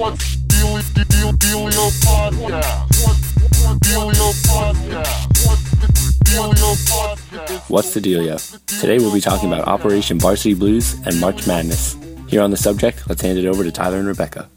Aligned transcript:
Podcast? 0.00 0.40
What's 3.04 3.34
Dealio 3.84 4.32
Podcast? 4.48 5.46
What's 5.46 5.70
the 5.72 6.18
Dealio 6.24 6.74
Podcast? 6.88 7.70
What's 7.70 7.92
the 7.92 8.00
dealio? 8.00 8.66
Today 8.80 8.96
we'll 8.96 9.12
be 9.12 9.20
talking 9.20 9.52
about 9.52 9.68
Operation 9.68 10.18
Varsity 10.18 10.54
Blues 10.54 10.94
and 11.04 11.20
March 11.20 11.46
Madness. 11.46 11.98
Here 12.28 12.40
on 12.40 12.50
the 12.50 12.56
subject, 12.56 13.06
let's 13.10 13.20
hand 13.20 13.38
it 13.38 13.44
over 13.44 13.62
to 13.62 13.70
Tyler 13.70 13.98
and 13.98 14.06
Rebecca. 14.06 14.48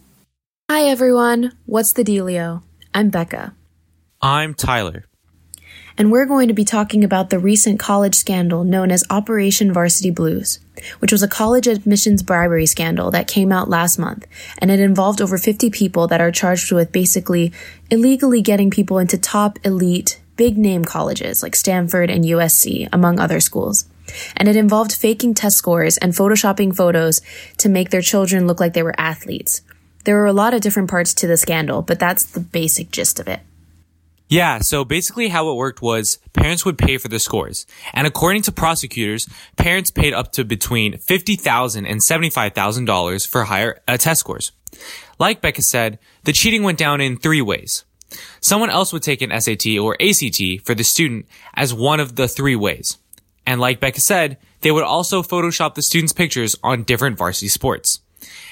Hi 0.72 0.84
everyone, 0.84 1.52
what's 1.66 1.92
the 1.92 2.06
dealio? 2.06 2.64
I'm 2.94 3.10
Becca, 3.10 3.54
I'm 4.22 4.54
Tyler. 4.54 5.04
And 5.98 6.12
we're 6.12 6.26
going 6.26 6.48
to 6.48 6.54
be 6.54 6.66
talking 6.66 7.04
about 7.04 7.30
the 7.30 7.40
recent 7.40 7.80
college 7.80 8.16
scandal 8.16 8.64
known 8.64 8.92
as 8.92 9.04
Operation 9.10 9.72
Varsity 9.74 10.10
Blues, 10.10 10.60
which 11.00 11.12
was 11.12 11.24
a 11.24 11.28
college 11.28 11.68
admissions 11.68 12.24
bribery 12.24 12.66
scandal 12.66 13.12
that 13.12 13.28
came 13.28 13.52
out 13.52 13.70
last 13.70 13.98
month, 14.00 14.26
and 14.58 14.72
it 14.72 14.80
involved 14.80 15.22
over 15.22 15.38
50 15.38 15.70
people 15.70 16.08
that 16.08 16.22
are 16.22 16.32
charged 16.32 16.72
with 16.72 16.92
basically 16.92 17.52
illegally 17.90 18.42
getting 18.42 18.72
people 18.72 18.98
into 18.98 19.18
top 19.18 19.60
elite, 19.64 20.20
big 20.36 20.58
name 20.58 20.84
colleges 20.84 21.44
like 21.44 21.56
Stanford 21.56 22.10
and 22.10 22.24
USC, 22.24 22.90
among 22.92 23.20
other 23.20 23.40
schools. 23.40 23.86
And 24.36 24.48
it 24.48 24.56
involved 24.56 24.92
faking 24.94 25.34
test 25.34 25.58
scores 25.58 25.98
and 25.98 26.14
photoshopping 26.14 26.76
photos 26.76 27.22
to 27.58 27.70
make 27.70 27.90
their 27.90 28.02
children 28.02 28.48
look 28.48 28.60
like 28.60 28.74
they 28.74 28.84
were 28.84 29.00
athletes. 29.00 29.62
There 30.04 30.18
were 30.18 30.26
a 30.26 30.34
lot 30.34 30.54
of 30.54 30.62
different 30.62 30.90
parts 30.90 31.14
to 31.16 31.28
the 31.28 31.38
scandal, 31.38 31.82
but 31.82 32.00
that's 32.00 32.26
the 32.26 32.42
basic 32.42 32.92
gist 32.92 33.20
of 33.20 33.28
it. 33.28 33.40
Yeah, 34.30 34.60
so 34.60 34.84
basically 34.84 35.28
how 35.28 35.52
it 35.52 35.56
worked 35.56 35.82
was 35.82 36.18
parents 36.32 36.66
would 36.66 36.78
pay 36.78 36.98
for 36.98 37.08
the 37.08 37.20
scores. 37.20 37.66
And 37.94 38.08
according 38.08 38.42
to 38.44 38.52
prosecutors, 38.52 39.28
parents 39.58 39.92
paid 39.92 40.14
up 40.14 40.32
to 40.34 40.44
between 40.44 40.94
$50,000 40.94 41.88
and 41.88 42.02
$75,000 42.02 43.28
for 43.28 43.44
higher 43.44 43.82
uh, 43.88 43.98
test 43.98 44.22
scores. 44.22 44.52
Like 45.20 45.42
Becca 45.42 45.62
said, 45.62 46.00
the 46.24 46.34
cheating 46.34 46.64
went 46.64 46.80
down 46.80 47.02
in 47.02 47.18
three 47.18 47.42
ways. 47.42 47.86
Someone 48.42 48.70
else 48.70 48.94
would 48.94 49.04
take 49.04 49.22
an 49.22 49.40
SAT 49.40 49.78
or 49.80 49.98
ACT 50.02 50.42
for 50.64 50.76
the 50.76 50.84
student 50.84 51.28
as 51.56 51.74
one 51.74 52.00
of 52.00 52.16
the 52.16 52.28
three 52.28 52.56
ways. 52.56 52.98
And 53.46 53.60
like 53.60 53.80
Becca 53.80 54.02
said, 54.02 54.38
they 54.62 54.72
would 54.72 54.84
also 54.84 55.22
Photoshop 55.22 55.76
the 55.76 55.82
student's 55.82 56.14
pictures 56.14 56.56
on 56.64 56.84
different 56.84 57.18
varsity 57.18 57.50
sports. 57.50 58.00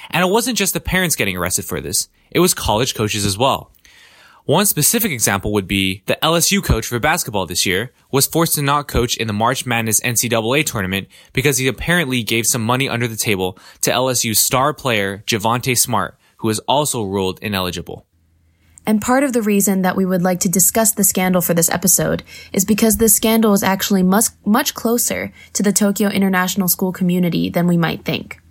And 0.09 0.23
it 0.23 0.31
wasn't 0.31 0.57
just 0.57 0.73
the 0.73 0.79
parents 0.79 1.15
getting 1.15 1.37
arrested 1.37 1.65
for 1.65 1.79
this, 1.79 2.09
it 2.29 2.39
was 2.39 2.53
college 2.53 2.95
coaches 2.95 3.25
as 3.25 3.37
well. 3.37 3.70
One 4.51 4.65
specific 4.65 5.13
example 5.13 5.53
would 5.53 5.65
be 5.65 6.03
the 6.07 6.17
LSU 6.21 6.61
coach 6.61 6.85
for 6.85 6.99
basketball 6.99 7.45
this 7.45 7.65
year 7.65 7.93
was 8.11 8.27
forced 8.27 8.55
to 8.55 8.61
not 8.61 8.89
coach 8.89 9.15
in 9.15 9.27
the 9.27 9.33
March 9.33 9.65
Madness 9.65 10.01
NCAA 10.01 10.65
tournament 10.65 11.07
because 11.31 11.57
he 11.57 11.69
apparently 11.69 12.21
gave 12.21 12.45
some 12.45 12.61
money 12.61 12.89
under 12.89 13.07
the 13.07 13.15
table 13.15 13.57
to 13.79 13.91
LSU's 13.91 14.39
star 14.39 14.73
player 14.73 15.23
Javonte 15.25 15.77
Smart, 15.77 16.17
who 16.39 16.49
was 16.49 16.59
also 16.67 17.01
ruled 17.01 17.39
ineligible. 17.41 18.05
And 18.85 19.01
part 19.01 19.23
of 19.23 19.31
the 19.31 19.41
reason 19.41 19.83
that 19.83 19.95
we 19.95 20.05
would 20.05 20.21
like 20.21 20.41
to 20.41 20.49
discuss 20.49 20.91
the 20.91 21.05
scandal 21.05 21.41
for 21.41 21.53
this 21.53 21.69
episode 21.69 22.21
is 22.51 22.65
because 22.65 22.97
this 22.97 23.15
scandal 23.15 23.53
is 23.53 23.63
actually 23.63 24.03
much, 24.03 24.25
much 24.45 24.73
closer 24.73 25.31
to 25.53 25.63
the 25.63 25.71
Tokyo 25.71 26.09
International 26.09 26.67
School 26.67 26.91
community 26.91 27.49
than 27.49 27.67
we 27.67 27.77
might 27.77 28.03
think. 28.03 28.41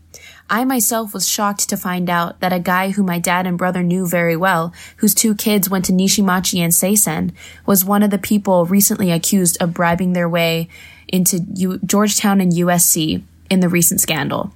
I 0.53 0.65
myself 0.65 1.15
was 1.15 1.29
shocked 1.29 1.69
to 1.69 1.77
find 1.77 2.11
out 2.11 2.41
that 2.41 2.53
a 2.53 2.59
guy 2.59 2.91
who 2.91 3.05
my 3.05 3.21
dad 3.21 3.47
and 3.47 3.57
brother 3.57 3.85
knew 3.85 4.05
very 4.05 4.37
well, 4.37 4.75
whose 4.97 5.15
two 5.15 5.37
kids 5.37 5.71
went 5.71 5.85
to 5.85 5.93
Nishimachi 5.93 6.59
and 6.59 6.73
Seisen, 6.73 7.33
was 7.67 7.85
one 7.85 8.03
of 8.03 8.11
the 8.11 8.19
people 8.19 8.67
recently 8.67 9.13
accused 9.13 9.63
of 9.63 9.73
bribing 9.73 10.13
their 10.13 10.29
way 10.29 10.69
into 11.07 11.47
U- 11.55 11.79
Georgetown 11.87 12.41
and 12.41 12.53
USC 12.53 13.23
in 13.49 13.61
the 13.61 13.69
recent 13.69 14.01
scandal. 14.01 14.53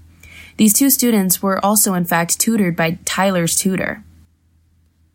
These 0.56 0.72
two 0.72 0.90
students 0.90 1.40
were 1.40 1.64
also 1.64 1.94
in 1.94 2.04
fact 2.04 2.40
tutored 2.40 2.74
by 2.74 2.98
Tyler's 3.04 3.56
tutor. 3.56 4.02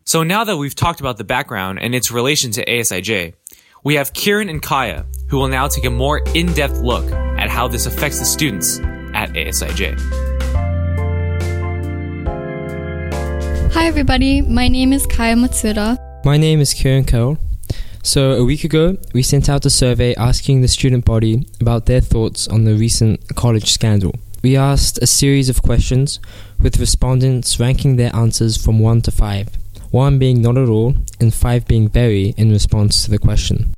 So 0.06 0.22
now 0.22 0.44
that 0.44 0.56
we've 0.56 0.74
talked 0.74 1.00
about 1.00 1.18
the 1.18 1.24
background 1.24 1.78
and 1.78 1.94
its 1.94 2.10
relation 2.10 2.52
to 2.52 2.64
ASIJ, 2.64 3.34
we 3.84 3.96
have 3.96 4.14
Kieran 4.14 4.48
and 4.48 4.62
Kaya, 4.62 5.04
who 5.28 5.36
will 5.36 5.48
now 5.48 5.68
take 5.68 5.84
a 5.84 5.90
more 5.90 6.20
in-depth 6.34 6.80
look 6.80 7.10
at 7.12 7.50
how 7.50 7.68
this 7.68 7.84
affects 7.84 8.18
the 8.18 8.24
students 8.24 8.78
at 9.14 9.30
ASIJ. 9.34 10.29
Hi, 13.72 13.86
everybody. 13.86 14.40
My 14.40 14.66
name 14.66 14.92
is 14.92 15.06
Kaya 15.06 15.36
Matsuda. 15.36 15.96
My 16.24 16.36
name 16.36 16.60
is 16.60 16.74
Kieran 16.74 17.04
Cole. 17.04 17.38
So, 18.02 18.32
a 18.32 18.44
week 18.44 18.64
ago, 18.64 18.96
we 19.14 19.22
sent 19.22 19.48
out 19.48 19.64
a 19.64 19.70
survey 19.70 20.14
asking 20.16 20.60
the 20.60 20.68
student 20.68 21.04
body 21.04 21.46
about 21.60 21.86
their 21.86 22.00
thoughts 22.00 22.48
on 22.48 22.64
the 22.64 22.74
recent 22.74 23.36
college 23.36 23.70
scandal. 23.70 24.12
We 24.42 24.56
asked 24.56 24.98
a 25.00 25.06
series 25.06 25.48
of 25.48 25.62
questions, 25.62 26.18
with 26.58 26.80
respondents 26.80 27.60
ranking 27.60 27.94
their 27.94 28.14
answers 28.14 28.56
from 28.56 28.80
1 28.80 29.02
to 29.02 29.12
5, 29.12 29.48
1 29.90 30.18
being 30.18 30.42
not 30.42 30.58
at 30.58 30.68
all, 30.68 30.96
and 31.20 31.32
5 31.32 31.66
being 31.68 31.88
very 31.88 32.34
in 32.36 32.50
response 32.50 33.04
to 33.04 33.10
the 33.10 33.18
question. 33.18 33.72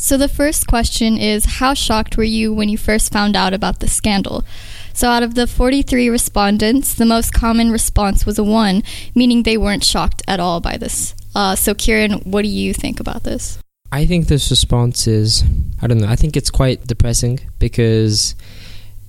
So, 0.00 0.16
the 0.16 0.28
first 0.28 0.68
question 0.68 1.18
is 1.18 1.58
How 1.58 1.74
shocked 1.74 2.16
were 2.16 2.22
you 2.22 2.54
when 2.54 2.68
you 2.68 2.78
first 2.78 3.12
found 3.12 3.34
out 3.34 3.52
about 3.52 3.80
the 3.80 3.88
scandal? 3.88 4.44
So, 4.92 5.08
out 5.08 5.24
of 5.24 5.34
the 5.34 5.48
43 5.48 6.08
respondents, 6.08 6.94
the 6.94 7.04
most 7.04 7.34
common 7.34 7.72
response 7.72 8.24
was 8.24 8.38
a 8.38 8.44
1, 8.44 8.84
meaning 9.16 9.42
they 9.42 9.58
weren't 9.58 9.82
shocked 9.82 10.22
at 10.28 10.38
all 10.38 10.60
by 10.60 10.76
this. 10.76 11.16
Uh, 11.34 11.56
so, 11.56 11.74
Kieran, 11.74 12.12
what 12.20 12.42
do 12.42 12.48
you 12.48 12.72
think 12.72 13.00
about 13.00 13.24
this? 13.24 13.58
I 13.90 14.06
think 14.06 14.28
this 14.28 14.50
response 14.50 15.08
is, 15.08 15.42
I 15.82 15.88
don't 15.88 15.98
know, 15.98 16.08
I 16.08 16.14
think 16.14 16.36
it's 16.36 16.50
quite 16.50 16.86
depressing 16.86 17.40
because 17.58 18.36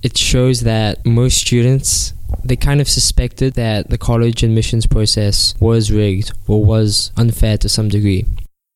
it 0.02 0.18
shows 0.18 0.62
that 0.62 1.06
most 1.06 1.38
students 1.38 2.14
they 2.44 2.56
kind 2.56 2.80
of 2.80 2.88
suspected 2.88 3.54
that 3.54 3.90
the 3.90 3.98
college 3.98 4.42
admissions 4.42 4.86
process 4.86 5.54
was 5.60 5.92
rigged 5.92 6.32
or 6.48 6.64
was 6.64 7.12
unfair 7.16 7.58
to 7.58 7.68
some 7.68 7.88
degree. 7.88 8.24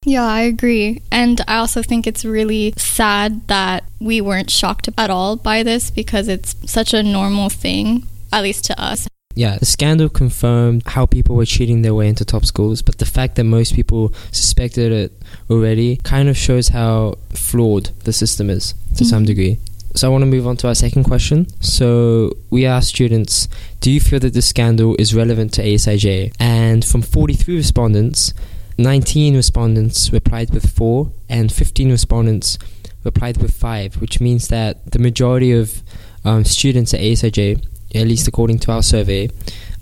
Yeah, 0.05 0.25
I 0.27 0.43
agree. 0.43 1.01
And 1.11 1.41
I 1.49 1.57
also 1.57 1.83
think 1.83 2.07
it's 2.07 2.25
really 2.25 2.75
sad 2.77 3.47
that 3.49 3.85
we 4.01 4.21
weren't 4.21 4.51
shocked 4.51 4.89
at 4.99 5.11
all 5.11 5.37
by 5.37 5.63
this 5.63 5.91
because 5.91 6.29
it's 6.29 6.55
such 6.71 6.93
a 6.93 7.03
normal 7.03 7.49
thing, 7.49 8.07
at 8.33 8.43
least 8.43 8.65
to 8.67 8.81
us. 8.81 9.09
Yeah, 9.37 9.57
the 9.59 9.67
scandal 9.67 10.09
confirmed 10.09 10.83
how 10.87 11.07
people 11.07 11.35
were 11.35 11.47
cheating 11.47 11.83
their 11.83 11.95
way 11.95 12.09
into 12.09 12.25
top 12.25 12.45
schools, 12.45 12.83
but 12.83 12.99
the 12.99 13.07
fact 13.07 13.35
that 13.35 13.45
most 13.45 13.75
people 13.75 14.13
suspected 14.31 14.93
it 14.93 15.13
already 15.51 15.97
kind 16.05 16.29
of 16.29 16.37
shows 16.37 16.69
how 16.69 17.19
flawed 17.31 17.91
the 18.05 18.13
system 18.13 18.49
is 18.49 18.75
to 18.97 19.05
some 19.05 19.25
Mhm. 19.25 19.27
degree. 19.27 19.59
So 19.97 20.09
I 20.09 20.11
want 20.11 20.23
to 20.23 20.27
move 20.27 20.47
on 20.47 20.57
to 20.59 20.69
our 20.69 20.75
second 20.75 21.05
question. 21.05 21.47
So 21.61 22.37
we 22.51 22.65
asked 22.67 22.89
students, 22.89 23.49
do 23.81 23.91
you 23.91 24.01
feel 24.01 24.21
that 24.21 24.35
this 24.35 24.47
scandal 24.47 24.95
is 24.99 25.15
relevant 25.15 25.53
to 25.55 25.63
ASIJ? 25.65 26.33
And 26.39 26.85
from 26.85 27.03
43 27.03 27.57
respondents, 27.57 28.35
19 28.79 29.37
respondents 29.37 30.13
replied 30.13 30.51
with 30.51 30.71
4 30.71 31.13
and 31.29 31.53
15 31.53 31.91
respondents 31.91 32.59
replied 33.05 33.37
with 33.37 33.53
5, 33.53 34.01
which 34.01 34.21
means 34.21 34.49
that 34.49 34.91
the 34.91 34.99
majority 34.99 35.53
of 35.53 35.83
um, 36.25 36.45
students 36.45 36.95
at 36.95 37.01
ASIJ, 37.01 37.65
at 37.95 38.07
least 38.07 38.27
according 38.27 38.59
to 38.61 38.73
our 38.73 38.83
survey, 38.83 39.29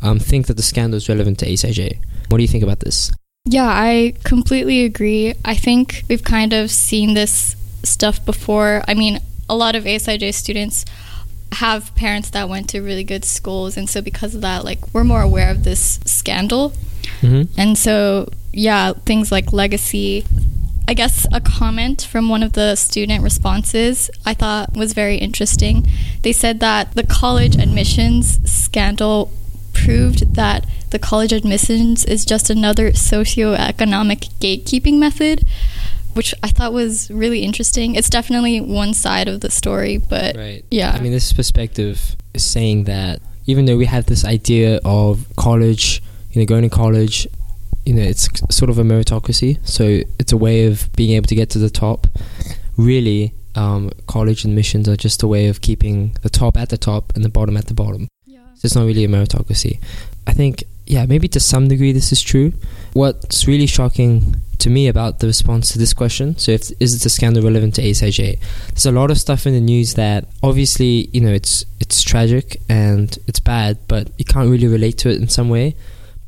um, 0.02 0.18
think 0.18 0.46
that 0.48 0.56
the 0.56 0.62
scandal 0.62 0.96
is 0.96 1.08
relevant 1.08 1.38
to 1.38 1.46
ASIJ. 1.46 1.98
What 2.28 2.38
do 2.38 2.42
you 2.42 2.48
think 2.48 2.64
about 2.64 2.80
this? 2.80 3.12
Yeah, 3.44 3.68
I 3.68 4.14
completely 4.24 4.84
agree. 4.84 5.34
I 5.44 5.54
think 5.54 6.04
we've 6.08 6.22
kind 6.22 6.52
of 6.52 6.70
seen 6.70 7.14
this 7.14 7.56
stuff 7.82 8.24
before. 8.24 8.82
I 8.86 8.94
mean, 8.94 9.20
a 9.48 9.56
lot 9.56 9.74
of 9.74 9.84
ASIJ 9.84 10.34
students 10.34 10.84
have 11.52 11.94
parents 11.94 12.30
that 12.30 12.48
went 12.48 12.68
to 12.70 12.80
really 12.80 13.04
good 13.04 13.24
schools, 13.24 13.76
and 13.76 13.88
so 13.88 14.00
because 14.00 14.34
of 14.34 14.40
that, 14.42 14.64
like, 14.64 14.94
we're 14.94 15.04
more 15.04 15.22
aware 15.22 15.50
of 15.50 15.64
this 15.64 16.00
scandal. 16.04 16.72
Mm-hmm. 17.20 17.60
And 17.60 17.76
so, 17.76 18.28
yeah, 18.52 18.92
things 18.92 19.30
like 19.32 19.52
legacy. 19.52 20.24
I 20.88 20.94
guess 20.94 21.26
a 21.32 21.40
comment 21.40 22.02
from 22.02 22.28
one 22.28 22.42
of 22.42 22.52
the 22.54 22.74
student 22.76 23.22
responses 23.22 24.10
I 24.26 24.34
thought 24.34 24.74
was 24.76 24.92
very 24.92 25.16
interesting. 25.16 25.86
They 26.22 26.32
said 26.32 26.60
that 26.60 26.94
the 26.94 27.04
college 27.04 27.56
admissions 27.56 28.40
scandal 28.50 29.32
proved 29.72 30.34
that 30.34 30.66
the 30.90 30.98
college 30.98 31.32
admissions 31.32 32.04
is 32.04 32.24
just 32.24 32.50
another 32.50 32.90
socioeconomic 32.90 34.28
gatekeeping 34.40 34.98
method, 34.98 35.44
which 36.14 36.34
I 36.42 36.48
thought 36.48 36.72
was 36.72 37.10
really 37.10 37.40
interesting. 37.40 37.94
It's 37.94 38.10
definitely 38.10 38.60
one 38.60 38.92
side 38.92 39.28
of 39.28 39.40
the 39.40 39.50
story, 39.50 39.96
but 39.96 40.36
Right. 40.36 40.64
yeah. 40.70 40.92
I 40.92 41.00
mean, 41.00 41.12
this 41.12 41.32
perspective 41.32 42.16
is 42.34 42.44
saying 42.44 42.84
that 42.84 43.20
even 43.46 43.64
though 43.64 43.76
we 43.76 43.86
have 43.86 44.06
this 44.06 44.24
idea 44.24 44.80
of 44.84 45.26
college, 45.36 46.02
you 46.32 46.40
know, 46.40 46.46
going 46.46 46.62
to 46.62 46.68
college, 46.68 47.26
you 47.84 47.94
know, 47.94 48.02
it's 48.02 48.28
sort 48.54 48.70
of 48.70 48.78
a 48.78 48.82
meritocracy. 48.82 49.58
So 49.66 50.00
it's 50.18 50.32
a 50.32 50.36
way 50.36 50.66
of 50.66 50.90
being 50.94 51.12
able 51.12 51.26
to 51.26 51.34
get 51.34 51.50
to 51.50 51.58
the 51.58 51.70
top. 51.70 52.06
Really, 52.76 53.34
um, 53.54 53.90
college 54.06 54.44
admissions 54.44 54.88
are 54.88 54.96
just 54.96 55.22
a 55.22 55.26
way 55.26 55.48
of 55.48 55.60
keeping 55.60 56.16
the 56.22 56.30
top 56.30 56.56
at 56.56 56.68
the 56.70 56.78
top 56.78 57.12
and 57.14 57.24
the 57.24 57.28
bottom 57.28 57.56
at 57.56 57.66
the 57.66 57.74
bottom. 57.74 58.08
yeah. 58.24 58.40
So 58.54 58.66
it's 58.66 58.74
not 58.74 58.86
really 58.86 59.04
a 59.04 59.08
meritocracy. 59.08 59.80
I 60.26 60.32
think, 60.32 60.64
yeah, 60.86 61.06
maybe 61.06 61.28
to 61.28 61.40
some 61.40 61.68
degree 61.68 61.92
this 61.92 62.12
is 62.12 62.22
true. 62.22 62.52
What's 62.92 63.46
really 63.46 63.66
shocking 63.66 64.36
to 64.58 64.70
me 64.70 64.86
about 64.86 65.18
the 65.18 65.26
response 65.26 65.72
to 65.72 65.78
this 65.78 65.92
question, 65.92 66.38
so 66.38 66.52
if 66.52 66.70
is 66.78 66.94
it 66.94 67.04
a 67.04 67.08
scandal 67.10 67.42
relevant 67.42 67.74
to 67.74 67.82
ASIJ? 67.82 68.38
There's 68.68 68.86
a 68.86 68.92
lot 68.92 69.10
of 69.10 69.18
stuff 69.18 69.44
in 69.46 69.54
the 69.54 69.60
news 69.60 69.94
that 69.94 70.26
obviously, 70.42 71.08
you 71.12 71.20
know, 71.20 71.32
it's 71.32 71.64
it's 71.80 72.00
tragic 72.02 72.60
and 72.68 73.18
it's 73.26 73.40
bad, 73.40 73.78
but 73.88 74.10
you 74.18 74.24
can't 74.24 74.48
really 74.48 74.68
relate 74.68 74.98
to 74.98 75.10
it 75.10 75.20
in 75.20 75.28
some 75.28 75.48
way. 75.48 75.74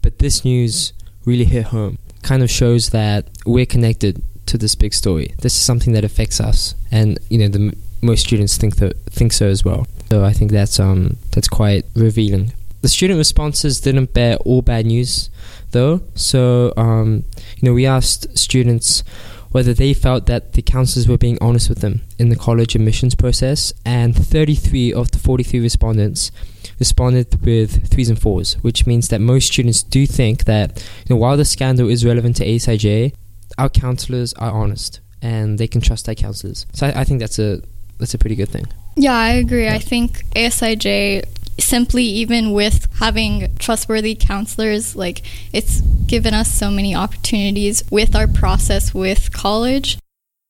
but 0.02 0.18
this 0.18 0.44
news 0.44 0.92
really 1.24 1.44
hit 1.44 1.66
home. 1.66 1.98
Kind 2.22 2.42
of 2.42 2.50
shows 2.50 2.90
that 2.90 3.28
we're 3.44 3.66
connected 3.66 4.22
to 4.46 4.58
this 4.58 4.74
big 4.74 4.94
story. 4.94 5.34
This 5.40 5.54
is 5.54 5.60
something 5.60 5.92
that 5.94 6.04
affects 6.04 6.40
us, 6.40 6.74
and 6.90 7.18
you 7.28 7.38
know, 7.38 7.48
the 7.48 7.76
most 8.02 8.26
students 8.26 8.56
think 8.56 8.76
that 8.76 8.96
think 9.06 9.32
so 9.32 9.46
as 9.46 9.64
well. 9.64 9.86
So 10.10 10.24
I 10.24 10.32
think 10.32 10.50
that's 10.52 10.78
um 10.78 11.16
that's 11.32 11.48
quite 11.48 11.84
revealing. 11.94 12.52
The 12.82 12.88
student 12.88 13.18
responses 13.18 13.80
didn't 13.80 14.12
bear 14.12 14.36
all 14.44 14.60
bad 14.60 14.84
news, 14.86 15.30
though. 15.70 16.02
So 16.14 16.72
um, 16.76 17.24
you 17.56 17.68
know, 17.68 17.74
we 17.74 17.86
asked 17.86 18.36
students 18.36 19.02
whether 19.50 19.72
they 19.72 19.94
felt 19.94 20.26
that 20.26 20.54
the 20.54 20.62
counselors 20.62 21.06
were 21.06 21.16
being 21.16 21.38
honest 21.40 21.68
with 21.68 21.78
them 21.78 22.02
in 22.18 22.28
the 22.28 22.36
college 22.36 22.74
admissions 22.74 23.14
process, 23.14 23.72
and 23.84 24.14
33 24.14 24.92
of 24.92 25.10
the 25.12 25.18
43 25.18 25.60
respondents 25.60 26.30
responded 26.78 27.44
with 27.44 27.88
threes 27.90 28.08
and 28.08 28.20
fours, 28.20 28.54
which 28.62 28.86
means 28.86 29.08
that 29.08 29.20
most 29.20 29.46
students 29.52 29.82
do 29.82 30.06
think 30.06 30.44
that 30.44 30.78
you 31.06 31.14
know, 31.14 31.20
while 31.20 31.36
the 31.36 31.44
scandal 31.44 31.88
is 31.88 32.04
relevant 32.04 32.36
to 32.36 32.46
ASIJ, 32.46 33.14
our 33.58 33.68
counselors 33.68 34.32
are 34.34 34.50
honest 34.50 35.00
and 35.22 35.58
they 35.58 35.66
can 35.66 35.80
trust 35.80 36.06
their 36.06 36.14
counselors. 36.14 36.66
So 36.72 36.86
I, 36.86 37.00
I 37.00 37.04
think 37.04 37.20
that's 37.20 37.38
a 37.38 37.62
that's 37.98 38.14
a 38.14 38.18
pretty 38.18 38.36
good 38.36 38.48
thing. 38.48 38.66
Yeah, 38.96 39.14
I 39.14 39.30
agree. 39.30 39.68
I 39.68 39.78
think 39.78 40.24
ASIJ 40.34 41.24
simply 41.58 42.04
even 42.04 42.52
with 42.52 42.88
having 42.98 43.54
trustworthy 43.58 44.14
counselors 44.14 44.96
like 44.96 45.22
it's 45.52 45.82
given 46.06 46.34
us 46.34 46.52
so 46.52 46.70
many 46.70 46.94
opportunities 46.94 47.82
with 47.90 48.16
our 48.16 48.26
process 48.26 48.92
with 48.92 49.32
college 49.32 49.96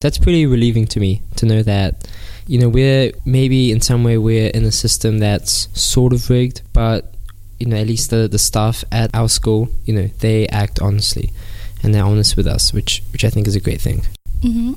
That's 0.00 0.18
pretty 0.18 0.46
relieving 0.46 0.86
to 0.86 1.00
me 1.00 1.22
to 1.36 1.46
know 1.46 1.62
that 1.62 2.08
you 2.46 2.58
know 2.58 2.68
we're 2.68 3.12
maybe 3.24 3.72
in 3.72 3.80
some 3.80 4.04
way 4.04 4.18
we're 4.18 4.48
in 4.50 4.64
a 4.64 4.72
system 4.72 5.18
that's 5.18 5.68
sort 5.78 6.12
of 6.12 6.28
rigged, 6.30 6.62
but 6.72 7.14
you 7.58 7.66
know 7.66 7.76
at 7.76 7.86
least 7.86 8.10
the 8.10 8.28
the 8.28 8.38
staff 8.38 8.84
at 8.90 9.14
our 9.14 9.28
school 9.28 9.68
you 9.84 9.94
know 9.94 10.06
they 10.18 10.46
act 10.48 10.80
honestly 10.80 11.32
and 11.82 11.94
they're 11.94 12.04
honest 12.04 12.36
with 12.36 12.46
us, 12.46 12.72
which 12.72 13.02
which 13.12 13.24
I 13.24 13.30
think 13.30 13.46
is 13.46 13.54
a 13.56 13.60
great 13.60 13.80
thing. 13.80 14.02
hmm 14.42 14.72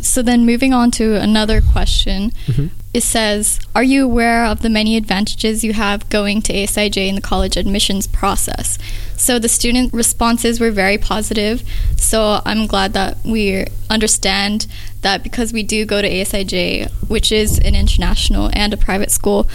So 0.00 0.22
then 0.22 0.44
moving 0.44 0.72
on 0.74 0.90
to 0.92 1.04
another 1.20 1.60
question. 1.60 2.32
Mhm. 2.46 2.70
It 2.92 3.02
says, 3.02 3.58
Are 3.74 3.84
you 3.84 4.04
aware 4.04 4.44
of 4.46 4.60
the 4.60 4.68
many 4.70 4.96
advantages 4.96 5.62
you 5.64 5.72
have 5.74 6.08
going 6.08 6.42
to 6.42 6.52
ASIJ 6.52 7.08
in 7.08 7.14
the 7.14 7.20
college 7.20 7.56
admissions 7.56 8.06
process? 8.06 8.78
So 9.16 9.38
the 9.38 9.48
student 9.48 9.92
responses 9.92 10.60
were 10.60 10.70
very 10.70 10.98
positive. 10.98 11.62
So 11.96 12.40
I'm 12.44 12.66
glad 12.66 12.92
that 12.92 13.18
we 13.24 13.66
understand 13.90 14.66
that 15.02 15.22
because 15.22 15.52
we 15.52 15.62
do 15.62 15.84
go 15.84 16.02
to 16.02 16.08
ASIJ, 16.08 16.90
which 17.08 17.32
is 17.32 17.58
an 17.58 17.74
international 17.74 18.50
and 18.52 18.72
a 18.72 18.76
private 18.76 19.10
school, 19.10 19.48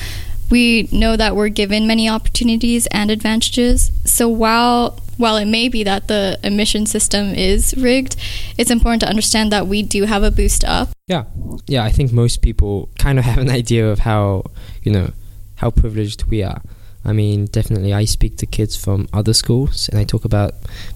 we 0.49 0.89
know 0.91 1.15
that 1.15 1.35
we're 1.35 1.49
given 1.49 1.87
many 1.87 2.09
opportunities 2.09 2.85
and 2.87 3.09
advantages. 3.09 3.91
So 4.05 4.27
while 4.27 4.99
while 5.17 5.37
it 5.37 5.45
may 5.45 5.69
be 5.69 5.83
that 5.83 6.07
the 6.07 6.39
admission 6.43 6.85
system 6.85 7.33
is 7.35 7.75
rigged, 7.77 8.15
it's 8.57 8.71
important 8.71 9.01
to 9.01 9.07
understand 9.07 9.51
that 9.51 9.67
we 9.67 9.83
do 9.83 10.05
have 10.05 10.23
a 10.23 10.31
boost 10.31 10.63
up. 10.65 10.89
Yeah, 11.07 11.25
yeah. 11.67 11.83
I 11.83 11.91
think 11.91 12.11
most 12.11 12.41
people 12.41 12.89
kind 12.97 13.19
of 13.19 13.25
have 13.29 13.37
an 13.37 13.49
idea 13.49 13.89
of 13.89 13.99
how 13.99 14.45
you 14.83 14.91
know 14.91 15.11
how 15.55 15.69
privileged 15.69 16.25
we 16.25 16.43
are. 16.43 16.61
I 17.03 17.13
mean, 17.13 17.45
definitely, 17.45 17.93
I 17.93 18.05
speak 18.05 18.37
to 18.37 18.45
kids 18.45 18.75
from 18.75 19.07
other 19.11 19.33
schools, 19.33 19.89
and 19.89 19.99
I 19.99 20.03
talk 20.03 20.23
about 20.25 20.53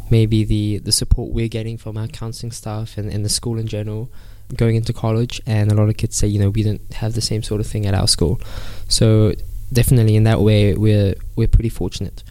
maybe 0.09 0.43
the 0.43 0.77
the 0.79 0.91
support 0.91 1.31
we're 1.31 1.47
getting 1.47 1.77
from 1.77 1.97
our 1.97 2.07
counselling 2.07 2.51
staff 2.51 2.97
and, 2.97 3.11
and 3.11 3.25
the 3.25 3.29
school 3.29 3.57
in 3.57 3.67
general 3.67 4.09
going 4.55 4.75
into 4.75 4.93
college. 4.93 5.41
And 5.45 5.71
a 5.71 5.75
lot 5.75 5.89
of 5.89 5.97
kids 5.97 6.15
say, 6.15 6.27
you 6.27 6.39
know, 6.39 6.49
we 6.49 6.63
don't 6.63 6.93
have 6.93 7.13
the 7.13 7.21
same 7.21 7.41
sort 7.41 7.59
of 7.61 7.67
thing 7.67 7.85
at 7.87 7.95
our 7.95 8.07
school. 8.07 8.39
So 8.87 9.33
definitely, 9.73 10.15
in 10.15 10.23
that 10.23 10.41
way, 10.41 10.75
we're 10.75 11.15
we're 11.35 11.47
pretty 11.47 11.69
fortunate. 11.69 12.23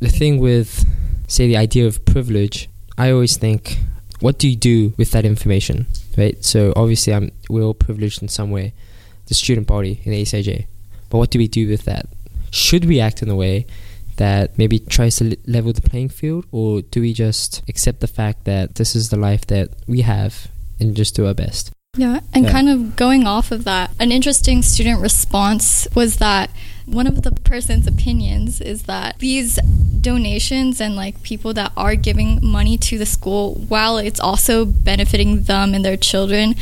The 0.00 0.08
thing 0.08 0.38
with 0.38 0.84
say 1.26 1.46
the 1.48 1.56
idea 1.56 1.86
of 1.86 2.04
privilege, 2.04 2.68
I 2.96 3.10
always 3.10 3.36
think, 3.36 3.78
what 4.20 4.38
do 4.38 4.48
you 4.48 4.56
do 4.56 4.94
with 4.96 5.10
that 5.10 5.24
information? 5.24 5.86
right? 6.16 6.42
So 6.44 6.72
obviously, 6.76 7.14
I'm 7.14 7.30
we're 7.48 7.62
all 7.62 7.74
privileged 7.74 8.22
in 8.22 8.28
some 8.28 8.50
way, 8.50 8.72
the 9.26 9.34
student 9.34 9.66
body 9.66 10.00
in 10.04 10.12
ASIJ. 10.12 10.66
But 11.10 11.18
what 11.18 11.30
do 11.30 11.38
we 11.38 11.48
do 11.48 11.68
with 11.68 11.84
that? 11.84 12.06
Should 12.56 12.86
we 12.86 13.00
act 13.00 13.22
in 13.22 13.28
a 13.28 13.36
way 13.36 13.66
that 14.16 14.56
maybe 14.56 14.78
tries 14.78 15.16
to 15.16 15.36
level 15.46 15.72
the 15.74 15.82
playing 15.82 16.08
field, 16.08 16.46
or 16.50 16.80
do 16.80 17.02
we 17.02 17.12
just 17.12 17.62
accept 17.68 18.00
the 18.00 18.06
fact 18.06 18.46
that 18.46 18.76
this 18.76 18.96
is 18.96 19.10
the 19.10 19.18
life 19.18 19.46
that 19.48 19.68
we 19.86 20.00
have 20.00 20.48
and 20.80 20.96
just 20.96 21.14
do 21.14 21.26
our 21.26 21.34
best? 21.34 21.70
Yeah, 21.98 22.20
and 22.32 22.44
Yeah. 22.44 22.52
kind 22.52 22.68
of 22.70 22.96
going 22.96 23.26
off 23.26 23.52
of 23.52 23.64
that, 23.64 23.90
an 24.00 24.10
interesting 24.10 24.62
student 24.62 25.00
response 25.02 25.86
was 25.94 26.16
that 26.16 26.50
one 26.86 27.06
of 27.06 27.22
the 27.22 27.32
person's 27.32 27.86
opinions 27.86 28.60
is 28.60 28.82
that 28.84 29.18
these 29.18 29.58
donations 30.00 30.80
and 30.80 30.96
like 30.96 31.22
people 31.22 31.52
that 31.54 31.72
are 31.76 31.94
giving 31.94 32.38
money 32.42 32.78
to 32.78 32.96
the 32.96 33.06
school, 33.06 33.54
while 33.68 33.98
it's 33.98 34.20
also 34.20 34.64
benefiting 34.64 35.42
them 35.42 35.74
and 35.74 35.84
their 35.84 35.96
children, 35.96 36.54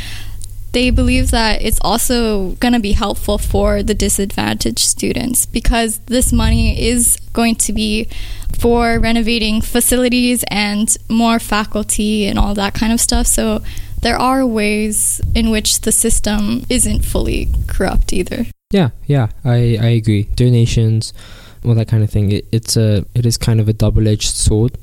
they 0.75 0.91
believe 0.91 1.31
that 1.31 1.63
it's 1.63 1.79
also 1.81 2.51
going 2.61 2.75
to 2.75 2.81
be 2.81 2.93
helpful 2.93 3.39
for 3.39 3.83
the 3.83 3.95
disadvantaged 3.95 4.81
students 4.81 5.47
because 5.47 5.99
this 6.07 6.33
money 6.33 6.89
is 6.89 7.17
going 7.33 7.55
to 7.55 7.73
be 7.73 8.09
for 8.59 8.99
renovating 8.99 9.61
facilities 9.61 10.45
and 10.49 10.97
more 11.09 11.39
faculty 11.39 12.27
and 12.27 12.39
all 12.39 12.55
that 12.55 12.75
kind 12.75 12.93
of 12.93 13.01
stuff. 13.01 13.27
So 13.27 13.63
there 14.03 14.17
are 14.17 14.45
ways 14.45 15.21
in 15.35 15.51
which 15.51 15.81
the 15.83 15.93
system 15.93 16.67
isn't 16.69 17.05
fully 17.05 17.49
corrupt 17.67 18.13
either. 18.13 18.47
Yeah, 18.71 18.91
yeah, 19.07 19.29
I, 19.45 19.79
I 19.81 19.91
agree. 20.01 20.25
Donations, 20.35 21.13
all 21.65 21.75
that 21.77 21.89
kind 21.89 22.03
of 22.03 22.11
thing. 22.11 22.33
It, 22.33 22.47
it's 22.51 22.77
a 22.77 23.05
it 23.15 23.25
is 23.25 23.39
kind 23.39 23.61
of 23.61 23.69
a 23.69 23.73
double 23.73 24.09
edged 24.09 24.35
sword. 24.35 24.77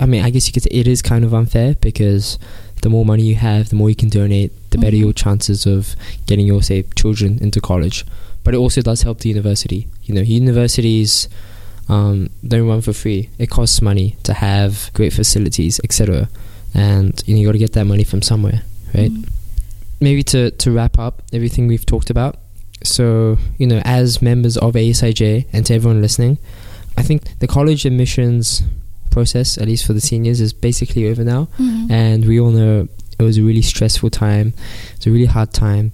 I 0.00 0.06
mean, 0.06 0.24
I 0.24 0.30
guess 0.30 0.46
you 0.46 0.52
could 0.52 0.62
say 0.62 0.70
it 0.72 0.88
is 0.88 1.02
kind 1.02 1.24
of 1.24 1.34
unfair 1.34 1.74
because 1.74 2.38
the 2.82 2.90
more 2.90 3.04
money 3.04 3.22
you 3.24 3.34
have, 3.36 3.68
the 3.70 3.76
more 3.76 3.88
you 3.88 3.96
can 3.96 4.08
donate, 4.08 4.52
the 4.70 4.78
better 4.78 4.96
Mhm. 4.96 5.00
your 5.00 5.12
chances 5.12 5.66
of 5.66 5.96
getting 6.26 6.46
your 6.46 6.62
say 6.62 6.84
children 6.96 7.38
into 7.40 7.60
college. 7.60 8.04
But 8.42 8.54
it 8.54 8.58
also 8.58 8.82
does 8.82 9.02
help 9.02 9.20
the 9.20 9.28
university. 9.30 9.86
You 10.04 10.14
know, 10.14 10.20
universities 10.20 11.28
um, 11.88 12.30
don't 12.46 12.66
run 12.66 12.80
for 12.80 12.92
free. 12.94 13.28
It 13.38 13.50
costs 13.50 13.82
money 13.82 14.16
to 14.22 14.32
have 14.32 14.90
great 14.94 15.12
facilities, 15.12 15.80
etc. 15.84 16.28
And 16.74 17.22
you 17.26 17.34
know, 17.34 17.40
you 17.40 17.46
got 17.48 17.52
to 17.52 17.58
get 17.58 17.72
that 17.74 17.84
money 17.86 18.04
from 18.04 18.22
somewhere, 18.22 18.62
right? 18.94 19.12
Mm. 19.12 19.28
maybe 20.00 20.22
to, 20.22 20.50
to 20.50 20.70
wrap 20.70 20.98
up 20.98 21.22
everything 21.32 21.66
we've 21.66 21.86
talked 21.86 22.10
about. 22.10 22.36
So, 22.82 23.38
you 23.58 23.66
know, 23.66 23.80
as 23.84 24.20
members 24.20 24.56
of 24.58 24.74
ASIJ 24.74 25.46
and 25.52 25.64
to 25.66 25.74
everyone 25.74 26.02
listening, 26.02 26.36
I 26.96 27.02
think 27.02 27.38
the 27.38 27.46
college 27.46 27.86
admissions 27.86 28.62
process, 29.16 29.48
at 29.62 29.66
least 29.72 29.84
for 29.86 29.94
the 29.98 30.00
seniors, 30.10 30.38
is 30.46 30.52
basically 30.68 31.04
over 31.10 31.24
now. 31.34 31.42
Mhm. 31.58 31.90
And 31.90 32.18
we 32.30 32.36
all 32.42 32.50
know 32.60 32.74
it 33.18 33.24
was 33.30 33.36
a 33.38 33.42
really 33.50 33.62
stressful 33.62 34.10
time, 34.10 34.46
it's 34.96 35.06
a 35.06 35.10
really 35.16 35.30
hard 35.36 35.50
time. 35.66 35.86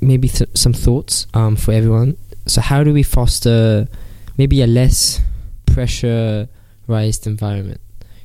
Maybe 0.00 0.28
th- 0.28 0.50
some 0.64 0.72
thoughts 0.86 1.14
um, 1.40 1.54
for 1.62 1.70
everyone. 1.78 2.10
So, 2.46 2.58
how 2.70 2.80
do 2.86 2.92
we 2.98 3.04
foster 3.04 3.86
maybe 4.40 4.56
a 4.62 4.66
less 4.80 5.20
pressurized 5.66 7.26
environment? 7.26 7.80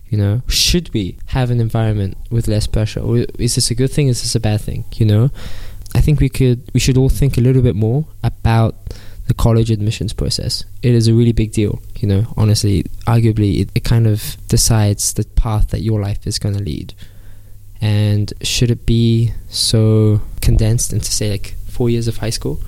You 0.10 0.18
know, 0.18 0.42
should 0.48 0.94
we 0.94 1.18
have 1.38 1.52
an 1.52 1.60
environment 1.60 2.18
with 2.32 2.48
less 2.48 2.66
pressure, 2.66 3.02
or 3.02 3.26
is 3.38 3.56
this 3.56 3.70
a 3.72 3.76
good 3.76 3.92
thing? 3.92 4.08
Is 4.08 4.22
this 4.22 4.36
a 4.36 4.40
bad 4.40 4.62
thing? 4.62 4.86
You 4.96 5.06
know, 5.06 5.30
I 5.94 6.02
think 6.02 6.20
we 6.22 6.30
could, 6.30 6.62
we 6.74 6.80
should 6.80 6.98
all 6.98 7.10
think 7.10 7.38
a 7.38 7.42
little 7.42 7.62
bit 7.62 7.76
more 7.76 8.06
about 8.24 8.76
the 9.28 9.34
college 9.34 9.72
admissions 9.72 10.14
process. 10.14 10.64
It 10.82 10.94
is 10.94 11.08
a 11.08 11.14
really 11.14 11.34
big 11.34 11.52
deal. 11.52 11.82
You 11.98 12.08
know, 12.08 12.34
honestly, 12.38 12.84
arguably, 13.06 13.62
it, 13.62 13.70
it 13.76 13.84
kind 13.84 14.08
of 14.08 14.38
decides 14.48 15.14
the 15.14 15.24
path 15.24 15.70
that 15.70 15.82
your 15.82 16.02
life 16.02 16.26
is 16.26 16.40
going 16.40 16.56
to 16.56 16.64
lead. 16.64 16.94
And 17.80 18.34
should 18.42 18.72
it 18.72 18.86
be 18.86 19.34
so 19.50 20.22
condensed 20.42 20.94
into 20.94 21.12
say 21.12 21.32
like 21.32 21.56
four 21.68 21.90
years 21.90 22.08
of 22.08 22.18
high 22.18 22.32
school, 22.32 22.60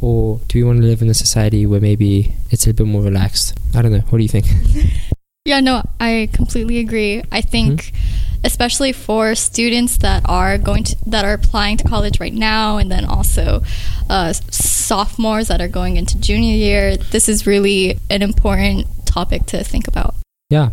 or 0.00 0.40
do 0.48 0.58
we 0.58 0.64
want 0.64 0.80
to 0.80 0.86
live 0.86 1.02
in 1.02 1.08
a 1.08 1.14
society 1.14 1.66
where 1.66 1.80
maybe 1.80 2.34
it's 2.50 2.64
a 2.64 2.68
little 2.68 2.86
bit 2.86 2.92
more 2.92 3.02
relaxed? 3.02 3.58
I 3.74 3.82
don't 3.82 3.92
know. 3.92 4.04
What 4.10 4.18
do 4.18 4.22
you 4.22 4.28
think? 4.28 4.46
Yeah, 5.46 5.60
no, 5.60 5.82
I 6.00 6.30
completely 6.32 6.78
agree. 6.78 7.22
I 7.30 7.42
think 7.42 7.92
hmm? 7.92 7.96
Especially 8.44 8.92
for 8.92 9.34
students 9.34 9.98
that 9.98 10.22
are 10.28 10.58
going 10.58 10.84
to 10.84 10.96
that 11.06 11.24
are 11.24 11.32
applying 11.32 11.76
to 11.78 11.84
college 11.84 12.20
right 12.20 12.32
now 12.34 12.76
and 12.76 12.92
then 12.92 13.04
also 13.04 13.62
uh, 14.10 14.32
sophomores 14.50 15.48
that 15.48 15.60
are 15.60 15.68
going 15.68 15.96
into 15.96 16.18
junior 16.18 16.54
year, 16.54 16.96
this 16.96 17.28
is 17.28 17.46
really 17.46 17.98
an 18.10 18.22
important 18.22 18.86
topic 19.06 19.46
to 19.46 19.64
think 19.64 19.88
about. 19.88 20.14
Yeah, 20.50 20.70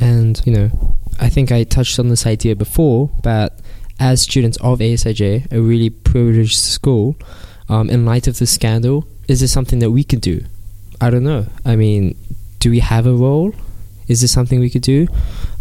and 0.00 0.40
you 0.44 0.52
know, 0.52 0.96
I 1.20 1.28
think 1.28 1.52
I 1.52 1.64
touched 1.64 1.98
on 1.98 2.08
this 2.08 2.26
idea 2.26 2.56
before, 2.56 3.10
but 3.22 3.60
as 4.00 4.22
students 4.22 4.58
of 4.58 4.80
ASIJ, 4.80 5.52
a 5.52 5.60
really 5.60 5.90
privileged 5.90 6.56
school, 6.56 7.16
um, 7.68 7.88
in 7.88 8.04
light 8.04 8.26
of 8.26 8.38
the 8.38 8.46
scandal, 8.46 9.06
is 9.28 9.40
this 9.40 9.52
something 9.52 9.78
that 9.78 9.90
we 9.90 10.04
could 10.04 10.20
do? 10.20 10.44
I 11.00 11.10
don't 11.10 11.24
know. 11.24 11.46
I 11.64 11.76
mean, 11.76 12.16
do 12.58 12.70
we 12.70 12.80
have 12.80 13.06
a 13.06 13.14
role? 13.14 13.54
Is 14.08 14.20
this 14.20 14.32
something 14.32 14.60
we 14.60 14.68
could 14.68 14.82
do, 14.82 15.08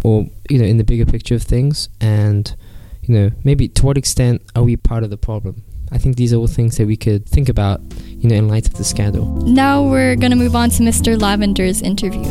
or 0.03 0.27
you 0.50 0.60
know, 0.60 0.65
in 0.65 0.77
the 0.77 0.83
bigger 0.83 1.05
picture 1.05 1.36
of 1.36 1.43
things, 1.43 1.89
and 2.00 2.55
you 3.03 3.13
know, 3.15 3.31
maybe 3.43 3.67
to 3.67 3.86
what 3.86 3.98
extent 3.98 4.41
are 4.55 4.63
we 4.63 4.75
part 4.75 5.03
of 5.03 5.10
the 5.10 5.17
problem? 5.17 5.63
I 5.91 5.98
think 5.98 6.15
these 6.15 6.33
are 6.33 6.38
all 6.38 6.48
things 6.48 6.77
that 6.77 6.88
we 6.88 6.98
could 6.98 7.27
think 7.27 7.50
about, 7.50 7.81
you 8.07 8.27
know, 8.27 8.36
in 8.36 8.48
light 8.48 8.67
of 8.67 8.74
the 8.75 8.83
scandal. 8.83 9.25
Now 9.45 9.83
we're 9.83 10.15
going 10.15 10.31
to 10.31 10.38
move 10.38 10.55
on 10.55 10.72
to 10.72 10.83
Mr. 10.83 11.17
Lavender's 11.17 11.81
interview. 11.81 12.24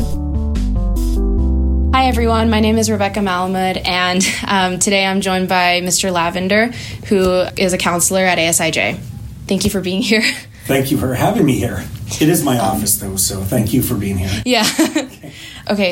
Hi, 1.93 2.07
everyone. 2.07 2.49
My 2.49 2.59
name 2.59 2.77
is 2.77 2.91
Rebecca 2.91 3.19
Malamud, 3.19 3.87
and 3.87 4.21
um, 4.47 4.79
today 4.79 5.05
I'm 5.05 5.21
joined 5.21 5.47
by 5.47 5.79
Mr. 5.81 6.11
Lavender, 6.11 6.67
who 7.07 7.43
is 7.55 7.71
a 7.71 7.77
counselor 7.77 8.21
at 8.21 8.37
ASIJ. 8.37 8.97
Thank 9.47 9.63
you 9.63 9.69
for 9.69 9.79
being 9.79 10.01
here. 10.01 10.23
Thank 10.65 10.91
you 10.91 10.97
for 10.97 11.13
having 11.13 11.45
me 11.45 11.57
here. 11.57 11.85
It 12.19 12.29
is 12.29 12.43
my 12.43 12.57
office, 12.57 12.95
though, 12.97 13.15
so 13.15 13.41
thank 13.41 13.73
you 13.73 13.81
for 13.81 13.95
being 13.95 14.17
here. 14.17 14.41
Yeah. 14.45 14.65
okay, 14.79 15.33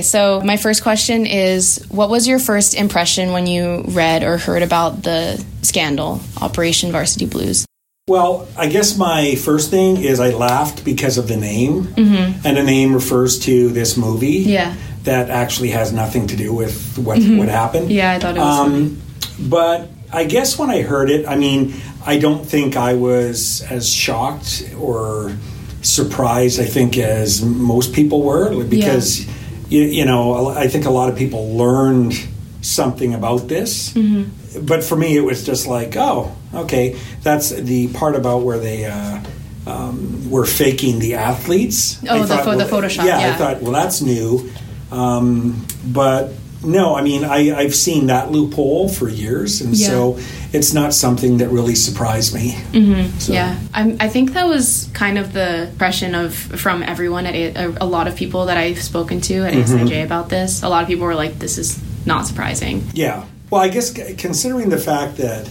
so 0.01 0.41
my 0.41 0.57
first 0.57 0.83
question 0.83 1.25
is 1.25 1.85
What 1.89 2.09
was 2.09 2.27
your 2.27 2.39
first 2.39 2.75
impression 2.75 3.31
when 3.31 3.47
you 3.47 3.83
read 3.87 4.23
or 4.23 4.37
heard 4.37 4.63
about 4.63 5.03
the 5.03 5.43
scandal, 5.61 6.21
Operation 6.41 6.91
Varsity 6.91 7.25
Blues? 7.25 7.65
Well, 8.07 8.47
I 8.57 8.67
guess 8.67 8.97
my 8.97 9.35
first 9.35 9.69
thing 9.69 9.97
is 9.97 10.19
I 10.19 10.31
laughed 10.31 10.83
because 10.83 11.17
of 11.17 11.27
the 11.27 11.37
name, 11.37 11.83
mm-hmm. 11.83 12.45
and 12.45 12.57
the 12.57 12.63
name 12.63 12.93
refers 12.93 13.39
to 13.41 13.69
this 13.69 13.95
movie. 13.95 14.39
Yeah. 14.39 14.75
That 15.03 15.29
actually 15.29 15.69
has 15.69 15.91
nothing 15.91 16.27
to 16.27 16.35
do 16.35 16.53
with 16.53 16.97
what 16.97 17.19
what 17.23 17.47
happened. 17.47 17.91
Yeah, 17.91 18.11
I 18.11 18.19
thought 18.19 18.35
it 18.35 18.39
was. 18.39 18.59
Um, 18.59 19.01
but 19.39 19.89
I 20.13 20.25
guess 20.25 20.59
when 20.59 20.69
I 20.69 20.81
heard 20.81 21.09
it, 21.09 21.25
I 21.25 21.35
mean, 21.35 21.73
I 22.05 22.19
don't 22.19 22.45
think 22.45 22.75
I 22.75 22.93
was 22.93 23.61
as 23.69 23.91
shocked 23.91 24.69
or 24.77 25.35
surprised. 25.81 26.59
I 26.59 26.65
think 26.65 26.97
as 26.97 27.43
most 27.43 27.93
people 27.93 28.21
were 28.21 28.63
because 28.63 29.25
Yeah. 29.25 29.33
You, 29.71 29.81
you 29.83 30.05
know 30.05 30.49
I 30.49 30.67
think 30.67 30.85
a 30.85 30.91
lot 30.91 31.09
of 31.09 31.17
people 31.17 31.55
learned 31.55 32.13
something 32.61 33.13
about 33.13 33.47
this. 33.47 33.93
Mm-hmm. 33.93 34.65
But 34.65 34.83
for 34.83 34.95
me, 34.95 35.17
it 35.17 35.21
was 35.21 35.45
just 35.45 35.65
like, 35.65 35.95
oh, 35.95 36.35
okay, 36.53 36.99
that's 37.23 37.49
the 37.49 37.87
part 37.93 38.15
about 38.15 38.43
where 38.43 38.59
they. 38.59 38.85
Uh, 38.85 39.23
um, 39.63 40.31
were 40.31 40.45
faking 40.45 40.97
the 40.97 41.13
athletes. 41.13 42.03
Oh, 42.09 42.23
I 42.23 42.25
the 42.25 42.37
pho- 42.37 42.57
the 42.57 42.63
Photoshop, 42.63 43.05
Yeah, 43.05 43.31
I 43.31 43.37
thought, 43.37 43.61
well, 43.61 43.73
that's 43.73 44.01
new. 44.01 44.49
Um, 44.91 45.67
but 45.85 46.33
no, 46.63 46.95
I 46.95 47.01
mean, 47.01 47.23
I, 47.23 47.55
I've 47.55 47.73
seen 47.75 48.07
that 48.07 48.31
loophole 48.31 48.87
for 48.89 49.09
years, 49.09 49.61
and 49.61 49.75
Yeah. 49.75 49.87
so 49.87 50.19
it's 50.53 50.73
not 50.73 50.93
something 50.93 51.37
that 51.37 51.49
really 51.49 51.75
surprised 51.75 52.35
me. 52.35 52.51
Mm-hmm. 52.71 53.17
So, 53.19 53.33
Yeah, 53.33 53.57
I'm, 53.73 53.97
I 53.99 54.07
think 54.09 54.33
that 54.33 54.47
was 54.47 54.89
kind 54.93 55.17
of 55.17 55.33
the 55.33 55.69
impression 55.69 56.13
of 56.13 56.35
from 56.35 56.83
everyone 56.83 57.25
at 57.25 57.33
a, 57.35 57.53
a, 57.55 57.77
a 57.81 57.85
lot 57.85 58.07
of 58.07 58.15
people 58.15 58.45
that 58.45 58.57
I've 58.57 58.81
spoken 58.81 59.21
to 59.21 59.43
at 59.45 59.53
ASIJ 59.53 60.03
about 60.03 60.29
this. 60.29 60.61
A 60.63 60.69
lot 60.69 60.83
of 60.83 60.87
people 60.87 61.05
were 61.05 61.15
like, 61.15 61.39
"This 61.39 61.57
is 61.57 61.79
not 62.05 62.27
surprising." 62.27 62.83
Yeah. 62.93 63.25
Well, 63.49 63.61
I 63.61 63.69
guess 63.69 63.91
considering 64.17 64.69
the 64.69 64.77
fact 64.77 65.17
that, 65.17 65.49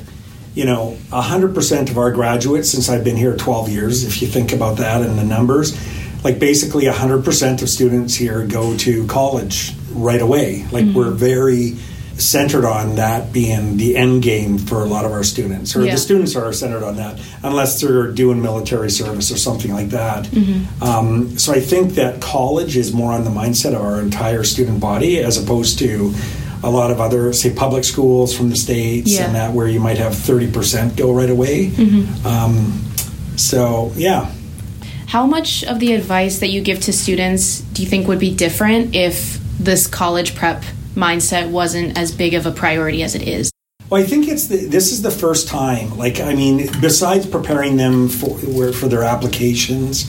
you 0.55 0.65
know, 0.65 0.97
100% 1.11 1.91
of 1.91 1.99
our 1.99 2.11
graduates, 2.13 2.71
since 2.71 2.89
I've 2.89 3.05
been 3.05 3.17
here 3.17 3.37
12 3.37 3.69
years, 3.69 4.05
if 4.05 4.23
you 4.23 4.29
think 4.29 4.53
about 4.53 4.79
that 4.79 5.03
and 5.03 5.19
the 5.19 5.25
numbers, 5.25 5.77
like 6.25 6.39
basically 6.39 6.85
100% 6.85 7.63
of 7.63 7.69
students 7.69 8.15
here 8.15 8.47
go 8.47 8.75
to 8.79 9.07
college 9.07 9.75
right 9.93 10.21
away. 10.21 10.65
Like 10.73 10.87
we're 10.95 11.11
very 11.11 11.77
centered 12.17 12.67
on 12.67 12.97
that 12.97 13.33
being 13.33 13.79
the 13.79 13.97
end 13.97 14.23
game 14.23 14.59
for 14.59 14.83
a 14.83 14.85
lot 14.85 15.07
of 15.07 15.13
our 15.13 15.23
students, 15.25 15.75
or 15.75 15.83
Yeah. 15.87 15.93
the 15.93 15.99
students 15.99 16.37
are 16.37 16.53
centered 16.53 16.83
on 16.85 16.97
that, 16.97 17.19
unless 17.43 17.81
they're 17.81 18.09
doing 18.09 18.43
military 18.43 18.91
service 18.91 19.33
or 19.33 19.39
something 19.39 19.73
like 19.73 19.89
that. 19.91 20.29
Um, 20.83 21.39
so 21.39 21.53
I 21.55 21.61
think 21.61 21.95
that 21.95 22.21
college 22.21 22.77
is 22.77 22.93
more 22.93 23.13
on 23.13 23.25
the 23.25 23.31
mindset 23.31 23.75
of 23.75 23.81
our 23.81 24.01
entire 24.03 24.45
student 24.45 24.81
body 24.81 25.19
as 25.21 25.39
opposed 25.43 25.79
to 25.79 26.13
a 26.63 26.69
lot 26.69 26.91
of 26.91 27.01
other, 27.01 27.33
say, 27.33 27.49
public 27.55 27.85
schools 27.85 28.35
from 28.37 28.51
the 28.51 28.57
states 28.57 29.11
Yeah. 29.15 29.25
and 29.25 29.35
that 29.35 29.55
where 29.55 29.67
you 29.67 29.81
might 29.81 29.97
have 29.97 30.13
30% 30.15 30.97
go 30.97 31.11
right 31.13 31.31
away. 31.31 31.71
Um, 32.27 32.83
so, 33.37 33.93
yeah. 33.97 34.31
How 35.07 35.25
much 35.27 35.65
of 35.65 35.81
the 35.81 35.95
advice 35.95 36.39
that 36.41 36.51
you 36.51 36.61
give 36.61 36.81
to 36.81 36.93
students 36.93 37.61
do 37.73 37.83
you 37.83 37.89
think 37.89 38.07
would 38.09 38.19
be 38.19 38.31
different 38.35 38.95
if 38.95 39.40
this 39.65 39.87
college 39.87 40.35
prep 40.35 40.63
mindset 40.95 41.51
wasn't 41.51 41.97
as 41.97 42.13
big 42.13 42.35
of 42.35 42.47
a 42.47 42.51
priority 42.51 43.03
as 43.03 43.15
it 43.15 43.27
is? 43.27 43.51
Well, 43.89 44.01
I 44.01 44.07
think 44.07 44.29
it's 44.29 44.47
the, 44.47 44.67
this 44.67 44.93
is 44.93 45.03
the 45.03 45.11
first 45.11 45.49
time. 45.49 45.97
Like, 45.97 46.21
I 46.21 46.35
mean, 46.35 46.69
besides 46.81 47.27
preparing 47.27 47.77
them 47.77 48.09
for 48.09 48.39
for 48.73 48.87
their 48.87 49.03
applications, 49.03 50.09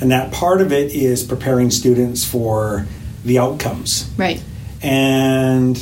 and 0.00 0.10
that 0.10 0.32
part 0.32 0.60
of 0.60 0.72
it 0.72 0.92
is 0.92 1.22
preparing 1.22 1.70
students 1.70 2.24
for 2.24 2.86
the 3.24 3.38
outcomes. 3.38 4.10
Right. 4.18 4.42
And 4.82 5.76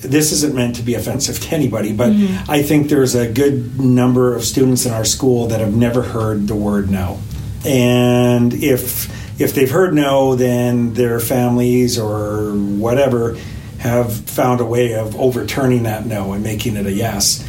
this 0.00 0.32
isn't 0.32 0.54
meant 0.54 0.76
to 0.76 0.82
be 0.82 0.94
offensive 0.94 1.38
to 1.40 1.54
anybody, 1.54 1.92
but 1.92 2.10
mm-hmm. 2.10 2.50
I 2.50 2.62
think 2.62 2.88
there's 2.88 3.14
a 3.14 3.30
good 3.30 3.78
number 3.78 4.34
of 4.34 4.42
students 4.44 4.86
in 4.86 4.92
our 4.92 5.04
school 5.04 5.46
that 5.48 5.60
have 5.60 5.76
never 5.76 6.02
heard 6.02 6.48
the 6.48 6.56
word 6.56 6.90
no. 6.90 7.20
And 7.64 8.52
if 8.54 9.29
if 9.40 9.54
they've 9.54 9.70
heard 9.70 9.94
no, 9.94 10.34
then 10.36 10.94
their 10.94 11.18
families 11.18 11.98
or 11.98 12.52
whatever 12.52 13.36
have 13.78 14.12
found 14.12 14.60
a 14.60 14.64
way 14.64 14.94
of 14.94 15.16
overturning 15.18 15.84
that 15.84 16.04
no 16.04 16.32
and 16.32 16.42
making 16.44 16.76
it 16.76 16.86
a 16.86 16.92
yes. 16.92 17.42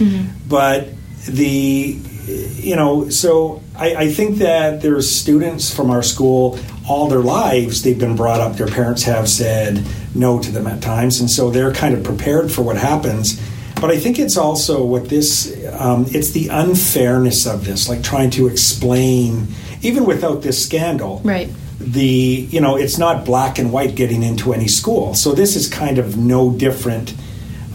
But 0.48 0.88
the 1.28 2.00
you 2.28 2.76
know, 2.76 3.10
so 3.10 3.62
I, 3.76 3.96
I 3.96 4.12
think 4.12 4.38
that 4.38 4.82
there's 4.82 5.10
students 5.10 5.74
from 5.74 5.90
our 5.90 6.04
school 6.04 6.58
all 6.88 7.08
their 7.08 7.20
lives 7.20 7.84
they've 7.84 8.00
been 8.00 8.16
brought 8.16 8.40
up. 8.40 8.56
Their 8.56 8.68
parents 8.68 9.04
have 9.04 9.28
said 9.30 9.86
no 10.16 10.40
to 10.40 10.52
them 10.52 10.68
at 10.68 10.82
times, 10.82 11.20
and 11.20 11.30
so 11.30 11.50
they're 11.50 11.74
kind 11.74 11.94
of 11.96 12.04
prepared 12.04 12.52
for 12.52 12.62
what 12.62 12.78
happens. 12.78 13.42
But 13.80 13.90
I 13.92 13.98
think 13.98 14.20
it's 14.20 14.38
also 14.38 14.86
what 14.86 15.10
this 15.10 15.52
um, 15.80 16.06
it's 16.10 16.32
the 16.32 16.48
unfairness 16.50 17.46
of 17.48 17.66
this, 17.66 17.90
like 17.90 18.04
trying 18.04 18.30
to 18.32 18.48
explain, 18.48 19.48
even 19.82 20.06
without 20.06 20.42
this 20.44 20.64
scandal, 20.64 21.22
Right. 21.24 21.50
The 21.86 22.48
you 22.50 22.60
know 22.62 22.76
it's 22.78 22.98
not 22.98 23.26
black 23.26 23.60
and 23.60 23.72
white 23.72 23.96
getting 23.96 24.24
into 24.24 24.54
any 24.54 24.68
school 24.68 25.14
so 25.14 25.32
this 25.34 25.56
is 25.56 25.68
kind 25.68 25.98
of 25.98 26.18
no 26.18 26.52
different 26.52 27.14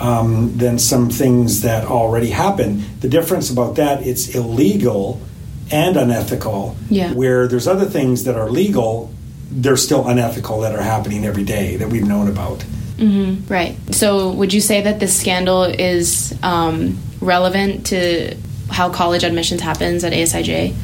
um, 0.00 0.56
than 0.56 0.78
some 0.78 1.08
things 1.10 1.62
that 1.62 1.84
already 1.86 2.30
happen 2.30 2.84
the 3.00 3.08
difference 3.08 3.50
about 3.50 3.76
that 3.76 4.06
it's 4.06 4.34
illegal 4.34 5.20
and 5.70 5.96
unethical 5.96 6.76
Yeah. 6.90 7.12
where 7.12 7.48
there's 7.48 7.66
other 7.66 7.86
things 7.86 8.24
that 8.24 8.36
are 8.36 8.50
legal 8.50 9.12
they're 9.50 9.76
still 9.76 10.06
unethical 10.08 10.60
that 10.60 10.74
are 10.74 10.82
happening 10.82 11.24
every 11.24 11.44
day 11.44 11.76
that 11.76 11.88
we've 11.88 12.06
known 12.06 12.28
about 12.28 12.64
Right. 12.98 13.76
So, 13.94 14.30
would 14.32 14.54
you 14.54 14.60
say 14.62 14.80
that 14.80 15.00
this 15.00 15.14
scandal 15.20 15.64
is 15.64 16.34
um, 16.42 16.96
relevant 17.20 17.86
to 17.88 18.34
how 18.70 18.88
college 18.88 19.22
admissions 19.22 19.60
happens 19.60 20.02
at 20.02 20.14
ASIJ? 20.14 20.74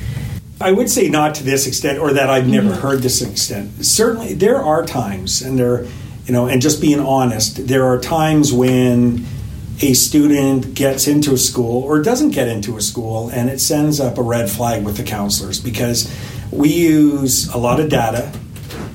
I 0.63 0.73
would 0.73 0.91
say 0.91 1.09
not 1.09 1.35
to 1.37 1.45
this 1.45 1.67
extent, 1.67 1.99
or 1.99 2.13
that 2.13 2.31
I've 2.31 2.49
never 2.49 2.71
mm-hmm. 2.71 2.81
heard 2.81 3.01
this 3.01 3.23
extent. 3.23 3.85
Certainly, 3.85 4.35
there 4.35 4.59
are 4.59 4.85
times, 4.85 5.43
and 5.43 5.59
there, 5.59 5.85
you 6.27 6.33
know, 6.33 6.47
and 6.47 6.63
just 6.63 6.81
being 6.81 7.01
honest, 7.01 7.67
there 7.67 7.87
are 7.87 8.01
times 8.01 8.53
when 8.53 9.27
a 9.81 9.95
student 9.95 10.75
gets 10.75 11.09
into 11.09 11.35
a 11.35 11.39
school 11.39 11.83
or 11.83 12.01
doesn't 12.01 12.31
get 12.31 12.49
into 12.49 12.77
a 12.77 12.81
school, 12.81 13.29
and 13.31 13.51
it 13.51 13.61
sends 13.61 14.01
up 14.01 14.19
a 14.19 14.23
red 14.23 14.49
flag 14.51 14.85
with 14.85 14.97
the 14.97 15.03
counselors 15.03 15.61
because 15.61 16.11
we 16.51 16.69
use 16.69 17.49
a 17.49 17.59
lot 17.59 17.81
of 17.81 17.89
data, 17.89 18.33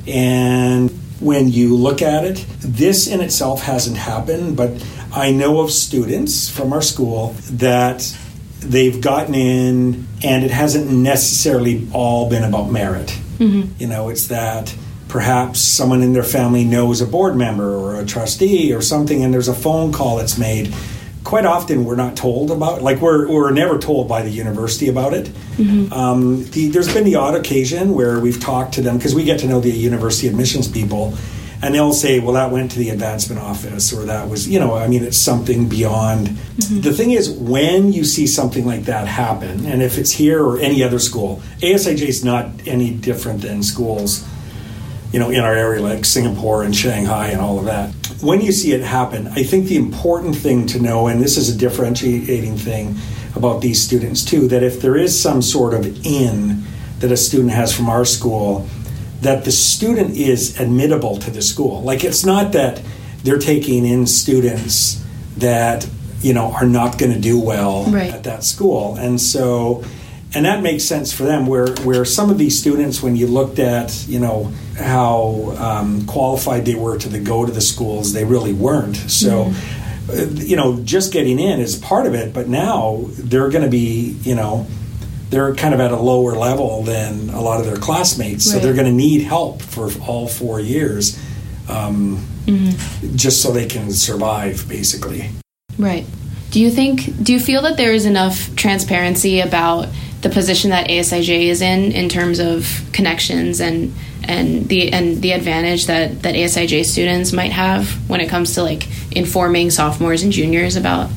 and 0.08 0.90
when 1.20 1.50
you 1.52 1.76
look 1.76 2.02
at 2.02 2.24
it, 2.24 2.46
this 2.60 3.08
in 3.08 3.22
itself 3.22 3.64
hasn't 3.64 3.98
happened, 3.98 4.56
but 4.56 4.72
I 5.12 5.32
know 5.32 5.62
of 5.62 5.72
students 5.72 6.50
from 6.50 6.72
our 6.72 6.82
school 6.82 7.36
that 7.52 8.16
they've 8.60 9.00
gotten 9.02 9.36
in 9.36 10.08
and 10.24 10.44
it 10.44 10.52
hasn't 10.52 10.90
necessarily 10.92 11.88
all 11.94 12.30
been 12.30 12.44
about 12.44 12.70
merit. 12.72 13.18
You 13.80 13.88
know, 13.88 14.10
it's 14.10 14.28
that 14.28 14.76
perhaps 15.08 15.60
someone 15.62 16.02
in 16.02 16.14
their 16.14 16.24
family 16.24 16.66
knows 16.66 17.00
a 17.02 17.06
board 17.06 17.36
member 17.36 17.76
or 17.76 18.00
a 18.00 18.06
trustee 18.06 18.74
or 18.74 18.82
something 18.82 19.24
and 19.24 19.34
there's 19.34 19.48
a 19.48 19.54
phone 19.54 19.94
call 19.94 20.18
that's 20.18 20.38
made. 20.38 20.74
Quite 21.24 21.46
often 21.46 21.86
we're 21.86 21.96
not 21.98 22.16
told 22.16 22.52
about 22.52 22.82
like 22.82 23.00
we're, 23.02 23.28
we're 23.30 23.52
never 23.52 23.78
told 23.78 24.08
by 24.08 24.22
the 24.22 24.30
university 24.30 24.88
about 24.90 25.14
it. 25.14 25.30
Um, 25.94 26.44
the, 26.52 26.70
there's 26.70 26.92
been 26.94 27.04
the 27.04 27.16
odd 27.16 27.36
occasion 27.36 27.94
where 27.94 28.20
we've 28.20 28.40
talked 28.40 28.74
to 28.76 28.82
them 28.82 28.98
because 28.98 29.14
we 29.14 29.24
get 29.24 29.40
to 29.42 29.48
know 29.48 29.60
the 29.60 29.72
university 29.72 30.28
admissions 30.28 30.68
people 30.68 31.14
and 31.62 31.74
they'll 31.74 31.94
say, 31.94 32.20
well, 32.20 32.34
that 32.34 32.52
went 32.52 32.72
to 32.72 32.80
the 32.80 32.90
advancement 32.90 33.42
office, 33.42 33.92
or 33.92 34.06
that 34.06 34.30
was, 34.30 34.48
you 34.48 34.60
know, 34.60 34.76
I 34.76 34.88
mean, 34.88 35.04
it's 35.04 35.18
something 35.18 35.68
beyond. 35.68 36.28
Mm-hmm. 36.28 36.82
The 36.82 36.94
thing 36.94 37.12
is, 37.12 37.30
when 37.30 37.94
you 37.94 38.04
see 38.04 38.28
something 38.28 38.66
like 38.66 38.84
that 38.84 39.08
happen, 39.08 39.66
and 39.66 39.82
if 39.82 39.98
it's 39.98 40.12
here 40.12 40.44
or 40.44 40.60
any 40.60 40.84
other 40.84 41.00
school, 41.00 41.42
ASIJ 41.62 42.02
is 42.02 42.24
not 42.24 42.50
any 42.68 42.92
different 42.92 43.42
than 43.42 43.64
schools, 43.64 44.28
you 45.12 45.20
know, 45.20 45.30
in 45.30 45.40
our 45.40 45.54
area 45.54 45.82
like 45.82 46.06
Singapore 46.06 46.64
and 46.64 46.76
Shanghai 46.76 47.30
and 47.30 47.42
all 47.42 47.58
of 47.58 47.66
that. 47.66 47.92
When 48.22 48.42
you 48.42 48.52
see 48.52 48.74
it 48.74 48.82
happen, 48.82 49.28
I 49.28 49.44
think 49.44 49.68
the 49.68 49.78
important 49.78 50.36
thing 50.36 50.68
to 50.68 50.80
know, 50.80 51.08
and 51.08 51.22
this 51.22 51.38
is 51.38 51.50
a 51.54 51.58
differentiating 51.58 52.58
thing 52.58 52.98
about 53.36 53.62
these 53.62 53.82
students 53.82 54.24
too, 54.24 54.48
that 54.50 54.64
if 54.64 54.82
there 54.82 54.98
is 54.98 55.20
some 55.20 55.42
sort 55.42 55.74
of 55.74 56.06
in 56.06 56.64
that 57.00 57.12
a 57.12 57.18
student 57.18 57.52
has 57.52 57.76
from 57.76 57.90
our 57.90 58.06
school, 58.06 58.68
that 59.22 59.46
the 59.46 59.52
student 59.52 60.16
is 60.18 60.60
admittable 60.60 61.18
to 61.22 61.32
the 61.32 61.42
school. 61.42 61.82
Like 61.82 62.04
it's 62.04 62.26
not 62.26 62.52
that 62.54 62.82
they're 63.24 63.40
taking 63.40 63.86
in 63.86 64.06
students 64.08 65.04
that 65.38 65.88
you 66.22 66.34
know 66.34 66.52
are 66.54 66.66
not 66.66 66.98
going 66.98 67.14
to 67.14 67.20
do 67.20 67.40
well 67.40 67.86
Right. 67.86 68.14
at 68.14 68.24
that 68.24 68.44
school, 68.44 68.96
and 68.96 69.20
so 69.20 69.84
and 70.36 70.46
that 70.46 70.62
makes 70.62 70.84
sense 70.84 71.12
for 71.14 71.24
them. 71.24 71.48
Where 71.48 71.68
where 71.84 72.06
some 72.06 72.30
of 72.30 72.38
these 72.38 72.60
students, 72.60 73.02
when 73.02 73.16
you 73.16 73.28
looked 73.28 73.60
at 73.60 74.06
you 74.08 74.20
know 74.20 74.52
how 74.78 75.56
um, 75.58 76.06
qualified 76.06 76.66
they 76.66 76.76
were 76.76 76.98
to 76.98 77.10
the, 77.10 77.20
go 77.20 77.46
to 77.46 77.52
the 77.52 77.62
schools, 77.62 78.14
they 78.14 78.26
really 78.26 78.54
weren't. 78.54 78.96
So. 78.98 79.52
uh, 80.10 80.26
You 80.36 80.56
know, 80.56 80.80
just 80.86 81.12
getting 81.12 81.38
in 81.40 81.60
is 81.60 81.76
part 81.76 82.06
of 82.08 82.14
it, 82.14 82.34
but 82.34 82.48
now 82.48 83.06
they're 83.18 83.50
going 83.50 83.64
to 83.66 83.70
be, 83.70 84.16
you 84.24 84.36
know, 84.36 84.66
they're 85.30 85.54
kind 85.56 85.74
of 85.74 85.80
at 85.80 85.92
a 85.92 85.98
lower 85.98 86.34
level 86.34 86.84
than 86.84 87.30
a 87.30 87.42
lot 87.42 87.60
of 87.60 87.66
their 87.66 87.78
classmates, 87.78 88.50
so 88.50 88.60
they're 88.60 88.74
going 88.74 88.86
to 88.86 88.94
need 88.94 89.22
help 89.22 89.62
for 89.62 89.90
all 90.02 90.28
four 90.28 90.60
years, 90.60 91.22
um, 91.68 92.26
just 93.16 93.42
so 93.42 93.52
they 93.52 93.66
can 93.66 93.92
survive, 93.92 94.68
basically. 94.70 95.30
Right. 95.78 96.06
Do 96.52 96.62
you 96.62 96.72
think? 96.72 97.24
Do 97.24 97.34
you 97.34 97.40
feel 97.40 97.62
that 97.64 97.78
there 97.78 97.92
is 97.92 98.06
enough 98.06 98.56
transparency 98.56 99.42
about 99.42 99.90
the 100.22 100.30
position 100.30 100.72
that 100.72 100.90
ASIJ 100.90 101.48
is 101.48 101.62
in 101.62 101.92
in 101.92 102.10
terms 102.10 102.40
of 102.40 102.82
connections 102.92 103.60
and 103.60 103.94
and 104.24 104.68
the 104.68 104.92
and 104.92 105.22
the 105.22 105.32
advantage 105.34 105.86
that 105.88 106.24
that 106.24 106.36
ASIJ 106.36 106.86
students 106.86 107.34
might 107.34 107.52
have 107.52 108.10
when 108.10 108.22
it 108.22 108.30
comes 108.30 108.56
to 108.56 108.64
like 108.64 108.88
informing 109.12 109.70
sophomores 109.70 110.24
and 110.24 110.32
juniors 110.32 110.76
about 110.76 111.10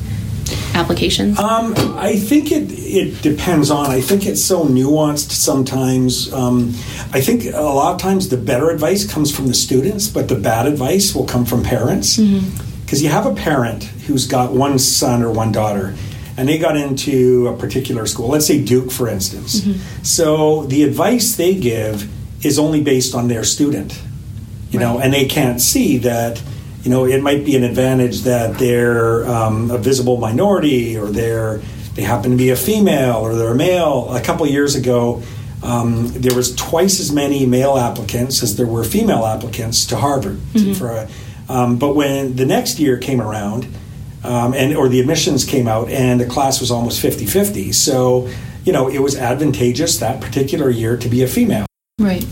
applications? 0.75 1.39
Um, 1.39 1.73
I 1.97 2.15
think 2.15 2.51
it 2.51 2.71
it 2.71 3.21
depends 3.21 3.71
on. 3.71 3.87
I 3.87 4.01
think 4.01 4.25
it's 4.25 4.43
so 4.43 4.65
nuanced 4.65 5.31
sometimes. 5.31 6.31
Um, 6.33 6.69
I 7.13 7.21
think 7.21 7.45
a 7.45 7.61
lot 7.61 7.95
of 7.95 8.01
times 8.01 8.29
the 8.29 8.37
better 8.37 8.69
advice 8.69 9.05
comes 9.11 9.35
from 9.35 9.47
the 9.47 9.53
students, 9.53 10.07
but 10.07 10.27
the 10.27 10.35
bad 10.35 10.67
advice 10.67 11.15
will 11.15 11.25
come 11.25 11.45
from 11.45 11.63
parents. 11.63 12.17
Because 12.17 13.01
you 13.01 13.09
have 13.09 13.25
a 13.25 13.33
parent 13.33 13.83
who's 13.83 14.27
got 14.27 14.51
one 14.51 14.77
son 14.77 15.23
or 15.23 15.31
one 15.31 15.51
daughter, 15.53 15.95
and 16.35 16.49
they 16.49 16.57
got 16.57 16.75
into 16.75 17.47
a 17.47 17.55
particular 17.57 18.05
school. 18.05 18.27
Let's 18.27 18.45
say 18.45 18.61
Duke, 18.63 18.91
for 18.91 19.07
instance. 19.07 19.63
So 20.03 20.65
the 20.65 20.83
advice 20.83 21.35
they 21.37 21.55
give 21.55 22.09
is 22.45 22.59
only 22.59 22.81
based 22.81 23.15
on 23.15 23.27
their 23.29 23.43
student 23.43 24.01
you 24.71 24.79
know, 24.79 24.99
and 24.99 25.13
they 25.13 25.25
can't 25.25 25.59
see 25.61 25.97
that, 25.97 26.41
you 26.83 26.89
know, 26.89 27.05
it 27.05 27.21
might 27.21 27.45
be 27.45 27.55
an 27.55 27.63
advantage 27.63 28.21
that 28.21 28.57
they're 28.57 29.27
um, 29.27 29.69
a 29.71 29.77
visible 29.77 30.17
minority 30.17 30.97
or 30.97 31.07
they're 31.07 31.61
they 31.93 32.03
happen 32.03 32.31
to 32.31 32.37
be 32.37 32.49
a 32.49 32.55
female 32.55 33.17
or 33.17 33.35
they're 33.35 33.51
a 33.51 33.55
male. 33.55 34.13
A 34.15 34.21
couple 34.21 34.45
of 34.45 34.51
years 34.51 34.75
ago, 34.75 35.21
um, 35.61 36.07
there 36.07 36.35
was 36.35 36.55
twice 36.55 36.99
as 36.99 37.11
many 37.11 37.45
male 37.45 37.77
applicants 37.77 38.41
as 38.41 38.55
there 38.55 38.65
were 38.65 38.83
female 38.83 39.25
applicants 39.25 39.85
to 39.87 39.97
Harvard. 39.97 40.39
For 40.73 40.91
a, 40.91 41.09
um, 41.49 41.77
but 41.77 41.95
when 41.95 42.35
the 42.35 42.45
next 42.45 42.79
year 42.79 42.97
came 42.97 43.21
around, 43.21 43.67
um, 44.23 44.53
and 44.53 44.75
or 44.75 44.87
the 44.87 44.99
admissions 44.99 45.43
came 45.43 45.67
out, 45.67 45.89
and 45.89 46.19
the 46.19 46.25
class 46.25 46.61
was 46.61 46.71
almost 46.71 47.03
50-50. 47.03 47.73
So, 47.73 48.29
you 48.63 48.71
know, 48.71 48.87
it 48.87 48.99
was 48.99 49.17
advantageous 49.17 49.97
that 49.97 50.21
particular 50.21 50.69
year 50.69 50.95
to 50.95 51.09
be 51.09 51.23
a 51.23 51.27
female. 51.27 51.65
right. 51.99 52.25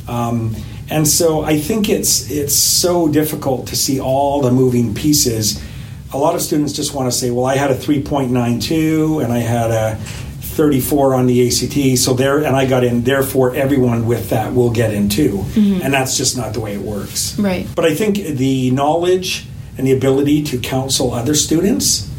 And 0.89 1.07
so 1.07 1.41
I 1.41 1.59
think 1.59 1.89
it's 1.89 2.29
it's 2.31 2.55
so 2.55 3.07
difficult 3.07 3.67
to 3.67 3.75
see 3.75 3.99
all 3.99 4.41
the 4.41 4.51
moving 4.51 4.93
pieces. 4.93 5.63
A 6.11 6.17
lot 6.17 6.35
of 6.35 6.41
students 6.41 6.73
just 6.73 6.93
want 6.93 7.11
to 7.11 7.17
say, 7.17 7.29
"Well, 7.29 7.45
I 7.45 7.55
had 7.55 7.69
a 7.69 7.75
3.92 7.75 9.23
and 9.23 9.31
I 9.31 9.39
had 9.39 9.69
a 9.69 9.95
34 9.95 11.13
on 11.13 11.27
the 11.27 11.47
ACT, 11.47 11.97
so 11.99 12.13
there 12.13 12.39
and 12.39 12.55
I 12.55 12.65
got 12.65 12.83
in. 12.83 13.03
Therefore, 13.03 13.55
everyone 13.55 14.07
with 14.07 14.29
that 14.31 14.53
will 14.55 14.71
get 14.71 14.93
in 14.93 15.09
too." 15.09 15.45
Mm-hmm. 15.53 15.81
And 15.83 15.93
that's 15.93 16.17
just 16.17 16.35
not 16.35 16.53
the 16.53 16.59
way 16.59 16.73
it 16.73 16.81
works. 16.81 17.37
Right. 17.37 17.67
But 17.75 17.85
I 17.85 17.93
think 17.93 18.17
the 18.17 18.71
knowledge 18.71 19.45
and 19.77 19.85
the 19.85 19.93
ability 19.93 20.43
to 20.43 20.57
counsel 20.57 21.13
other 21.13 21.35
students, 21.35 22.09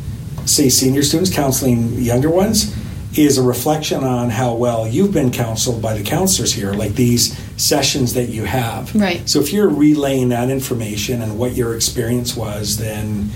say 0.46 0.68
senior 0.68 1.02
students 1.02 1.34
counseling 1.34 2.00
younger 2.00 2.30
ones, 2.30 2.74
is 3.16 3.36
a 3.36 3.42
reflection 3.42 4.04
on 4.04 4.30
how 4.30 4.54
well 4.54 4.86
you've 4.86 5.12
been 5.12 5.32
counseled 5.32 5.82
by 5.82 5.94
the 5.96 6.02
counselors 6.04 6.54
here, 6.54 6.72
like 6.72 6.94
these 6.94 7.38
sessions 7.60 8.14
that 8.14 8.30
you 8.30 8.44
have. 8.44 8.94
Right. 8.94 9.28
So 9.28 9.40
if 9.40 9.52
you're 9.52 9.68
relaying 9.68 10.30
that 10.30 10.50
information 10.50 11.22
and 11.22 11.38
what 11.38 11.54
your 11.54 11.74
experience 11.76 12.36
was, 12.36 12.78
then 12.78 13.30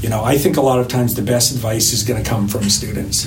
you 0.00 0.08
know 0.08 0.22
I 0.22 0.36
think 0.38 0.56
a 0.56 0.62
lot 0.62 0.78
of 0.78 0.88
times 0.88 1.14
the 1.14 1.22
best 1.22 1.52
advice 1.52 1.92
is 1.92 2.02
going 2.02 2.22
to 2.22 2.28
come 2.28 2.48
from 2.48 2.68
students. 2.68 3.26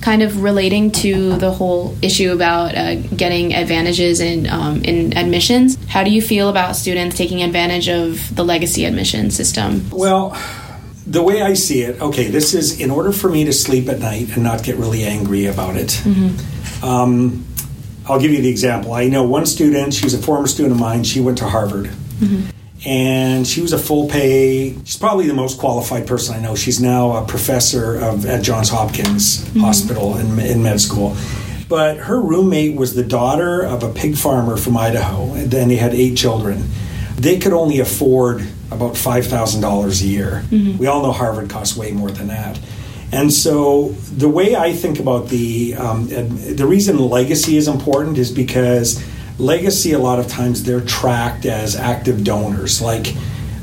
kind 0.00 0.22
of 0.22 0.42
relating 0.42 0.92
to 0.92 1.36
the 1.38 1.50
whole 1.50 1.96
issue 2.02 2.30
about 2.32 2.72
uh, 2.74 2.94
getting 3.16 3.52
advantages 3.52 4.20
in 4.20 4.48
um, 4.48 4.82
in 4.84 5.16
admissions. 5.16 5.76
How 5.88 6.04
do 6.04 6.10
you 6.10 6.22
feel 6.22 6.48
about 6.48 6.76
students 6.76 7.16
taking 7.16 7.42
advantage 7.42 7.88
of 7.88 8.34
the 8.34 8.44
legacy 8.44 8.84
admission 8.84 9.30
system? 9.30 9.88
Well, 9.90 10.36
the 11.06 11.22
way 11.22 11.42
I 11.42 11.54
see 11.54 11.82
it, 11.82 12.00
okay, 12.00 12.28
this 12.28 12.54
is 12.54 12.80
in 12.80 12.90
order 12.90 13.12
for 13.12 13.28
me 13.30 13.44
to 13.44 13.52
sleep 13.52 13.88
at 13.88 13.98
night 13.98 14.34
and 14.34 14.44
not 14.44 14.62
get 14.62 14.76
really 14.76 15.04
angry 15.04 15.46
about 15.46 15.76
it. 15.76 16.00
Um, 16.82 17.44
I'll 18.08 18.20
give 18.20 18.32
you 18.32 18.40
the 18.40 18.48
example. 18.48 18.92
I 18.92 19.08
know 19.08 19.22
one 19.22 19.46
student, 19.46 19.94
she 19.94 20.04
was 20.04 20.14
a 20.14 20.18
former 20.18 20.46
student 20.46 20.74
of 20.74 20.80
mine, 20.80 21.04
she 21.04 21.20
went 21.20 21.38
to 21.38 21.44
Harvard. 21.44 21.86
Mm-hmm. 21.86 22.50
And 22.86 23.46
she 23.46 23.60
was 23.60 23.72
a 23.72 23.78
full 23.78 24.08
pay, 24.08 24.74
she's 24.84 24.96
probably 24.96 25.26
the 25.26 25.34
most 25.34 25.58
qualified 25.58 26.06
person 26.06 26.36
I 26.36 26.40
know. 26.40 26.54
She's 26.54 26.80
now 26.80 27.16
a 27.16 27.26
professor 27.26 27.96
of, 27.96 28.24
at 28.24 28.42
Johns 28.42 28.68
Hopkins 28.68 29.44
mm-hmm. 29.44 29.60
Hospital 29.60 30.16
in, 30.16 30.38
in 30.38 30.62
med 30.62 30.80
school. 30.80 31.16
But 31.68 31.98
her 31.98 32.20
roommate 32.20 32.76
was 32.76 32.94
the 32.94 33.04
daughter 33.04 33.62
of 33.62 33.82
a 33.82 33.92
pig 33.92 34.16
farmer 34.16 34.56
from 34.56 34.76
Idaho, 34.76 35.34
and 35.34 35.50
then 35.50 35.68
they 35.68 35.76
had 35.76 35.92
eight 35.92 36.16
children. 36.16 36.64
They 37.16 37.38
could 37.38 37.52
only 37.52 37.80
afford 37.80 38.46
about 38.70 38.94
$5,000 38.94 40.02
a 40.02 40.06
year. 40.06 40.44
Mm-hmm. 40.48 40.78
We 40.78 40.86
all 40.86 41.02
know 41.02 41.12
Harvard 41.12 41.50
costs 41.50 41.76
way 41.76 41.92
more 41.92 42.10
than 42.10 42.28
that. 42.28 42.58
And 43.10 43.32
so 43.32 43.88
the 44.16 44.28
way 44.28 44.54
I 44.54 44.72
think 44.72 45.00
about 45.00 45.28
the 45.28 45.74
um, 45.74 46.08
the 46.08 46.66
reason 46.66 46.98
legacy 46.98 47.56
is 47.56 47.66
important 47.66 48.18
is 48.18 48.30
because 48.30 49.02
legacy 49.38 49.92
a 49.92 49.98
lot 49.98 50.18
of 50.18 50.28
times 50.28 50.64
they're 50.64 50.82
tracked 50.82 51.46
as 51.46 51.74
active 51.74 52.22
donors. 52.22 52.82
Like 52.82 53.14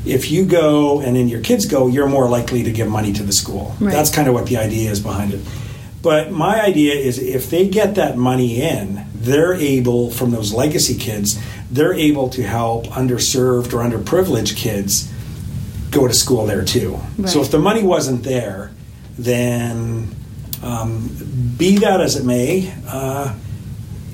if 0.04 0.30
you 0.30 0.44
go 0.44 1.00
and 1.00 1.16
then 1.16 1.28
your 1.28 1.40
kids 1.40 1.66
go, 1.66 1.86
you're 1.86 2.08
more 2.08 2.28
likely 2.28 2.62
to 2.64 2.72
give 2.72 2.88
money 2.88 3.12
to 3.12 3.22
the 3.22 3.32
school. 3.32 3.76
Right. 3.80 3.92
That's 3.92 4.10
kind 4.10 4.28
of 4.28 4.34
what 4.34 4.46
the 4.46 4.56
idea 4.56 4.90
is 4.90 5.00
behind 5.00 5.34
it. 5.34 5.40
But 6.02 6.30
my 6.30 6.62
idea 6.62 6.94
is 6.94 7.18
if 7.18 7.50
they 7.50 7.68
get 7.68 7.96
that 7.96 8.16
money 8.16 8.62
in, 8.62 9.06
they're 9.12 9.54
able, 9.54 10.12
from 10.12 10.30
those 10.30 10.52
legacy 10.52 10.96
kids, 10.96 11.36
they're 11.68 11.94
able 11.94 12.28
to 12.30 12.44
help 12.44 12.86
underserved 12.86 13.72
or 13.72 13.78
underprivileged 13.78 14.56
kids 14.56 15.12
go 15.90 16.06
to 16.06 16.14
school 16.14 16.46
there 16.46 16.64
too. 16.64 17.00
Right. 17.18 17.28
So 17.28 17.40
if 17.40 17.50
the 17.50 17.58
money 17.58 17.82
wasn't 17.82 18.22
there, 18.22 18.70
then 19.18 20.14
um, 20.62 21.08
be 21.56 21.78
that 21.78 22.00
as 22.00 22.16
it 22.16 22.24
may, 22.24 22.72
uh, 22.88 23.34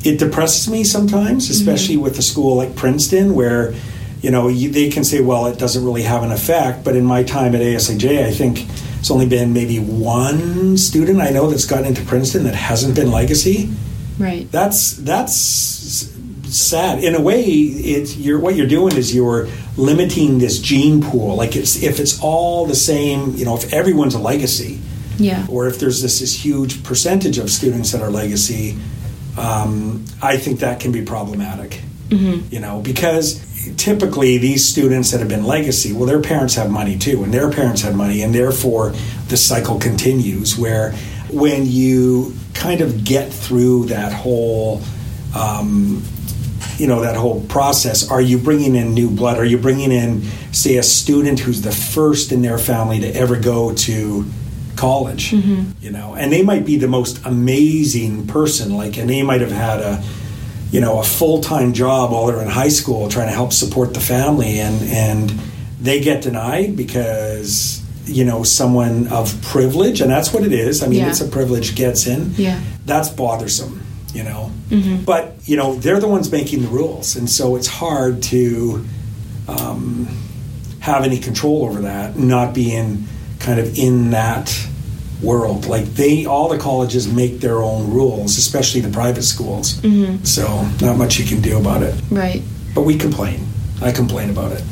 it 0.05 0.19
depresses 0.19 0.69
me 0.69 0.85
sometimes, 0.85 1.49
especially 1.51 1.97
with 1.97 2.19
a 2.19 2.23
school 2.23 2.57
like 2.57 2.75
Princeton, 2.75 3.35
where 3.35 3.75
you 4.21 4.31
know 4.31 4.49
you, 4.49 4.71
they 4.71 4.89
can 4.89 5.05
say, 5.05 5.21
well, 5.21 5.47
it 5.47 5.59
doesn't 5.59 5.85
really 5.85 6.03
have 6.03 6.23
an 6.23 6.33
effect. 6.33 6.85
But 6.85 6.97
in 6.97 7.05
my 7.05 7.23
time 7.23 7.55
at 7.55 7.61
ASIJ, 7.61 8.25
I 8.25 8.33
think 8.33 8.67
it's 8.99 9.11
only 9.11 9.27
been 9.27 9.53
maybe 9.53 9.79
one 9.79 10.77
student 10.77 11.21
I 11.21 11.31
know 11.31 11.51
that's 11.51 11.67
gotten 11.67 11.87
into 11.87 12.03
Princeton 12.05 12.45
that 12.45 12.55
hasn't 12.55 12.95
been 12.95 13.11
legacy. 13.11 13.71
Right. 14.19 14.51
That's 14.51 14.93
that's 14.93 15.35
sad 16.55 17.03
in 17.03 17.15
a 17.15 17.21
way. 17.21 17.43
It's 17.43 18.17
you're 18.17 18.39
what 18.39 18.55
you're 18.55 18.69
doing 18.69 18.97
is 18.97 19.15
you're 19.15 19.49
limiting 19.77 20.39
this 20.39 20.59
gene 20.59 21.03
pool. 21.03 21.37
Like 21.37 21.57
it's 21.57 21.83
if 21.83 21.99
it's 21.99 22.21
all 22.21 22.67
the 22.67 22.75
same, 22.75 23.35
you 23.37 23.45
know, 23.45 23.57
if 23.57 23.73
everyone's 23.73 24.15
a 24.15 24.19
legacy, 24.21 24.81
Yeah. 25.19 25.47
or 25.51 25.67
if 25.67 25.79
there's 25.79 26.03
this, 26.03 26.21
this 26.21 26.45
huge 26.45 26.83
percentage 26.85 27.39
of 27.39 27.51
students 27.51 27.93
that 27.93 28.03
are 28.03 28.11
legacy, 28.11 28.79
um, 29.39 30.05
I 30.23 30.37
think 30.37 30.61
that 30.61 30.81
can 30.81 30.93
be 30.93 31.03
problematic. 31.03 31.81
You 32.51 32.61
know, 32.61 32.81
because 32.81 33.41
typically 33.79 34.37
these 34.37 34.69
students 34.69 35.13
that 35.13 35.21
have 35.21 35.31
been 35.31 35.45
legacy, 35.45 35.95
well, 35.95 36.05
their 36.05 36.21
parents 36.21 36.55
have 36.57 36.71
money 36.71 36.99
too, 36.99 37.25
and 37.25 37.33
their 37.33 37.51
parents 37.51 37.81
had 37.81 37.95
money, 37.95 38.21
and 38.21 38.35
therefore 38.35 38.93
the 39.29 39.39
cycle 39.39 39.79
continues. 39.79 40.59
Where 40.59 40.93
when 41.31 41.65
you 41.65 42.35
kind 42.53 42.83
of 42.83 43.05
get 43.05 43.33
through 43.33 43.87
that 43.87 44.13
whole 44.13 44.83
um, 45.35 46.03
you 46.77 46.87
know 46.87 47.01
that 47.01 47.17
whole 47.17 47.41
process 47.47 48.11
are 48.11 48.21
you 48.21 48.39
bringing 48.39 48.75
in 48.75 48.93
new 48.95 49.11
blood 49.11 49.39
are 49.39 49.45
you 49.45 49.59
bringing 49.59 49.93
in 49.93 50.23
say 50.53 50.77
a 50.77 50.83
student 50.83 51.39
who's 51.39 51.63
the 51.63 51.73
first 51.73 52.33
in 52.33 52.43
their 52.43 52.59
family 52.59 53.01
to 53.01 53.09
ever 53.15 53.39
go 53.39 53.75
to 53.75 54.25
college 54.87 55.25
you 55.85 55.91
know 55.97 56.09
and 56.21 56.27
they 56.35 56.43
might 56.51 56.65
be 56.73 56.77
the 56.87 56.89
most 56.99 57.15
amazing 57.25 58.27
person 58.27 58.67
like 58.83 58.95
and 59.01 59.09
they 59.09 59.23
might 59.31 59.41
have 59.47 59.53
had 59.69 59.79
a 59.81 59.95
you 60.75 60.81
know 60.85 60.95
a 61.05 61.07
full-time 61.19 61.71
job 61.73 62.11
while 62.13 62.25
they're 62.27 62.43
in 62.43 62.49
high 62.63 62.73
school 62.81 63.09
trying 63.09 63.29
to 63.33 63.37
help 63.43 63.53
support 63.53 63.89
the 63.95 64.01
family 64.15 64.59
and 64.67 64.77
and 65.07 65.31
they 65.81 65.99
get 66.01 66.19
denied 66.29 66.71
because 66.77 67.81
you 68.19 68.25
know 68.25 68.43
someone 68.43 68.97
of 69.19 69.25
privilege 69.55 70.01
and 70.03 70.11
that's 70.11 70.31
what 70.35 70.43
it 70.49 70.53
is 70.67 70.83
i 70.83 70.87
mean 70.89 71.01
Yeah. 71.01 71.11
it's 71.11 71.21
a 71.21 71.29
privilege 71.39 71.69
gets 71.83 72.07
in 72.07 72.21
Yeah. 72.37 72.59
that's 72.85 73.09
bothersome, 73.23 73.75
you 74.19 74.25
know. 74.25 74.51
But 75.13 75.25
you 75.51 75.57
know, 75.61 75.69
they're 75.83 76.01
the 76.01 76.09
ones 76.17 76.27
making 76.33 76.63
the 76.63 76.69
rules, 76.81 77.17
and 77.19 77.29
so 77.29 77.57
it's 77.59 77.69
hard 77.83 78.15
to 78.33 78.41
um, 79.57 80.09
have 80.81 81.05
any 81.05 81.19
control 81.19 81.59
over 81.67 81.81
that, 81.83 82.17
not 82.17 82.55
being 82.55 83.05
kind 83.39 83.59
of 83.61 83.67
in 83.79 84.11
that 84.13 84.47
world. 85.23 85.67
Like 85.67 85.85
they, 85.95 86.27
all 86.27 86.49
the 86.49 86.59
colleges 86.59 87.11
make 87.13 87.41
their 87.41 87.63
own 87.63 87.91
rules, 87.91 88.37
especially 88.39 88.81
the 88.81 88.91
private 88.91 89.23
schools. 89.23 89.75
Mm-hmm. 89.81 90.25
So 90.25 90.67
not 90.81 90.97
much 90.99 91.19
you 91.19 91.25
can 91.27 91.41
do 91.41 91.59
about 91.59 91.83
it. 91.83 91.95
Right. 92.11 92.43
But 92.75 92.83
we 92.83 92.97
complain. 92.97 93.47
I 93.81 93.93
complain 93.93 94.31
about 94.31 94.53
it. 94.53 94.63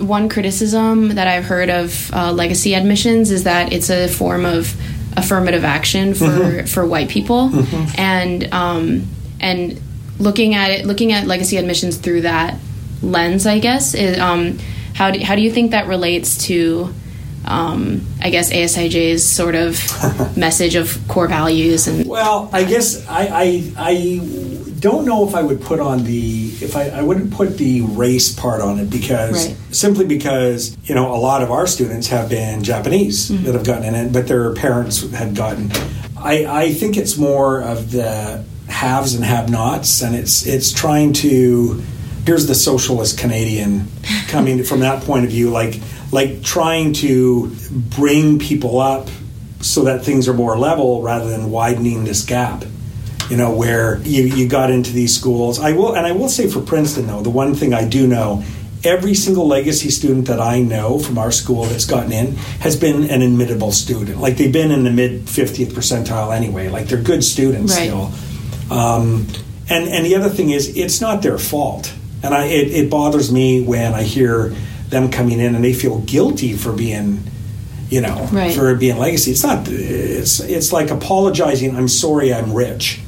One 0.00 0.28
criticism 0.28 1.14
that 1.14 1.26
I've 1.26 1.44
heard 1.44 1.70
of 1.70 2.12
uh, 2.12 2.32
legacy 2.32 2.74
admissions 2.74 3.30
is 3.30 3.44
that 3.44 3.72
it's 3.72 3.90
a 3.90 4.08
form 4.08 4.44
of 4.44 4.74
affirmative 5.16 5.64
action 5.64 6.14
for 6.14 6.24
Mm-hmm. 6.24 6.66
for 6.66 6.84
white 6.84 7.08
people, 7.08 7.50
and 7.96 8.52
um, 8.52 9.06
and 9.40 9.80
looking 10.18 10.54
at 10.54 10.70
it, 10.72 10.84
looking 10.86 11.12
at 11.12 11.26
legacy 11.26 11.56
admissions 11.56 11.96
through 11.96 12.22
that 12.22 12.56
lens, 13.02 13.46
I 13.46 13.58
guess, 13.60 13.94
is, 13.94 14.18
um, 14.18 14.58
how 14.94 15.10
do, 15.10 15.20
how 15.20 15.34
do 15.36 15.42
you 15.42 15.50
think 15.50 15.70
that 15.70 15.86
relates 15.86 16.46
to? 16.46 16.92
Um, 17.46 18.06
I 18.22 18.30
guess 18.30 18.52
ASIJ's 18.52 19.22
sort 19.22 19.54
of 19.54 19.76
message 20.36 20.74
of 20.76 20.98
core 21.08 21.28
values 21.28 21.86
and 21.86 22.06
Well, 22.06 22.48
I 22.52 22.64
guess 22.64 23.06
I, 23.08 23.26
I 23.32 23.72
I 23.76 24.74
don't 24.80 25.04
know 25.06 25.26
if 25.28 25.34
I 25.34 25.42
would 25.42 25.60
put 25.62 25.80
on 25.80 26.04
the 26.04 26.46
if 26.60 26.76
I, 26.76 26.88
I 26.90 27.02
wouldn't 27.02 27.32
put 27.32 27.56
the 27.58 27.82
race 27.82 28.32
part 28.34 28.60
on 28.60 28.78
it 28.78 28.88
because 28.90 29.48
Right. 29.48 29.56
simply 29.74 30.06
because 30.06 30.76
you 30.84 30.94
know 30.94 31.14
a 31.14 31.20
lot 31.20 31.42
of 31.42 31.50
our 31.50 31.66
students 31.66 32.08
have 32.08 32.28
been 32.30 32.62
Japanese 32.62 33.30
Mm-hmm. 33.30 33.44
that 33.44 33.54
have 33.54 33.64
gotten 33.64 33.84
in 33.84 33.94
it, 33.94 34.12
but 34.12 34.26
their 34.26 34.52
parents 34.54 35.02
had 35.12 35.34
gotten. 35.36 35.70
I 36.16 36.46
I 36.46 36.72
think 36.72 36.96
it's 36.96 37.16
more 37.18 37.60
of 37.62 37.90
the 37.90 38.42
haves 38.68 39.14
and 39.14 39.24
have-nots, 39.24 40.02
and 40.02 40.14
it's 40.16 40.46
it's 40.46 40.72
trying 40.72 41.12
to. 41.24 41.82
Here's 42.26 42.46
the 42.46 42.54
socialist 42.54 43.18
Canadian 43.18 43.88
coming 44.28 44.62
from 44.64 44.80
that 44.80 45.02
point 45.04 45.24
of 45.24 45.30
view, 45.30 45.50
like 45.50 45.80
like 46.12 46.42
trying 46.42 46.92
to 46.94 47.54
bring 47.70 48.38
people 48.38 48.78
up 48.80 49.08
so 49.60 49.84
that 49.84 50.04
things 50.04 50.28
are 50.28 50.34
more 50.34 50.56
level 50.58 51.02
rather 51.02 51.28
than 51.28 51.50
widening 51.50 52.04
this 52.04 52.24
gap 52.24 52.64
you 53.30 53.38
know 53.38 53.54
where 53.56 53.98
you, 54.02 54.24
you 54.24 54.46
got 54.46 54.70
into 54.70 54.92
these 54.92 55.16
schools. 55.18 55.58
I 55.58 55.72
will 55.72 55.94
and 55.96 56.06
i 56.06 56.12
will 56.12 56.28
say 56.28 56.46
for 56.48 56.60
princeton 56.60 57.06
though 57.06 57.22
the 57.22 57.30
one 57.30 57.54
thing 57.54 57.72
i 57.72 57.82
do 57.88 58.06
know 58.06 58.44
every 58.84 59.14
single 59.14 59.46
legacy 59.48 59.88
student 59.90 60.26
that 60.26 60.40
i 60.40 60.60
know 60.60 60.98
from 60.98 61.16
our 61.16 61.32
school 61.32 61.64
that's 61.64 61.86
gotten 61.86 62.12
in 62.12 62.36
has 62.60 62.76
been 62.76 63.04
an 63.04 63.22
admittable 63.22 63.72
student. 63.72 64.20
Like 64.20 64.36
they've 64.36 64.52
been 64.52 64.70
in 64.70 64.84
the 64.84 64.90
mid 64.90 65.22
50th 65.22 65.68
percentile 65.72 66.36
anyway. 66.36 66.68
Like 66.68 66.86
they're 66.86 67.00
good 67.02 67.24
students 67.24 67.74
Right. 67.74 67.88
still. 67.88 68.12
Um, 68.70 69.26
and 69.70 69.88
and 69.88 70.04
the 70.04 70.14
other 70.16 70.28
thing 70.28 70.50
is 70.50 70.76
it's 70.76 71.00
not 71.00 71.22
their 71.22 71.38
fault 71.38 71.94
and 72.24 72.34
i 72.34 72.44
it, 72.46 72.68
it 72.72 72.90
bothers 72.90 73.30
me 73.30 73.60
when 73.60 73.92
i 73.94 74.02
hear 74.02 74.54
them 74.88 75.10
coming 75.10 75.38
in 75.40 75.54
and 75.54 75.64
they 75.64 75.72
feel 75.72 76.00
guilty 76.00 76.54
for 76.54 76.72
being 76.72 77.20
you 77.90 78.00
know 78.00 78.28
Right. 78.32 78.54
for 78.54 78.74
being 78.74 78.98
legacy 78.98 79.30
it's 79.30 79.42
not 79.44 79.66
it's 79.68 80.40
it's 80.40 80.72
like 80.72 80.90
apologizing 80.90 81.76
i'm 81.76 81.88
sorry 81.88 82.32
i'm 82.34 82.52
rich 82.52 83.00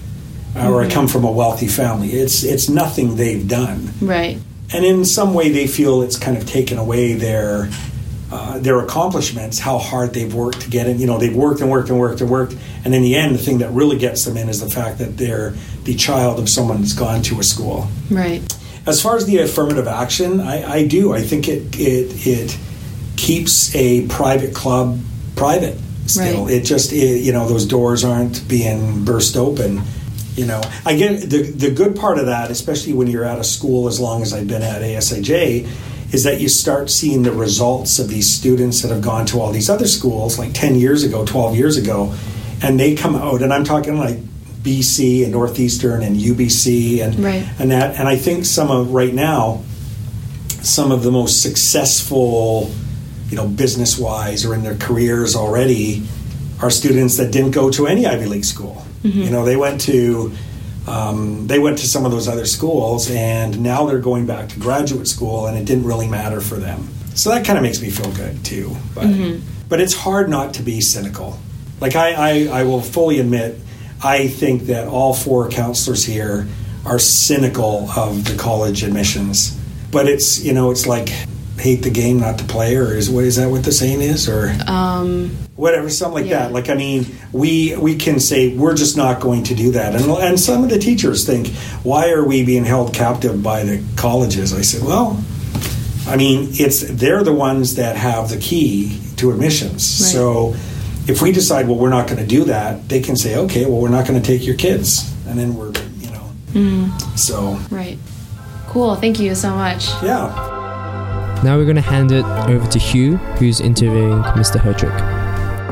uh, 0.56 0.70
or 0.70 0.82
i 0.82 0.88
come 0.90 1.08
from 1.08 1.24
a 1.24 1.30
wealthy 1.32 1.66
family 1.68 2.10
it's 2.12 2.44
it's 2.44 2.68
nothing 2.68 3.16
they've 3.16 3.48
done 3.48 3.90
right. 4.00 4.38
and 4.74 4.84
in 4.84 5.04
some 5.04 5.34
way 5.34 5.50
they 5.50 5.66
feel 5.66 6.02
it's 6.02 6.18
kind 6.18 6.36
of 6.36 6.46
taken 6.46 6.78
away 6.78 7.14
their 7.14 7.68
uh, 8.28 8.58
their 8.58 8.80
accomplishments, 8.80 9.60
how 9.60 9.78
hard 9.78 10.12
they've 10.12 10.34
worked 10.34 10.62
to 10.62 10.68
get 10.68 10.88
in. 10.88 10.98
You 10.98 11.06
know, 11.06 11.16
they've 11.16 11.34
worked 11.34 11.60
and 11.60 11.70
worked 11.70 11.90
and 11.90 11.98
worked 12.00 12.20
and 12.20 12.28
worked, 12.28 12.56
and 12.84 12.92
in 12.92 13.02
the 13.02 13.14
end, 13.14 13.36
the 13.36 13.38
thing 13.38 13.58
that 13.58 13.70
really 13.70 13.96
gets 13.98 14.24
them 14.24 14.36
in 14.36 14.48
is 14.48 14.58
the 14.60 14.68
fact 14.68 14.98
that 14.98 15.16
they're 15.16 15.50
the 15.84 15.94
child 15.94 16.40
of 16.40 16.48
someone 16.48 16.80
that's 16.80 16.92
gone 16.92 17.22
to 17.22 17.38
a 17.38 17.44
school. 17.44 17.86
Right. 18.10 18.42
As 18.86 19.02
far 19.02 19.16
as 19.16 19.26
the 19.26 19.38
affirmative 19.38 19.88
action, 19.88 20.40
I, 20.40 20.72
I 20.74 20.86
do. 20.86 21.12
I 21.12 21.22
think 21.22 21.48
it 21.48 21.78
it 21.78 22.26
it 22.26 22.58
keeps 23.16 23.74
a 23.74 24.06
private 24.06 24.54
club 24.54 25.00
private 25.34 25.78
still. 26.06 26.44
Right. 26.44 26.54
It 26.54 26.64
just 26.64 26.92
it, 26.92 27.22
you 27.22 27.32
know 27.32 27.48
those 27.48 27.66
doors 27.66 28.04
aren't 28.04 28.46
being 28.48 29.04
burst 29.04 29.36
open. 29.36 29.82
You 30.36 30.46
know, 30.46 30.60
I 30.84 30.96
get 30.96 31.28
the 31.28 31.42
the 31.42 31.70
good 31.70 31.96
part 31.96 32.18
of 32.18 32.26
that, 32.26 32.50
especially 32.50 32.92
when 32.92 33.08
you're 33.08 33.24
at 33.24 33.38
a 33.38 33.44
school 33.44 33.88
as 33.88 33.98
long 33.98 34.22
as 34.22 34.32
I've 34.32 34.46
been 34.46 34.62
at 34.62 34.82
ASIJ, 34.82 35.66
is 36.12 36.24
that 36.24 36.40
you 36.40 36.48
start 36.48 36.90
seeing 36.90 37.22
the 37.22 37.32
results 37.32 37.98
of 37.98 38.08
these 38.08 38.30
students 38.30 38.82
that 38.82 38.90
have 38.92 39.02
gone 39.02 39.26
to 39.26 39.40
all 39.40 39.50
these 39.50 39.70
other 39.70 39.88
schools, 39.88 40.38
like 40.38 40.52
ten 40.52 40.74
years 40.74 41.02
ago, 41.04 41.24
twelve 41.24 41.56
years 41.56 41.76
ago, 41.76 42.14
and 42.62 42.78
they 42.78 42.94
come 42.94 43.16
out, 43.16 43.42
and 43.42 43.52
I'm 43.52 43.64
talking 43.64 43.98
like 43.98 44.18
BC 44.66 45.22
and 45.22 45.32
Northeastern 45.32 46.02
and 46.02 46.16
UBC 46.16 47.00
and 47.00 47.18
Right. 47.22 47.46
and 47.60 47.70
that, 47.70 47.98
and 47.98 48.08
I 48.08 48.16
think 48.16 48.44
some 48.44 48.70
of 48.70 48.92
right 48.92 49.14
now, 49.14 49.62
some 50.62 50.90
of 50.92 51.02
the 51.04 51.10
most 51.12 51.40
successful, 51.42 52.70
you 53.30 53.36
know, 53.36 53.46
business 53.46 53.98
wise 53.98 54.44
or 54.44 54.54
in 54.54 54.62
their 54.62 54.74
careers 54.76 55.36
already, 55.36 56.02
are 56.60 56.70
students 56.70 57.16
that 57.18 57.30
didn't 57.32 57.52
go 57.52 57.70
to 57.70 57.86
any 57.86 58.06
Ivy 58.06 58.26
League 58.26 58.44
school. 58.44 58.82
You 59.02 59.30
know, 59.30 59.44
they 59.44 59.54
went 59.56 59.80
to 59.82 60.32
um, 60.88 61.46
they 61.46 61.60
went 61.60 61.78
to 61.78 61.86
some 61.86 62.04
of 62.04 62.10
those 62.10 62.26
other 62.26 62.44
schools, 62.46 63.08
and 63.10 63.60
now 63.62 63.86
they're 63.86 64.00
going 64.00 64.26
back 64.26 64.48
to 64.48 64.58
graduate 64.58 65.06
school, 65.06 65.46
and 65.46 65.56
it 65.56 65.64
didn't 65.64 65.84
really 65.84 66.08
matter 66.08 66.40
for 66.40 66.56
them. 66.56 66.88
So 67.14 67.30
that 67.30 67.44
kind 67.46 67.56
of 67.56 67.62
makes 67.62 67.80
me 67.80 67.90
feel 67.90 68.10
good 68.12 68.44
too. 68.44 68.76
But 68.96 69.06
but 69.68 69.80
it's 69.80 69.94
hard 69.94 70.28
not 70.28 70.54
to 70.54 70.62
be 70.64 70.80
cynical. 70.80 71.38
Like 71.80 71.94
I, 71.94 72.08
I, 72.14 72.60
I 72.60 72.62
will 72.64 72.80
fully 72.80 73.20
admit, 73.20 73.60
I 74.02 74.28
think 74.28 74.62
that 74.64 74.88
all 74.88 75.14
four 75.14 75.48
counselors 75.48 76.04
here 76.04 76.46
are 76.84 76.98
cynical 76.98 77.88
of 77.96 78.24
the 78.24 78.36
college 78.36 78.82
admissions. 78.82 79.58
But 79.90 80.08
it's 80.08 80.42
you 80.42 80.52
know 80.52 80.70
it's 80.70 80.86
like 80.86 81.08
hate 81.58 81.82
the 81.82 81.90
game 81.90 82.20
not 82.20 82.36
the 82.38 82.44
player. 82.44 82.94
is 82.94 83.08
what 83.08 83.24
is 83.24 83.36
that 83.36 83.50
what 83.50 83.64
the 83.64 83.72
saying 83.72 84.02
is, 84.02 84.28
or 84.28 84.54
Um, 84.66 85.30
whatever, 85.56 85.88
something 85.88 86.22
like 86.22 86.30
Yeah. 86.30 86.40
that. 86.40 86.52
Like 86.52 86.68
I 86.68 86.74
mean, 86.74 87.06
we 87.32 87.74
we 87.76 87.96
can 87.96 88.20
say 88.20 88.54
we're 88.54 88.74
just 88.74 88.96
not 88.96 89.20
going 89.20 89.44
to 89.44 89.54
do 89.54 89.70
that, 89.72 89.94
and 89.94 90.04
and 90.10 90.38
some 90.38 90.62
of 90.64 90.70
the 90.70 90.78
teachers 90.78 91.24
think, 91.24 91.48
why 91.82 92.10
are 92.10 92.24
we 92.24 92.44
being 92.44 92.64
held 92.64 92.92
captive 92.92 93.42
by 93.42 93.64
the 93.64 93.80
colleges? 93.96 94.52
I 94.52 94.60
said, 94.62 94.82
well, 94.82 95.18
I 96.06 96.16
mean, 96.16 96.50
it's 96.52 96.80
they're 96.82 97.22
the 97.24 97.32
ones 97.32 97.76
that 97.76 97.96
have 97.96 98.28
the 98.28 98.36
key 98.36 99.00
to 99.16 99.30
admissions. 99.30 99.72
Right. 100.02 100.12
So 100.12 100.54
if 101.08 101.22
we 101.22 101.32
decide, 101.32 101.68
well, 101.68 101.76
we're 101.78 101.88
not 101.90 102.06
going 102.06 102.18
to 102.18 102.26
do 102.26 102.44
that, 102.44 102.88
they 102.88 103.00
can 103.00 103.16
say, 103.16 103.36
okay, 103.36 103.64
well, 103.66 103.80
we're 103.80 103.88
not 103.88 104.06
going 104.06 104.20
to 104.20 104.26
take 104.26 104.44
your 104.46 104.56
kids, 104.56 105.12
and 105.28 105.38
then 105.38 105.54
we're 105.54 105.72
you 105.98 106.10
know, 106.10 106.30
Mm-hmm. 106.52 107.16
so 107.16 107.58
right. 107.70 107.98
Cool. 108.68 108.94
Thank 108.96 109.18
you 109.20 109.34
so 109.34 109.50
much. 109.54 109.86
yeah. 110.02 111.40
Now 111.44 111.56
we're 111.58 111.64
going 111.64 111.76
to 111.76 111.82
hand 111.82 112.12
it 112.12 112.24
over 112.24 112.66
to 112.68 112.78
Hugh, 112.78 113.16
who's 113.38 113.60
interviewing 113.60 114.22
Mr. 114.34 114.58
Hertrick. 114.58 114.98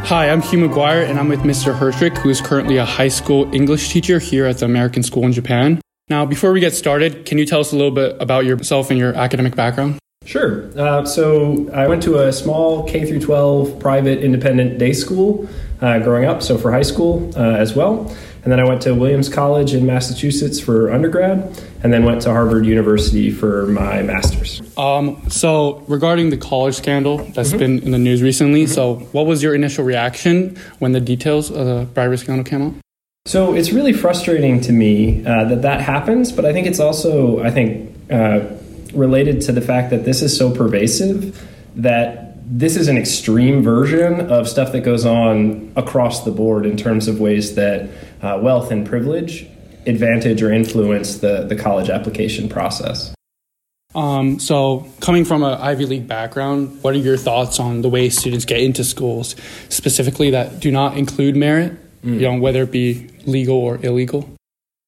Hi, 0.05 0.29
I'm 0.31 0.43
Hugh 0.43 0.59
McGuire, 0.69 1.09
and 1.09 1.19
I'm 1.19 1.29
with 1.29 1.41
Mr. 1.41 1.75
Hertrick, 1.75 2.17
who 2.19 2.29
is 2.29 2.41
currently 2.41 2.77
a 2.77 2.85
high 2.85 3.09
school 3.09 3.53
English 3.55 3.89
teacher 3.91 4.19
here 4.19 4.45
at 4.47 4.59
the 4.59 4.67
American 4.67 5.03
School 5.03 5.25
in 5.25 5.33
Japan. 5.33 5.81
Now, 6.11 6.27
before 6.27 6.53
we 6.53 6.61
get 6.61 6.75
started, 6.75 7.25
can 7.25 7.39
you 7.39 7.47
tell 7.47 7.61
us 7.61 7.73
a 7.73 7.77
little 7.77 7.91
bit 7.91 8.17
about 8.21 8.45
yourself 8.45 8.91
and 8.91 8.99
your 8.99 9.15
academic 9.15 9.57
background? 9.57 9.99
Sure. 10.25 10.71
Uh, 10.79 11.05
so 11.05 11.69
I 11.73 11.87
went 11.87 12.03
to 12.05 12.21
a 12.21 12.33
small 12.33 12.89
K 12.89 13.07
through 13.07 13.21
12 13.21 13.79
private 13.79 14.21
independent 14.23 14.79
day 14.79 14.93
school 14.93 15.49
uh, 15.81 15.99
growing 15.99 16.25
up, 16.25 16.43
so 16.43 16.57
for 16.57 16.73
high 16.73 16.83
school 16.83 17.31
uh, 17.37 17.57
as 17.57 17.75
well. 17.75 18.15
And 18.43 18.53
then 18.53 18.61
I 18.61 18.65
went 18.65 18.83
to 18.83 18.95
Williams 18.95 19.31
College 19.31 19.73
in 19.73 19.87
Massachusetts 19.87 20.61
for 20.61 20.93
undergrad, 20.93 21.63
and 21.83 21.93
then 21.93 22.05
went 22.05 22.21
to 22.23 22.31
Harvard 22.31 22.67
University 22.67 23.31
for 23.31 23.67
my 23.69 24.03
master's. 24.03 24.61
Um, 24.77 25.31
so, 25.31 25.83
regarding 25.89 26.29
the 26.29 26.37
college 26.37 26.75
scandal 26.75 27.19
that's 27.33 27.55
been 27.55 27.79
in 27.81 27.91
the 27.91 27.99
news 27.99 28.21
recently, 28.21 28.67
so 28.67 28.97
what 29.13 29.25
was 29.25 29.43
your 29.43 29.55
initial 29.55 29.83
reaction 29.83 30.59
when 30.79 30.93
the 30.93 31.01
details 31.01 31.51
of 31.51 31.67
the 31.67 31.89
bribery 31.95 32.19
scandal 32.19 32.45
came 32.45 32.61
out? 32.61 32.75
So 33.27 33.55
it's 33.55 33.73
really 33.73 33.95
frustrating 33.95 34.61
to 34.61 34.73
me 34.73 35.25
uh, 35.25 35.45
that 35.45 35.63
that 35.63 35.81
happens, 35.81 36.31
but 36.31 36.45
I 36.45 36.53
think 36.53 36.67
it's 36.67 36.81
also, 36.81 37.43
I 37.43 37.51
think, 37.51 37.97
uh, 38.11 38.41
related 38.95 39.41
to 39.43 39.53
the 39.53 39.61
fact 39.61 39.91
that 39.91 40.05
this 40.05 40.23
is 40.23 40.37
so 40.37 40.55
pervasive 40.55 41.49
that 41.77 42.35
this 42.47 42.77
is 42.77 42.89
an 42.89 42.97
extreme 42.97 43.63
version 43.63 44.31
of 44.31 44.49
stuff 44.49 44.73
that 44.73 44.81
goes 44.81 45.07
on 45.07 45.73
across 45.77 46.25
the 46.25 46.31
board 46.31 46.67
in 46.67 46.77
terms 46.77 47.09
of 47.09 47.19
ways 47.19 47.55
that 47.55 47.89
uh, 48.23 48.39
wealth 48.41 48.71
and 48.71 48.87
privilege 48.87 49.47
advantage 49.87 50.43
or 50.43 50.53
influence 50.53 51.19
the, 51.19 51.45
the 51.45 51.57
college 51.57 51.89
application 51.91 52.49
process. 52.49 53.15
Um, 53.95 54.41
so, 54.41 54.87
coming 55.01 55.25
from 55.25 55.45
an 55.45 55.55
Ivy 55.61 55.87
League 55.87 56.09
background, 56.09 56.83
what 56.83 56.95
are 56.95 56.99
your 56.99 57.17
thoughts 57.17 57.61
on 57.61 57.83
the 57.83 57.89
way 57.89 58.09
students 58.09 58.45
get 58.45 58.61
into 58.61 58.83
schools, 58.83 59.37
specifically 59.69 60.31
that 60.31 60.59
do 60.59 60.73
not 60.73 60.97
include 60.97 61.37
merit, 61.37 61.75
you 62.03 62.21
know, 62.21 62.35
whether 62.35 62.65
it 62.65 62.73
be 62.73 63.09
legal 63.25 63.57
or 63.57 63.79
illegal? 63.85 64.29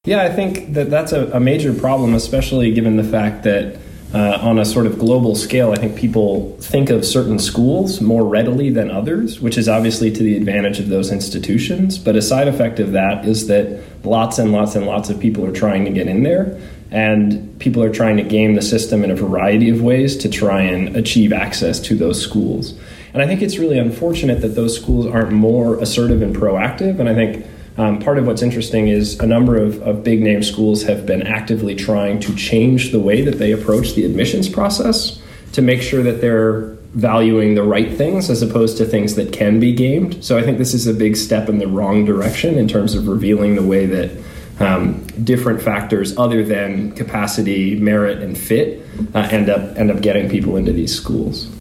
Yeah, 0.03 0.23
I 0.23 0.29
think 0.29 0.73
that 0.73 0.89
that's 0.89 1.13
a, 1.13 1.31
a 1.31 1.39
major 1.39 1.73
problem, 1.73 2.13
especially 2.13 2.73
given 2.73 2.97
the 2.97 3.03
fact 3.03 3.43
that 3.43 3.79
uh, 4.13 4.39
on 4.41 4.57
a 4.57 4.65
sort 4.65 4.85
of 4.85 4.97
global 4.97 5.35
scale, 5.35 5.71
I 5.73 5.75
think 5.75 5.97
people 5.97 6.55
think 6.61 6.89
of 6.89 7.03
certain 7.05 7.39
schools 7.39 7.99
more 7.99 8.23
readily 8.23 8.69
than 8.69 8.89
others, 8.89 9.41
which 9.41 9.57
is 9.57 9.67
obviously 9.67 10.11
to 10.11 10.23
the 10.23 10.37
advantage 10.37 10.79
of 10.79 10.87
those 10.87 11.11
institutions. 11.11 11.97
But 11.97 12.15
a 12.15 12.21
side 12.21 12.47
effect 12.47 12.79
of 12.79 12.93
that 12.93 13.25
is 13.25 13.47
that 13.47 13.83
lots 14.05 14.39
and 14.39 14.51
lots 14.53 14.75
and 14.75 14.85
lots 14.85 15.09
of 15.09 15.19
people 15.19 15.45
are 15.45 15.51
trying 15.51 15.83
to 15.85 15.91
get 15.91 16.07
in 16.07 16.23
there. 16.23 16.57
and 16.91 17.59
people 17.59 17.83
are 17.83 17.91
trying 17.91 18.17
to 18.17 18.23
game 18.23 18.55
the 18.55 18.61
system 18.61 19.03
in 19.03 19.11
a 19.11 19.15
variety 19.15 19.69
of 19.69 19.81
ways 19.81 20.15
to 20.17 20.29
try 20.29 20.61
and 20.61 20.95
achieve 20.95 21.33
access 21.33 21.79
to 21.79 21.95
those 21.95 22.21
schools. 22.21 22.73
And 23.13 23.21
I 23.21 23.27
think 23.27 23.41
it's 23.41 23.57
really 23.57 23.79
unfortunate 23.79 24.41
that 24.41 24.55
those 24.55 24.79
schools 24.79 25.05
aren't 25.05 25.31
more 25.31 25.79
assertive 25.81 26.21
and 26.21 26.35
proactive. 26.35 26.99
And 26.99 27.09
I 27.09 27.15
think 27.15 27.45
um, 27.77 27.99
part 27.99 28.17
of 28.17 28.25
what's 28.25 28.41
interesting 28.41 28.87
is 28.87 29.19
a 29.19 29.27
number 29.27 29.55
of, 29.55 29.81
of 29.83 30.03
big 30.03 30.21
name 30.21 30.41
schools 30.41 30.83
have 30.83 31.05
been 31.05 31.21
actively 31.21 31.75
trying 31.75 32.19
to 32.21 32.35
change 32.35 32.91
the 32.91 32.99
way 32.99 33.21
that 33.21 33.37
they 33.37 33.51
approach 33.51 33.93
the 33.93 34.03
admissions 34.03 34.49
process 34.49 35.21
to 35.53 35.61
make 35.61 35.81
sure 35.81 36.01
that 36.03 36.19
they're 36.19 36.75
valuing 36.93 37.53
the 37.53 37.63
right 37.63 37.95
things 37.95 38.29
as 38.29 38.41
opposed 38.41 38.77
to 38.77 38.85
things 38.85 39.15
that 39.15 39.31
can 39.31 39.59
be 39.59 39.73
gamed. 39.73 40.23
So 40.23 40.37
I 40.37 40.41
think 40.41 40.57
this 40.57 40.73
is 40.73 40.87
a 40.87 40.93
big 40.93 41.15
step 41.15 41.49
in 41.49 41.59
the 41.59 41.67
wrong 41.67 42.05
direction 42.05 42.57
in 42.57 42.67
terms 42.67 42.95
of 42.95 43.07
revealing 43.07 43.55
the 43.55 43.63
way 43.63 43.85
that 43.85 44.11
um, 44.59 45.05
different 45.23 45.61
factors 45.61 46.17
other 46.17 46.43
than 46.43 46.91
capacity, 46.93 47.79
merit, 47.79 48.23
and 48.23 48.35
fit 48.35 48.83
uh, 49.13 49.27
end 49.31 49.49
up 49.49 49.77
end 49.77 49.91
up 49.91 50.01
getting 50.01 50.29
people 50.29 50.57
into 50.57 50.73
these 50.73 50.95
schools. 50.95 51.56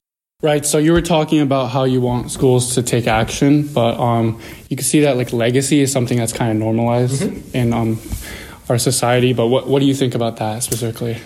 Right. 0.47 0.65
So 0.65 0.79
you 0.79 0.93
were 0.93 1.03
talking 1.03 1.41
about 1.41 1.73
how 1.73 1.83
you 1.83 2.01
want 2.01 2.31
schools 2.31 2.77
to 2.77 2.83
take 2.85 3.09
action, 3.09 3.67
but 3.67 3.99
um, 3.99 4.41
you 4.69 4.77
can 4.77 4.85
see 4.85 5.01
that 5.01 5.17
like 5.17 5.33
legacy 5.33 5.81
is 5.81 5.91
something 5.91 6.17
that's 6.17 6.33
kind 6.33 6.53
of 6.53 6.57
normalized 6.57 7.21
mm-hmm. 7.21 7.57
in 7.57 7.73
um, 7.73 7.99
our 8.69 8.79
society. 8.79 9.33
But 9.33 9.49
what 9.49 9.67
what 9.67 9.81
do 9.81 9.87
you 9.87 9.95
think 9.95 10.15
about 10.15 10.37
that 10.37 10.63
specifically? 10.63 11.19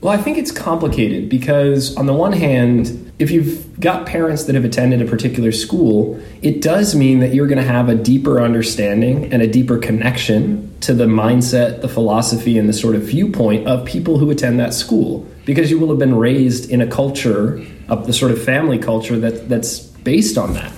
Well, 0.00 0.12
I 0.12 0.20
think 0.20 0.36
it's 0.36 0.50
complicated 0.50 1.28
because, 1.28 1.96
on 1.96 2.06
the 2.06 2.12
one 2.12 2.32
hand, 2.32 3.12
if 3.20 3.30
you've 3.30 3.78
got 3.78 4.04
parents 4.04 4.42
that 4.44 4.56
have 4.56 4.64
attended 4.64 5.00
a 5.00 5.04
particular 5.04 5.52
school, 5.52 6.20
it 6.42 6.60
does 6.60 6.96
mean 6.96 7.20
that 7.20 7.32
you're 7.32 7.46
going 7.46 7.62
to 7.62 7.70
have 7.72 7.88
a 7.88 7.94
deeper 7.94 8.40
understanding 8.40 9.32
and 9.32 9.42
a 9.42 9.46
deeper 9.46 9.78
connection 9.78 10.76
to 10.80 10.92
the 10.92 11.06
mindset, 11.06 11.82
the 11.82 11.88
philosophy, 11.88 12.58
and 12.58 12.68
the 12.68 12.72
sort 12.72 12.96
of 12.96 13.02
viewpoint 13.02 13.68
of 13.68 13.84
people 13.84 14.18
who 14.18 14.28
attend 14.28 14.58
that 14.58 14.74
school 14.74 15.24
because 15.44 15.70
you 15.70 15.78
will 15.78 15.88
have 15.88 16.00
been 16.00 16.16
raised 16.16 16.68
in 16.68 16.80
a 16.80 16.86
culture, 16.86 17.64
of 17.88 18.06
the 18.06 18.12
sort 18.12 18.32
of 18.32 18.42
family 18.42 18.78
culture 18.78 19.18
that, 19.18 19.48
that's 19.48 19.78
based 19.80 20.38
on 20.38 20.54
that. 20.54 20.72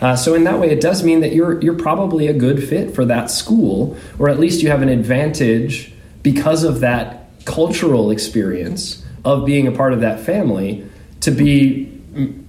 Uh, 0.00 0.16
so 0.16 0.34
in 0.34 0.44
that 0.44 0.58
way, 0.58 0.68
it 0.68 0.80
does 0.80 1.04
mean 1.04 1.20
that 1.20 1.32
you're 1.32 1.60
you're 1.60 1.78
probably 1.78 2.26
a 2.26 2.32
good 2.32 2.66
fit 2.68 2.92
for 2.92 3.04
that 3.04 3.30
school, 3.30 3.96
or 4.18 4.28
at 4.28 4.40
least 4.40 4.60
you 4.60 4.68
have 4.68 4.82
an 4.82 4.88
advantage 4.88 5.92
because 6.24 6.64
of 6.64 6.80
that 6.80 7.28
cultural 7.44 8.10
experience 8.10 9.04
of 9.24 9.46
being 9.46 9.68
a 9.68 9.72
part 9.72 9.92
of 9.92 10.00
that 10.00 10.18
family 10.18 10.84
to 11.20 11.30
be, 11.30 12.00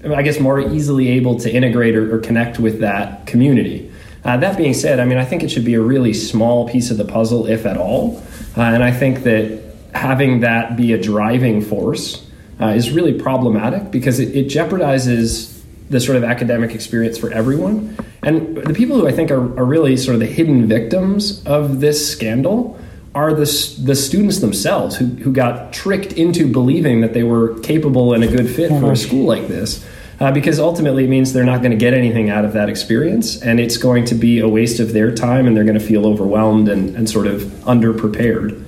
I 0.04 0.24
guess, 0.24 0.39
more 0.39 0.60
easily 0.60 1.10
able 1.10 1.39
to 1.42 1.52
integrate 1.52 1.96
or, 1.96 2.16
or 2.16 2.20
connect 2.20 2.58
with 2.60 2.80
that 2.80 3.28
community. 3.28 3.92
Uh, 4.26 4.38
that 4.38 4.58
being 4.58 4.74
said, 4.74 5.00
I 5.00 5.06
mean, 5.06 5.20
I 5.20 5.26
think 5.26 5.44
it 5.44 5.52
should 5.52 5.66
be 5.66 5.76
a 5.76 5.82
really 5.82 6.13
small 6.13 6.68
piece 6.68 6.89
of 6.89 6.98
the 6.98 7.06
puzzle, 7.06 7.46
if 7.46 7.66
at 7.66 7.78
all. 7.78 8.24
Uh, 8.58 8.62
and 8.62 8.84
I 8.84 8.92
think 8.92 9.24
that 9.24 9.62
having 9.94 10.39
that 10.39 10.76
be 10.76 10.94
a 10.94 11.02
driving 11.02 11.62
force 11.62 12.26
uh, 12.60 12.68
is 12.68 12.92
really 12.92 13.13
problematic 13.13 13.92
because 13.92 14.20
it, 14.20 14.36
it, 14.36 14.48
jeopardizes 14.48 15.62
the 15.89 16.00
sort 16.00 16.18
of 16.18 16.24
academic 16.24 16.74
experience 16.74 17.18
for 17.18 17.32
everyone. 17.32 17.96
And 18.22 18.58
the 18.58 18.74
people 18.74 18.98
who 19.00 19.08
I 19.08 19.12
think 19.12 19.32
are, 19.32 19.42
are 19.60 19.66
really 19.66 19.98
sort 19.98 20.16
of 20.16 20.20
the 20.20 20.28
hidden 20.28 20.68
victims 20.68 21.44
of 21.46 21.82
this 21.82 22.12
scandal 22.12 22.80
are 23.16 23.34
the, 23.34 23.46
the 23.84 23.96
students 23.96 24.39
themselves 24.39 24.96
who, 24.96 25.06
who 25.06 25.32
got 25.32 25.72
tricked 25.72 26.13
into 26.13 26.52
believing 26.52 27.02
that 27.02 27.13
they 27.13 27.24
were 27.24 27.60
capable 27.60 28.13
and 28.13 28.24
a 28.24 28.28
good 28.28 28.50
fit 28.50 28.70
for 28.80 28.92
a 28.92 28.96
school 28.96 29.26
like 29.26 29.48
this. 29.48 29.86
Uh, 30.20 30.32
because 30.32 30.60
ultimately 30.60 31.04
it 31.04 31.10
means 31.10 31.34
they're 31.34 31.44
not 31.44 31.60
going 31.60 31.72
to 31.72 31.78
get 31.78 31.94
anything 31.94 32.30
out 32.30 32.46
of 32.46 32.54
that 32.54 32.70
experience 32.70 33.42
and 33.42 33.60
it's 33.60 33.78
going 33.78 34.06
to 34.06 34.16
be 34.16 34.39
a 34.39 34.48
waste 34.48 34.80
of 34.80 34.94
their 34.94 35.13
time 35.13 35.48
and 35.48 35.58
they're 35.58 35.66
going 35.66 35.78
to 35.78 35.86
feel 35.86 36.06
overwhelmed 36.06 36.70
and, 36.70 36.96
and 36.96 37.10
sort 37.10 37.28
of 37.28 37.42
underprepared. 37.66 38.63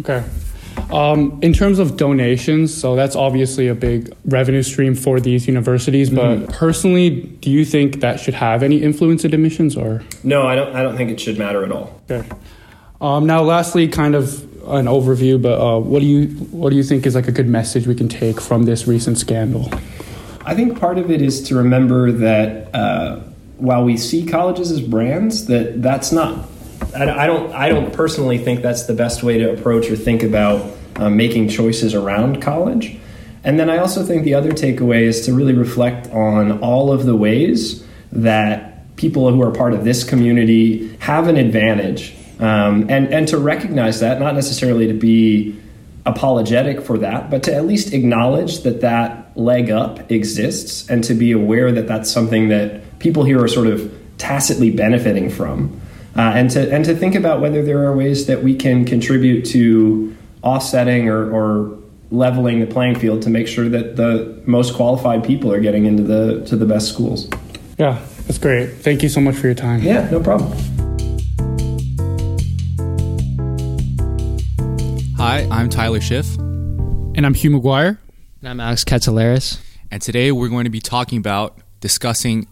Okay. 0.00 0.22
Um, 0.92 1.38
in 1.42 1.52
terms 1.52 1.78
of 1.78 1.96
donations, 1.96 2.74
so 2.74 2.96
that's 2.96 3.14
obviously 3.14 3.68
a 3.68 3.74
big 3.74 4.14
revenue 4.24 4.62
stream 4.62 4.94
for 4.94 5.20
these 5.20 5.46
universities. 5.46 6.10
But 6.10 6.38
mm-hmm. 6.38 6.52
personally, 6.52 7.20
do 7.40 7.50
you 7.50 7.64
think 7.64 8.00
that 8.00 8.20
should 8.20 8.34
have 8.34 8.62
any 8.62 8.82
influence 8.82 9.24
in 9.24 9.34
admissions, 9.34 9.76
or 9.76 10.02
no? 10.22 10.46
I 10.46 10.54
don't. 10.54 10.74
I 10.74 10.82
don't 10.82 10.96
think 10.96 11.10
it 11.10 11.20
should 11.20 11.38
matter 11.38 11.64
at 11.64 11.72
all. 11.72 12.00
Okay. 12.10 12.28
Um, 13.00 13.26
now, 13.26 13.42
lastly, 13.42 13.86
kind 13.88 14.14
of 14.14 14.42
an 14.68 14.86
overview, 14.86 15.40
but 15.40 15.60
uh, 15.60 15.78
what 15.78 16.00
do 16.00 16.06
you 16.06 16.28
what 16.50 16.70
do 16.70 16.76
you 16.76 16.82
think 16.82 17.06
is 17.06 17.14
like 17.14 17.28
a 17.28 17.32
good 17.32 17.48
message 17.48 17.86
we 17.86 17.94
can 17.94 18.08
take 18.08 18.40
from 18.40 18.64
this 18.64 18.86
recent 18.86 19.18
scandal? 19.18 19.70
I 20.44 20.54
think 20.54 20.80
part 20.80 20.98
of 20.98 21.10
it 21.10 21.20
is 21.20 21.42
to 21.44 21.56
remember 21.56 22.10
that 22.10 22.74
uh, 22.74 23.20
while 23.58 23.84
we 23.84 23.96
see 23.96 24.24
colleges 24.24 24.70
as 24.70 24.80
brands, 24.80 25.46
that 25.46 25.82
that's 25.82 26.12
not. 26.12 26.48
I, 26.94 27.26
don't. 27.26 27.52
I 27.52 27.68
don't 27.68 27.92
personally 27.92 28.38
think 28.38 28.62
that's 28.62 28.84
the 28.84 28.94
best 28.94 29.22
way 29.22 29.38
to 29.38 29.52
approach 29.52 29.90
or 29.90 29.96
think 29.96 30.22
about 30.22 30.74
uh, 30.96 31.10
making 31.10 31.48
choices 31.48 31.94
around 31.94 32.42
college. 32.42 32.98
And 33.44 33.58
then 33.58 33.70
I 33.70 33.78
also 33.78 34.04
think 34.04 34.24
the 34.24 34.34
other 34.34 34.52
takeaway 34.52 35.02
is 35.02 35.26
to 35.26 35.32
really 35.32 35.54
reflect 35.54 36.08
on 36.08 36.60
all 36.60 36.92
of 36.92 37.06
the 37.06 37.14
ways 37.14 37.84
that 38.12 38.96
people 38.96 39.30
who 39.30 39.40
are 39.42 39.52
part 39.52 39.74
of 39.74 39.84
this 39.84 40.02
community 40.02 40.96
have 40.98 41.28
an 41.28 41.36
advantage 41.36 42.16
um, 42.40 42.86
and 42.88 43.12
and 43.12 43.26
to 43.28 43.38
recognize 43.38 44.00
that, 44.00 44.20
not 44.20 44.34
necessarily 44.34 44.86
to 44.86 44.94
be 44.94 45.58
apologetic 46.06 46.80
for 46.80 46.98
that, 46.98 47.30
but 47.30 47.42
to 47.44 47.54
at 47.54 47.66
least 47.66 47.92
acknowledge 47.92 48.62
that 48.62 48.80
that 48.80 49.36
leg 49.36 49.70
up 49.70 50.10
exists, 50.10 50.88
and 50.88 51.04
to 51.04 51.14
be 51.14 51.32
aware 51.32 51.72
that 51.72 51.86
that's 51.86 52.10
something 52.10 52.48
that 52.48 52.98
people 52.98 53.24
here 53.24 53.42
are 53.42 53.48
sort 53.48 53.66
of 53.66 53.92
tacitly 54.18 54.70
benefiting 54.70 55.30
from, 55.30 55.80
uh, 56.18 56.32
and 56.34 56.50
to 56.50 56.74
and 56.74 56.84
to 56.84 56.96
think 56.96 57.14
about 57.14 57.40
whether 57.40 57.62
there 57.62 57.86
are 57.86 57.96
ways 57.96 58.26
that 58.26 58.42
we 58.42 58.56
can 58.56 58.84
contribute 58.84 59.44
to 59.44 60.16
offsetting 60.42 61.08
or, 61.08 61.30
or 61.30 61.78
leveling 62.10 62.58
the 62.58 62.66
playing 62.66 62.98
field 62.98 63.22
to 63.22 63.30
make 63.30 63.46
sure 63.46 63.68
that 63.68 63.94
the 63.94 64.42
most 64.44 64.74
qualified 64.74 65.22
people 65.22 65.52
are 65.52 65.60
getting 65.60 65.86
into 65.86 66.02
the 66.02 66.44
to 66.44 66.56
the 66.56 66.66
best 66.66 66.88
schools. 66.88 67.30
Yeah, 67.78 68.04
that's 68.26 68.38
great. 68.38 68.66
Thank 68.66 69.04
you 69.04 69.08
so 69.08 69.20
much 69.20 69.36
for 69.36 69.46
your 69.46 69.54
time. 69.54 69.80
Yeah, 69.80 70.10
no 70.10 70.20
problem. 70.20 70.52
Hi, 75.16 75.46
I'm 75.52 75.68
Tyler 75.68 76.00
Schiff. 76.00 76.36
And 76.36 77.24
I'm 77.26 77.34
Hugh 77.34 77.50
McGuire. 77.50 77.98
And 78.40 78.48
I'm 78.48 78.58
Alex 78.58 78.82
Katsalaris. 78.84 79.60
And 79.90 80.02
today 80.02 80.32
we're 80.32 80.48
going 80.48 80.64
to 80.64 80.70
be 80.70 80.80
talking 80.80 81.18
about 81.18 81.58
discussing 81.80 82.48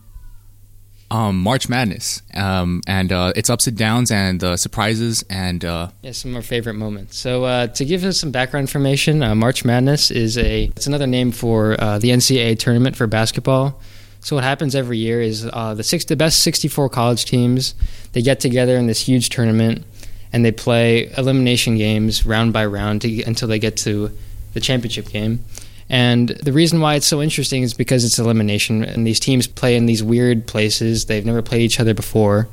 um, 1.10 1.40
March 1.40 1.68
Madness 1.68 2.22
um, 2.34 2.82
and 2.86 3.12
uh, 3.12 3.32
its 3.36 3.48
ups 3.50 3.66
and 3.66 3.76
downs 3.76 4.10
and 4.10 4.42
uh, 4.42 4.56
surprises 4.56 5.24
and 5.30 5.64
uh, 5.64 5.88
yeah, 6.02 6.12
some 6.12 6.32
of 6.32 6.36
our 6.36 6.42
favorite 6.42 6.74
moments. 6.74 7.16
So 7.16 7.44
uh, 7.44 7.66
to 7.68 7.84
give 7.84 8.04
us 8.04 8.18
some 8.18 8.30
background 8.30 8.64
information, 8.64 9.22
uh, 9.22 9.34
March 9.34 9.64
Madness 9.64 10.10
is 10.10 10.36
a 10.38 10.64
it's 10.64 10.86
another 10.86 11.06
name 11.06 11.32
for 11.32 11.76
uh, 11.80 11.98
the 11.98 12.10
NCAA 12.10 12.58
tournament 12.58 12.96
for 12.96 13.06
basketball. 13.06 13.80
So 14.20 14.36
what 14.36 14.44
happens 14.44 14.74
every 14.74 14.98
year 14.98 15.20
is 15.20 15.42
the 15.42 15.82
six 15.82 16.04
the 16.04 16.16
best 16.16 16.42
64 16.42 16.88
college 16.88 17.26
teams 17.26 17.74
they 18.12 18.22
get 18.22 18.40
together 18.40 18.76
in 18.76 18.86
this 18.86 19.00
huge 19.00 19.28
tournament 19.28 19.84
and 20.32 20.44
they 20.44 20.52
play 20.52 21.12
elimination 21.16 21.76
games 21.76 22.26
round 22.26 22.52
by 22.52 22.66
round 22.66 23.02
to, 23.02 23.22
until 23.22 23.46
they 23.46 23.58
get 23.58 23.76
to 23.78 24.10
the 24.54 24.60
championship 24.60 25.08
game. 25.08 25.44
And 25.88 26.30
the 26.30 26.52
reason 26.52 26.80
why 26.80 26.96
it's 26.96 27.06
so 27.06 27.22
interesting 27.22 27.62
is 27.62 27.74
because 27.74 28.04
it's 28.04 28.18
elimination, 28.18 28.84
and 28.84 29.06
these 29.06 29.20
teams 29.20 29.46
play 29.46 29.76
in 29.76 29.86
these 29.86 30.02
weird 30.02 30.46
places. 30.46 31.06
They've 31.06 31.24
never 31.24 31.42
played 31.42 31.62
each 31.62 31.78
other 31.78 31.94
before, 31.94 32.48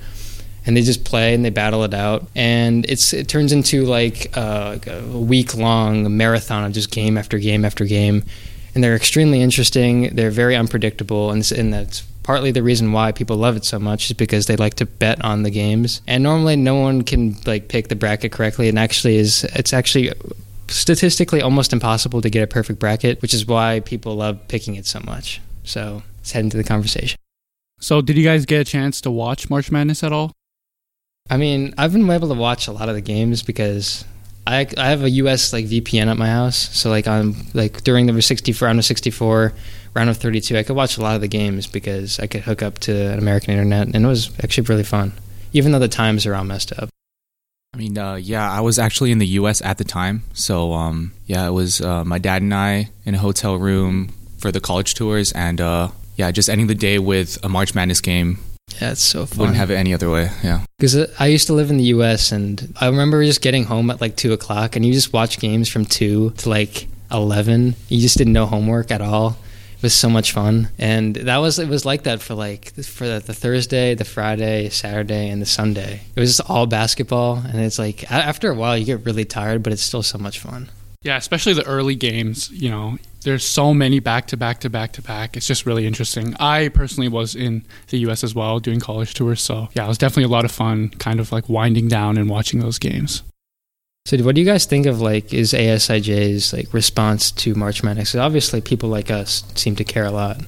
and 0.65 0.77
they 0.77 0.81
just 0.81 1.03
play 1.03 1.33
and 1.33 1.43
they 1.43 1.49
battle 1.49 1.83
it 1.83 1.93
out. 1.93 2.27
And 2.35 2.85
it's 2.87 3.11
it 3.11 3.27
turns 3.27 3.51
into 3.51 3.85
like 3.85 4.35
uh, 4.37 4.77
a, 4.85 4.99
a 4.99 5.19
week 5.19 5.55
long 5.55 6.15
marathon 6.15 6.63
of 6.65 6.73
just 6.73 6.91
game 6.91 7.17
after 7.17 7.39
game 7.39 7.65
after 7.65 7.85
game. 7.85 8.23
And 8.75 8.83
they're 8.83 8.95
extremely 8.95 9.41
interesting. 9.41 10.15
They're 10.15 10.31
very 10.31 10.55
unpredictable, 10.55 11.31
and, 11.31 11.51
and 11.51 11.73
that's 11.73 12.03
partly 12.23 12.51
the 12.51 12.63
reason 12.63 12.91
why 12.91 13.11
people 13.11 13.37
love 13.37 13.55
it 13.55 13.65
so 13.65 13.77
much 13.77 14.09
is 14.09 14.13
because 14.13 14.45
they 14.45 14.55
like 14.55 14.75
to 14.75 14.85
bet 14.85 15.23
on 15.23 15.43
the 15.43 15.51
games. 15.51 16.01
And 16.07 16.23
normally 16.23 16.55
no 16.55 16.75
one 16.75 17.03
can 17.03 17.35
like 17.45 17.67
pick 17.67 17.89
the 17.89 17.95
bracket 17.95 18.31
correctly 18.31 18.69
and 18.69 18.79
actually 18.79 19.17
is 19.17 19.43
it's 19.55 19.73
actually 19.73 20.11
statistically 20.67 21.41
almost 21.41 21.73
impossible 21.73 22.21
to 22.21 22.29
get 22.29 22.43
a 22.43 22.47
perfect 22.47 22.79
bracket, 22.79 23.21
which 23.21 23.33
is 23.33 23.45
why 23.45 23.79
people 23.81 24.15
love 24.15 24.47
picking 24.47 24.75
it 24.75 24.85
so 24.85 24.99
much. 25.01 25.41
So, 25.63 26.03
let's 26.17 26.31
head 26.31 26.43
into 26.43 26.57
the 26.57 26.63
conversation. 26.63 27.17
So, 27.79 28.01
did 28.01 28.17
you 28.17 28.23
guys 28.23 28.45
get 28.45 28.61
a 28.61 28.65
chance 28.65 29.01
to 29.01 29.11
watch 29.11 29.49
March 29.49 29.71
Madness 29.71 30.03
at 30.03 30.11
all? 30.11 30.31
I 31.29 31.37
mean, 31.37 31.73
I've 31.77 31.93
been 31.93 32.09
able 32.09 32.27
to 32.27 32.33
watch 32.33 32.67
a 32.67 32.71
lot 32.71 32.89
of 32.89 32.95
the 32.95 33.01
games 33.01 33.43
because 33.43 34.03
I 34.45 34.67
I 34.77 34.89
have 34.89 35.03
a 35.03 35.09
US 35.09 35.53
like 35.53 35.65
VPN 35.65 36.07
at 36.07 36.17
my 36.17 36.27
house. 36.27 36.75
So 36.77 36.89
like 36.89 37.07
on 37.07 37.35
like 37.53 37.83
during 37.83 38.07
the 38.07 38.21
64 38.21 38.65
round 38.65 38.79
of 38.79 38.85
64 38.85 39.53
round 39.93 40.09
of 40.09 40.17
32, 40.17 40.57
I 40.57 40.63
could 40.63 40.75
watch 40.75 40.97
a 40.97 41.01
lot 41.01 41.15
of 41.15 41.21
the 41.21 41.27
games 41.27 41.67
because 41.67 42.19
I 42.19 42.27
could 42.27 42.41
hook 42.41 42.61
up 42.61 42.79
to 42.79 43.11
an 43.11 43.19
American 43.19 43.51
internet, 43.51 43.87
and 43.87 44.05
it 44.05 44.07
was 44.07 44.31
actually 44.43 44.67
really 44.67 44.83
fun, 44.83 45.13
even 45.53 45.71
though 45.71 45.79
the 45.79 45.87
times 45.87 46.25
are 46.25 46.35
all 46.35 46.43
messed 46.43 46.73
up. 46.73 46.89
I 47.73 47.77
mean, 47.77 47.97
uh, 47.97 48.15
yeah, 48.15 48.49
I 48.51 48.61
was 48.61 48.77
actually 48.77 49.11
in 49.11 49.17
the 49.17 49.27
U.S. 49.27 49.61
at 49.61 49.79
the 49.79 49.83
time, 49.83 50.21
so 50.33 50.73
um, 50.73 51.11
yeah, 51.25 51.47
it 51.47 51.51
was 51.51 51.81
uh, 51.81 52.03
my 52.05 52.19
dad 52.19 52.43
and 52.43 52.53
I 52.53 52.89
in 53.03 53.15
a 53.15 53.17
hotel 53.17 53.57
room 53.57 54.09
for 54.37 54.51
the 54.51 54.59
college 54.59 54.93
tours, 54.93 55.31
and 55.31 55.59
uh, 55.59 55.89
yeah, 56.15 56.29
just 56.29 56.49
ending 56.49 56.67
the 56.67 56.75
day 56.75 56.99
with 56.99 57.43
a 57.43 57.49
March 57.49 57.73
Madness 57.73 57.99
game. 57.99 58.37
Yeah, 58.79 58.91
it's 58.91 59.01
so 59.01 59.25
fun. 59.25 59.39
Wouldn't 59.39 59.57
have 59.57 59.71
it 59.71 59.75
any 59.75 59.93
other 59.93 60.09
way. 60.09 60.29
Yeah. 60.43 60.65
Because 60.77 60.95
I 61.19 61.27
used 61.27 61.47
to 61.47 61.53
live 61.53 61.69
in 61.71 61.77
the 61.77 61.83
U.S. 61.85 62.31
and 62.31 62.75
I 62.79 62.87
remember 62.87 63.23
just 63.23 63.41
getting 63.41 63.65
home 63.65 63.89
at 63.89 63.99
like 64.01 64.15
two 64.17 64.33
o'clock, 64.33 64.75
and 64.75 64.85
you 64.85 64.93
just 64.93 65.11
watch 65.11 65.39
games 65.39 65.67
from 65.67 65.85
two 65.85 66.29
to 66.37 66.49
like 66.49 66.87
eleven. 67.11 67.75
You 67.89 67.99
just 67.99 68.19
didn't 68.19 68.33
know 68.33 68.45
homework 68.45 68.91
at 68.91 69.01
all. 69.01 69.37
Was 69.83 69.93
so 69.93 70.09
much 70.09 70.31
fun, 70.31 70.69
and 70.77 71.13
that 71.13 71.39
was 71.39 71.59
it 71.59 71.67
was 71.67 71.83
like 71.83 72.03
that 72.03 72.21
for 72.21 72.35
like 72.35 72.73
for 72.85 73.05
the, 73.05 73.19
the 73.19 73.33
Thursday, 73.33 73.95
the 73.95 74.05
Friday, 74.05 74.69
Saturday, 74.69 75.27
and 75.27 75.41
the 75.41 75.45
Sunday. 75.45 75.99
It 76.15 76.19
was 76.21 76.37
just 76.37 76.49
all 76.49 76.65
basketball, 76.67 77.35
and 77.35 77.59
it's 77.59 77.77
like 77.77 78.09
after 78.09 78.49
a 78.49 78.55
while 78.55 78.77
you 78.77 78.85
get 78.85 79.05
really 79.05 79.25
tired, 79.25 79.61
but 79.61 79.73
it's 79.73 79.81
still 79.81 80.01
so 80.01 80.17
much 80.17 80.39
fun. 80.39 80.69
Yeah, 81.01 81.17
especially 81.17 81.51
the 81.51 81.65
early 81.65 81.95
games. 81.95 82.49
You 82.49 82.69
know, 82.69 82.97
there's 83.23 83.43
so 83.43 83.73
many 83.73 83.99
back 83.99 84.27
to 84.27 84.37
back 84.37 84.61
to 84.61 84.69
back 84.69 84.93
to 84.93 85.01
back. 85.01 85.35
It's 85.35 85.47
just 85.47 85.65
really 85.65 85.85
interesting. 85.85 86.33
I 86.39 86.69
personally 86.69 87.09
was 87.09 87.35
in 87.35 87.65
the 87.89 87.99
U.S. 87.99 88.23
as 88.23 88.33
well 88.33 88.61
doing 88.61 88.79
college 88.79 89.13
tours, 89.13 89.41
so 89.41 89.67
yeah, 89.73 89.83
it 89.83 89.89
was 89.89 89.97
definitely 89.97 90.23
a 90.23 90.33
lot 90.33 90.45
of 90.45 90.51
fun. 90.51 90.91
Kind 90.91 91.19
of 91.19 91.33
like 91.33 91.49
winding 91.49 91.89
down 91.89 92.17
and 92.17 92.29
watching 92.29 92.61
those 92.61 92.79
games. 92.79 93.21
So, 94.05 94.17
what 94.17 94.35
do 94.35 94.41
you 94.41 94.45
guys 94.45 94.65
think 94.65 94.85
of 94.85 94.99
like 94.99 95.33
is 95.33 95.53
ASIJ's 95.53 96.51
like 96.51 96.73
response 96.73 97.31
to 97.31 97.55
March 97.55 97.83
Madness? 97.83 98.15
obviously, 98.15 98.59
people 98.59 98.89
like 98.89 99.09
us 99.09 99.45
seem 99.55 99.77
to 99.77 99.85
care 99.85 100.03
a 100.03 100.11
lot. 100.11 100.41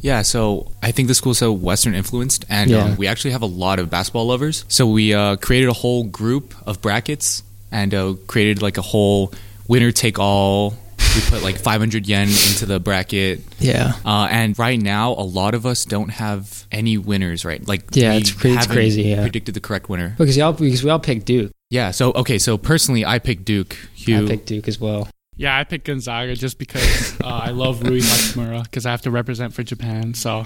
Yeah, 0.00 0.22
so 0.22 0.72
I 0.82 0.90
think 0.90 1.08
the 1.08 1.14
school's 1.14 1.38
so 1.38 1.52
Western 1.52 1.94
influenced, 1.94 2.46
and 2.48 2.70
Yeah. 2.70 2.84
um, 2.84 2.96
we 2.96 3.06
actually 3.06 3.32
have 3.32 3.42
a 3.42 3.46
lot 3.46 3.78
of 3.78 3.90
basketball 3.90 4.26
lovers. 4.26 4.64
So 4.68 4.86
we 4.86 5.12
uh, 5.12 5.36
created 5.36 5.68
a 5.68 5.72
whole 5.74 6.04
group 6.04 6.54
of 6.66 6.80
brackets 6.80 7.42
and 7.70 7.94
uh, 7.94 8.14
created 8.26 8.62
like 8.62 8.78
a 8.78 8.82
whole 8.82 9.32
winner 9.68 9.92
take 9.92 10.18
all. 10.18 10.70
We 11.14 11.20
put 11.28 11.42
like 11.42 11.56
500 11.58 12.06
yen 12.06 12.28
into 12.28 12.64
the 12.66 12.80
bracket. 12.80 13.40
Yeah. 13.58 13.92
Uh, 14.04 14.28
and 14.30 14.58
right 14.58 14.80
now, 14.80 15.12
a 15.12 15.22
lot 15.24 15.54
of 15.54 15.66
us 15.66 15.84
don't 15.84 16.08
have 16.10 16.66
any 16.72 16.96
winners, 16.98 17.44
right? 17.44 17.66
Like, 17.66 17.84
Yeah, 17.94 18.12
we 18.12 18.16
it's 18.18 18.44
it's 18.44 18.66
crazy, 18.66 19.02
yeah. 19.02 19.20
predicted 19.22 19.54
the 19.54 19.60
correct 19.60 19.88
winner. 19.90 20.14
Because 20.18 20.36
y'all 20.38 20.52
because 20.54 20.82
we 20.82 20.88
all 20.90 20.98
picked 20.98 21.26
Duke. 21.26 21.52
Yeah, 21.74 21.90
so, 21.90 22.12
okay, 22.12 22.38
so 22.38 22.56
personally, 22.56 23.04
I 23.04 23.18
picked 23.18 23.44
Duke. 23.44 23.76
Hugh, 23.94 24.26
I 24.26 24.28
picked 24.28 24.46
Duke 24.46 24.68
as 24.68 24.78
well. 24.78 25.08
Yeah, 25.36 25.58
I 25.58 25.64
picked 25.64 25.86
Gonzaga 25.86 26.36
just 26.36 26.58
because 26.58 27.20
uh, 27.24 27.26
I 27.26 27.50
love 27.50 27.82
Rui 27.82 28.00
Hachimura 28.00 28.62
because 28.62 28.86
I 28.86 28.92
have 28.92 29.02
to 29.02 29.10
represent 29.10 29.52
for 29.52 29.62
Japan. 29.64 30.14
So 30.14 30.44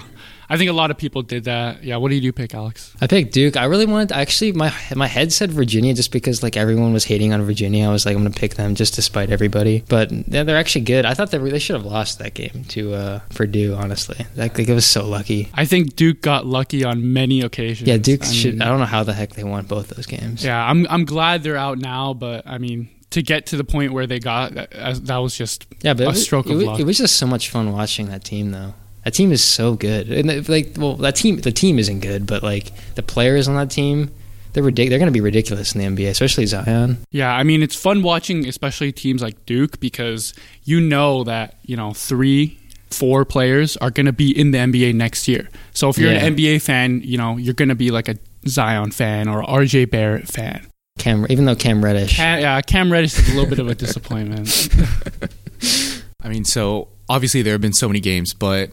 I 0.49 0.57
think 0.57 0.69
a 0.69 0.73
lot 0.73 0.89
of 0.89 0.97
people 0.97 1.21
did 1.21 1.43
that. 1.43 1.83
Yeah, 1.83 1.97
what 1.97 2.09
did 2.09 2.23
you 2.23 2.33
pick, 2.33 2.55
Alex? 2.55 2.95
I 2.99 3.05
picked 3.05 3.33
Duke. 3.33 3.55
I 3.55 3.65
really 3.65 3.85
wanted 3.85 4.11
actually 4.11 4.51
my 4.51 4.73
my 4.95 5.05
head 5.05 5.31
said 5.31 5.51
Virginia 5.51 5.93
just 5.93 6.11
because 6.11 6.41
like 6.41 6.57
everyone 6.57 6.91
was 6.91 7.05
hating 7.05 7.33
on 7.33 7.43
Virginia. 7.43 7.87
I 7.87 7.91
was 7.91 8.05
like 8.05 8.15
I'm 8.15 8.23
gonna 8.23 8.33
pick 8.33 8.55
them 8.55 8.73
just 8.73 8.95
to 8.95 9.03
spite 9.03 9.29
everybody. 9.29 9.83
But 9.87 10.11
yeah, 10.11 10.43
they're 10.43 10.57
actually 10.57 10.85
good. 10.85 11.05
I 11.05 11.13
thought 11.13 11.29
they 11.29 11.37
they 11.37 11.59
should 11.59 11.75
have 11.75 11.85
lost 11.85 12.17
that 12.17 12.33
game 12.33 12.65
to 12.69 12.93
uh, 12.95 13.19
Purdue. 13.35 13.75
Honestly, 13.75 14.25
like, 14.35 14.57
like 14.57 14.67
it 14.67 14.73
was 14.73 14.87
so 14.87 15.07
lucky. 15.07 15.49
I 15.53 15.65
think 15.65 15.95
Duke 15.95 16.21
got 16.21 16.47
lucky 16.47 16.83
on 16.83 17.13
many 17.13 17.41
occasions. 17.41 17.87
Yeah, 17.87 17.97
Duke 17.97 18.23
I 18.23 18.31
should. 18.31 18.53
mean, 18.55 18.63
I 18.63 18.65
don't 18.65 18.79
know 18.79 18.85
how 18.85 19.03
the 19.03 19.13
heck 19.13 19.33
they 19.33 19.43
won 19.43 19.65
both 19.65 19.89
those 19.89 20.07
games. 20.07 20.43
Yeah, 20.43 20.59
I'm 20.63 20.87
I'm 20.89 21.05
glad 21.05 21.43
they're 21.43 21.57
out 21.57 21.77
now, 21.77 22.15
but 22.15 22.47
I 22.47 22.57
mean 22.57 22.89
to 23.11 23.21
get 23.21 23.45
to 23.47 23.57
the 23.57 23.63
point 23.63 23.91
where 23.93 24.05
they 24.07 24.19
got 24.19 24.53
that, 24.53 24.71
that 25.05 25.17
was 25.17 25.35
just 25.35 25.65
Yeah, 25.81 25.93
but 25.93 26.03
a 26.03 26.07
was, 26.09 26.23
stroke 26.23 26.45
of 26.47 26.55
was, 26.57 26.65
luck. 26.65 26.79
it 26.79 26.85
was 26.85 26.97
just 26.97 27.15
so 27.15 27.25
much 27.25 27.49
fun 27.49 27.71
watching 27.71 28.07
that 28.09 28.23
team 28.23 28.51
though. 28.51 28.73
That 29.05 29.13
team 29.13 29.31
is 29.31 29.43
so 29.43 29.75
good. 29.75 30.11
And 30.11 30.47
like, 30.49 30.73
well, 30.77 30.95
that 30.97 31.15
team 31.15 31.37
the 31.37 31.51
team 31.51 31.79
isn't 31.79 32.01
good, 32.01 32.27
but 32.27 32.43
like 32.43 32.71
the 32.95 33.01
players 33.03 33.47
on 33.47 33.55
that 33.55 33.71
team, 33.71 34.11
they're 34.53 34.63
ridic- 34.63 34.89
They're 34.89 34.99
going 34.99 35.05
to 35.07 35.11
be 35.11 35.21
ridiculous 35.21 35.73
in 35.75 35.79
the 35.95 36.03
NBA, 36.03 36.09
especially 36.09 36.45
Zion. 36.45 36.97
Yeah, 37.11 37.31
I 37.33 37.43
mean 37.43 37.63
it's 37.63 37.75
fun 37.75 38.01
watching, 38.03 38.47
especially 38.47 38.91
teams 38.91 39.21
like 39.21 39.45
Duke, 39.45 39.79
because 39.79 40.33
you 40.63 40.79
know 40.81 41.23
that 41.23 41.55
you 41.63 41.77
know 41.77 41.93
three, 41.93 42.59
four 42.91 43.25
players 43.25 43.77
are 43.77 43.89
going 43.91 44.05
to 44.07 44.11
be 44.13 44.37
in 44.37 44.51
the 44.51 44.57
NBA 44.57 44.93
next 44.95 45.27
year. 45.27 45.49
So 45.73 45.89
if 45.89 45.97
you're 45.97 46.11
Yeah. 46.11 46.25
an 46.25 46.35
NBA 46.35 46.61
fan, 46.61 47.01
you 47.03 47.17
know 47.17 47.37
you're 47.37 47.53
going 47.53 47.69
to 47.69 47.75
be 47.75 47.89
like 47.91 48.07
a 48.07 48.17
Zion 48.47 48.91
fan 48.91 49.27
or 49.27 49.43
RJ 49.43 49.89
Barrett 49.89 50.27
fan. 50.27 50.65
Cam, 50.99 51.25
even 51.29 51.45
though 51.45 51.55
Cam 51.55 51.83
Reddish, 51.83 52.15
Cam, 52.15 52.39
yeah, 52.41 52.61
Cam 52.61 52.91
Reddish 52.91 53.17
is 53.17 53.29
a 53.29 53.33
little 53.33 53.49
bit 53.49 53.59
of 53.59 53.67
a 53.67 53.75
disappointment. 53.75 54.69
I 56.21 56.29
mean, 56.29 56.43
so 56.45 56.89
obviously 57.07 57.41
there 57.41 57.53
have 57.53 57.61
been 57.61 57.73
so 57.73 57.87
many 57.87 57.99
games, 57.99 58.33
but 58.33 58.71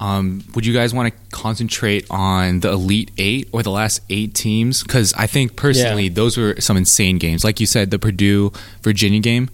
um, 0.00 0.44
would 0.54 0.66
you 0.66 0.72
guys 0.74 0.92
want 0.92 1.12
to 1.12 1.20
concentrate 1.30 2.06
on 2.10 2.60
the 2.60 2.70
Elite 2.70 3.10
Eight 3.18 3.48
or 3.52 3.62
the 3.62 3.70
last 3.70 4.00
eight 4.10 4.34
teams? 4.34 4.82
Because 4.82 5.14
I 5.14 5.26
think 5.26 5.56
personally, 5.56 6.04
Yeah. 6.04 6.14
those 6.14 6.36
were 6.36 6.56
some 6.60 6.76
insane 6.76 7.18
games. 7.18 7.44
Like 7.44 7.60
you 7.60 7.66
said, 7.66 7.90
the 7.90 7.98
Purdue 7.98 8.52
Virginia 8.82 9.20
game. 9.20 9.48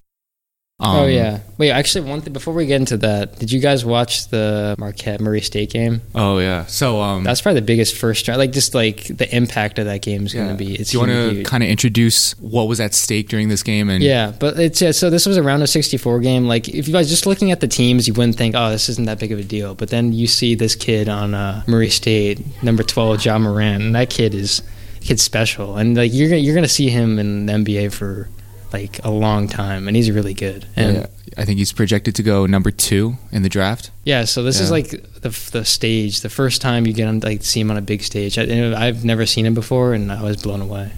Oh 0.81 1.05
Um, 1.05 1.11
yeah. 1.11 1.41
Wait, 1.57 1.71
actually, 1.73 2.09
one 2.09 2.21
thing 2.21 2.33
before 2.33 2.55
we 2.55 2.65
get 2.65 2.77
into 2.77 2.97
that, 2.99 3.37
did 3.41 3.51
you 3.51 3.59
guys 3.59 3.85
watch 3.85 4.29
the 4.29 4.77
Marquette 4.79 5.21
Murray 5.21 5.41
State 5.41 5.71
game? 5.71 6.03
Oh 6.15 6.39
yeah. 6.39 6.67
So 6.67 7.01
um, 7.01 7.25
That's 7.25 7.41
probably 7.41 7.61
the 7.61 7.67
biggest 7.67 7.97
first 7.97 8.29
round. 8.29 8.39
Like 8.39 8.53
just 8.53 8.77
like 8.77 9.09
the 9.09 9.35
impact 9.35 9.81
of 9.81 9.87
that 9.87 10.03
game 10.03 10.25
is 10.25 10.35
yeah. 10.35 10.45
going 10.45 10.57
to 10.57 10.65
be. 10.65 10.77
It's 10.77 10.93
Do 10.93 10.99
you 10.99 11.01
want 11.01 11.35
to 11.35 11.43
kind 11.43 11.65
of 11.65 11.69
introduce 11.69 12.39
what 12.39 12.69
was 12.69 12.79
at 12.79 12.95
stake 12.95 13.29
during 13.29 13.49
this 13.49 13.65
game? 13.65 13.91
And 13.91 14.05
Yeah, 14.05 14.33
but 14.39 14.57
it's 14.61 14.81
yeah, 14.81 14.93
so 14.93 15.11
this 15.11 15.27
was 15.27 15.37
a 15.37 15.43
round 15.43 15.65
of 15.65 15.69
64 15.69 16.21
game. 16.21 16.47
Like 16.47 16.69
if 16.69 16.87
you 16.87 16.95
guys 16.95 17.09
just 17.09 17.27
looking 17.27 17.51
at 17.51 17.59
the 17.59 17.69
teams, 17.69 18.07
you 18.07 18.15
wouldn't 18.15 18.37
think, 18.37 18.55
oh, 18.57 18.71
this 18.71 18.89
isn't 18.89 19.07
that 19.07 19.19
big 19.19 19.33
of 19.33 19.41
a 19.41 19.45
deal. 19.45 19.75
But 19.75 19.91
then 19.91 20.13
you 20.13 20.29
see 20.29 20.55
this 20.55 20.77
kid 20.77 21.09
on 21.09 21.35
uh, 21.35 21.65
Murray 21.67 21.91
State, 21.91 22.63
number 22.63 22.85
12, 22.85 23.25
Ja 23.25 23.37
Morant, 23.37 23.83
and 23.83 23.95
that 23.97 24.11
kid 24.11 24.33
is 24.33 24.63
kid's 25.01 25.23
special, 25.23 25.77
and 25.77 25.97
like 25.97 26.13
you're 26.13 26.29
gonna- 26.29 26.41
you're 26.41 26.55
gonna 26.55 26.69
see 26.69 26.89
him 26.89 27.19
in 27.19 27.47
the 27.47 27.53
NBA 27.53 27.93
for 27.93 28.29
like 28.73 29.05
a 29.05 29.11
long 29.11 29.49
time, 29.49 29.89
and 29.89 29.97
he's 29.97 30.11
really 30.11 30.35
good. 30.35 30.67
And 30.77 30.97
Yeah, 30.97 31.07
I 31.37 31.45
think 31.45 31.59
he's 31.59 31.73
projected 31.73 32.15
to 32.17 32.23
go 32.23 32.47
number 32.47 32.71
two 32.71 33.17
in 33.33 33.43
the 33.43 33.49
draft. 33.49 33.91
yeah, 34.05 34.25
so 34.25 34.43
this 34.43 34.61
is 34.61 34.71
like 34.71 34.91
the 34.91 35.31
the 35.53 35.65
stage, 35.65 36.21
the 36.21 36.29
first 36.31 36.61
time 36.61 36.87
you 36.87 36.93
get 36.93 37.09
on 37.09 37.21
like 37.21 37.45
see 37.45 37.61
him 37.61 37.71
on 37.71 37.77
a 37.77 37.83
big 37.83 38.03
stage. 38.03 38.39
I, 38.39 38.87
I've 38.87 39.05
never 39.05 39.27
seen 39.27 39.47
him 39.47 39.55
before, 39.55 39.93
and 39.95 40.11
I 40.13 40.23
was 40.23 40.37
blown 40.43 40.61
away. 40.61 40.91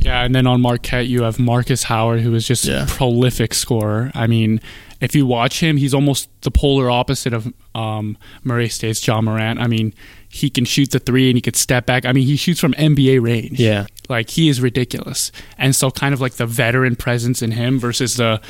Yeah, 0.00 0.24
and 0.24 0.34
then 0.34 0.46
on 0.48 0.60
Marquette 0.60 1.06
you 1.06 1.22
have 1.22 1.38
Marcus 1.38 1.84
Howard, 1.84 2.20
who 2.22 2.34
is 2.34 2.46
just 2.46 2.64
Yeah. 2.64 2.84
a 2.84 2.86
prolific 2.86 3.54
scorer. 3.54 4.10
I 4.14 4.26
mean, 4.26 4.60
if 5.00 5.14
you 5.14 5.26
watch 5.26 5.60
him, 5.62 5.76
he's 5.76 5.94
almost 5.94 6.28
the 6.42 6.50
polar 6.50 6.90
opposite 6.90 7.32
of 7.32 7.52
um, 7.74 8.16
Murray 8.42 8.68
State's 8.68 9.06
Ja 9.06 9.20
Morant. 9.20 9.60
I 9.60 9.68
mean, 9.68 9.94
he 10.34 10.48
can 10.48 10.64
shoot 10.64 10.90
the 10.90 10.98
three 10.98 11.28
and 11.28 11.36
he 11.36 11.42
could 11.42 11.56
step 11.56 11.84
back. 11.84 12.06
I 12.06 12.12
mean, 12.12 12.26
he 12.26 12.36
shoots 12.36 12.58
from 12.58 12.72
NBA 12.72 13.20
range. 13.22 13.60
Yeah. 13.60 13.84
like 14.08 14.30
he 14.30 14.48
is 14.48 14.60
ridiculous. 14.62 15.30
And 15.58 15.76
so, 15.76 15.90
kind 15.90 16.14
of 16.14 16.20
like 16.22 16.34
the 16.34 16.46
veteran 16.46 16.96
presence 16.96 17.42
in 17.42 17.50
him 17.52 17.78
versus 17.78 18.16
the 18.16 18.40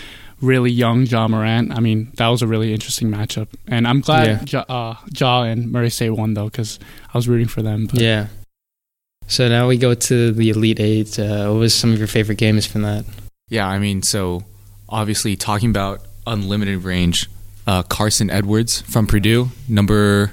really 0.41 0.71
young 0.71 1.07
Ja 1.07 1.27
Morant. 1.27 1.73
I 1.77 1.81
mean, 1.81 2.13
that 2.19 2.29
was 2.29 2.41
a 2.41 2.47
really 2.47 2.73
interesting 2.73 3.11
matchup. 3.11 3.49
And 3.67 3.87
I'm 3.89 4.01
glad 4.01 4.53
Yeah. 4.53 4.65
Ja, 4.69 4.91
uh, 4.91 4.95
Ja 5.13 5.43
and 5.43 5.73
Murray 5.73 5.91
State 5.91 6.11
won 6.11 6.35
though, 6.35 6.47
because 6.47 6.79
I 7.13 7.19
was 7.19 7.27
rooting 7.29 7.49
for 7.49 7.63
them. 7.63 7.87
But 7.87 8.01
Yeah. 8.01 8.29
So 9.27 9.49
now 9.49 9.67
we 9.69 9.77
go 9.77 9.95
to 9.95 10.33
the 10.33 10.51
Elite 10.51 10.79
Eight. 10.81 11.19
Uh, 11.19 11.49
what 11.49 11.59
was 11.59 11.75
some 11.75 11.93
of 11.93 11.99
your 11.99 12.09
favorite 12.09 12.39
games 12.39 12.65
from 12.67 12.83
that? 12.83 13.05
Yeah, 13.49 13.67
I 13.67 13.79
mean, 13.79 14.03
so 14.03 14.45
obviously 14.89 15.37
talking 15.37 15.71
about 15.71 16.01
unlimited 16.27 16.85
range, 16.85 17.29
uh, 17.67 17.83
Carson 17.83 18.31
Edwards 18.31 18.83
from 18.83 19.07
Purdue, 19.07 19.49
number 19.69 20.33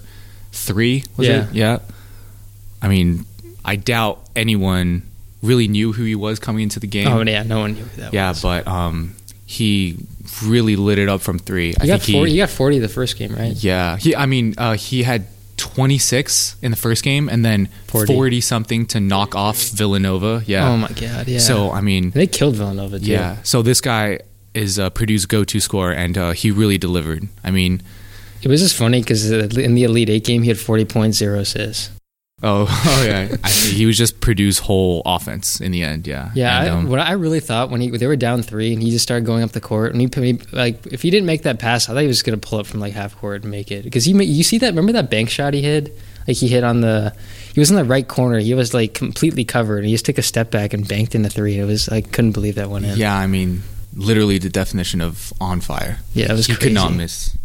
three, 0.51 1.03
was 1.17 1.27
Yeah. 1.27 1.47
it? 1.47 1.53
Yeah. 1.53 1.79
I 2.81 2.87
mean, 2.87 3.25
I 3.65 3.75
doubt 3.75 4.21
anyone 4.35 5.03
really 5.41 5.67
knew 5.67 5.93
who 5.93 6.03
he 6.03 6.15
was 6.15 6.39
coming 6.39 6.63
into 6.63 6.79
the 6.79 6.87
game. 6.87 7.07
Oh 7.07 7.21
yeah, 7.21 7.43
no 7.43 7.59
one 7.59 7.73
knew 7.73 7.83
who 7.83 8.01
that 8.01 8.13
yeah, 8.13 8.29
was. 8.29 8.41
but 8.41 8.67
um, 8.67 9.15
he 9.45 9.97
really 10.45 10.75
lit 10.75 10.97
it 10.99 11.09
up 11.09 11.21
from 11.21 11.39
three. 11.39 11.73
I 11.79 11.83
He 11.83 11.87
got 11.87 12.01
think 12.01 12.15
forty. 12.17 12.31
he, 12.31 12.37
He 12.37 12.41
got 12.41 12.49
forty 12.49 12.79
the 12.79 12.87
first 12.89 13.17
game, 13.17 13.33
right? 13.35 13.53
yeah, 13.55 13.97
he. 13.97 14.15
I 14.15 14.25
mean, 14.25 14.53
uh, 14.57 14.73
he 14.75 15.03
had 15.03 15.25
26 15.57 16.55
in 16.61 16.71
the 16.71 16.77
first 16.77 17.03
game, 17.03 17.29
and 17.29 17.43
then 17.45 17.67
40. 17.87 18.13
40, 18.13 18.41
something 18.41 18.85
to 18.87 18.99
knock 18.99 19.35
off 19.35 19.57
Villanova. 19.69 20.43
Yeah. 20.45 20.69
Oh 20.69 20.77
my 20.77 20.87
god. 20.89 21.27
Yeah. 21.27 21.39
So 21.39 21.71
I 21.71 21.81
mean, 21.81 22.11
they 22.11 22.27
killed 22.27 22.55
Villanova. 22.55 22.99
Too. 22.99 23.05
yeah. 23.05 23.37
So 23.43 23.61
this 23.61 23.81
guy 23.81 24.19
is 24.53 24.79
uh, 24.79 24.89
Purdue's 24.89 25.25
go-to 25.25 25.59
scorer, 25.59 25.91
and 25.91 26.17
uh, 26.17 26.31
he 26.31 26.49
really 26.51 26.77
delivered. 26.77 27.27
I 27.43 27.51
mean, 27.51 27.81
It 28.41 28.47
was 28.47 28.61
just 28.61 28.75
funny 28.75 29.01
because 29.01 29.29
in 29.29 29.75
the 29.75 29.83
Elite 29.83 30.09
Eight 30.09 30.23
game, 30.25 30.43
he 30.43 30.47
had 30.49 30.59
forty 30.59 30.85
point 30.85 31.13
zero 31.15 31.39
assists. 31.39 31.91
oh, 32.41 32.67
oh 32.85 33.03
yeah. 33.05 33.35
I 33.43 33.49
he 33.49 33.85
was 33.85 33.97
just 33.97 34.21
Purdue's 34.21 34.59
whole 34.59 35.01
offense 35.05 35.59
in 35.59 35.71
the 35.71 35.83
end. 35.83 36.07
Yeah. 36.07 36.31
Yeah, 36.33 36.61
And, 36.61 36.69
I, 36.69 36.73
um, 36.73 36.87
what 36.89 36.99
I 36.99 37.13
really 37.13 37.41
thought 37.41 37.69
when 37.69 37.81
he 37.81 37.89
they 37.89 38.07
were 38.07 38.15
down 38.15 38.43
three 38.43 38.71
and 38.73 38.81
he 38.81 38.91
just 38.91 39.03
started 39.03 39.25
going 39.25 39.43
up 39.43 39.51
the 39.51 39.61
court 39.61 39.93
and 39.93 40.01
he, 40.01 40.09
he 40.21 40.39
like 40.53 40.87
if 40.87 41.01
he 41.01 41.09
didn't 41.09 41.25
make 41.25 41.43
that 41.43 41.59
pass, 41.59 41.89
I 41.89 41.93
thought 41.93 41.99
he 42.01 42.07
was 42.07 42.21
gonna 42.21 42.37
pull 42.37 42.59
up 42.59 42.65
from 42.65 42.79
like 42.79 42.93
half 42.93 43.17
court 43.17 43.41
and 43.41 43.51
make 43.51 43.71
it 43.71 43.83
because 43.83 44.05
he 44.05 44.13
you 44.23 44.43
see 44.43 44.57
that 44.59 44.67
remember 44.67 44.93
that 44.93 45.09
bank 45.09 45.29
shot 45.29 45.53
he 45.53 45.61
hit 45.61 45.97
like 46.27 46.37
he 46.37 46.47
hit 46.47 46.63
on 46.63 46.79
the 46.81 47.13
he 47.53 47.59
was 47.59 47.71
in 47.71 47.75
the 47.75 47.83
right 47.83 48.07
corner 48.07 48.39
he 48.39 48.53
was 48.53 48.73
like 48.73 48.93
completely 48.93 49.43
covered 49.43 49.79
and 49.79 49.87
he 49.87 49.91
just 49.91 50.05
took 50.05 50.17
a 50.17 50.21
step 50.21 50.49
back 50.49 50.73
and 50.73 50.87
banked 50.87 51.15
in 51.15 51.23
the 51.23 51.29
three 51.29 51.57
it 51.59 51.65
was 51.65 51.89
I 51.89 51.99
couldn't 52.01 52.31
believe 52.31 52.55
that 52.55 52.69
went 52.69 52.85
in 52.85 52.97
yeah. 52.97 53.17
I 53.17 53.27
mean, 53.27 53.63
literally 53.95 54.37
the 54.37 54.49
definition 54.49 55.01
of 55.01 55.33
on 55.41 55.59
fire. 55.59 55.99
yeah 56.13 56.31
it 56.31 56.33
was 56.33 56.45
he 56.45 56.53
crazy 56.53 56.69
could 56.69 56.73
not 56.73 56.93
miss. 56.93 57.35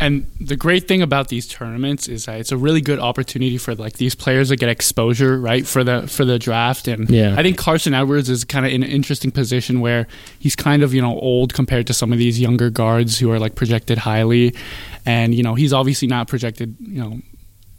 And 0.00 0.26
the 0.40 0.54
great 0.54 0.86
thing 0.86 1.02
about 1.02 1.26
these 1.26 1.48
tournaments 1.48 2.06
is 2.06 2.26
that 2.26 2.38
it's 2.38 2.52
a 2.52 2.56
really 2.56 2.80
good 2.80 3.00
opportunity 3.00 3.58
for 3.58 3.74
like 3.74 3.94
these 3.94 4.14
players 4.14 4.50
to 4.50 4.56
get 4.56 4.68
exposure, 4.68 5.40
right, 5.40 5.66
for 5.66 5.82
the 5.82 6.06
for 6.06 6.24
the 6.24 6.38
draft. 6.38 6.86
And 6.86 7.10
Yeah. 7.10 7.34
I 7.36 7.42
think 7.42 7.58
Carson 7.58 7.94
Edwards 7.94 8.30
is 8.30 8.44
kind 8.44 8.64
of 8.64 8.70
in 8.70 8.84
an 8.84 8.88
interesting 8.90 9.32
position 9.32 9.80
where 9.80 10.06
he's 10.38 10.54
kind 10.54 10.84
of 10.84 10.94
you 10.94 11.02
know 11.02 11.18
old 11.18 11.52
compared 11.52 11.88
to 11.88 11.94
some 11.94 12.12
of 12.12 12.18
these 12.18 12.38
younger 12.40 12.70
guards 12.70 13.18
who 13.18 13.28
are 13.32 13.40
like 13.40 13.56
projected 13.56 13.98
highly, 13.98 14.54
and 15.04 15.34
you 15.34 15.42
know 15.42 15.56
he's 15.56 15.72
obviously 15.72 16.06
not 16.06 16.28
projected 16.28 16.76
you 16.80 17.00
know 17.02 17.20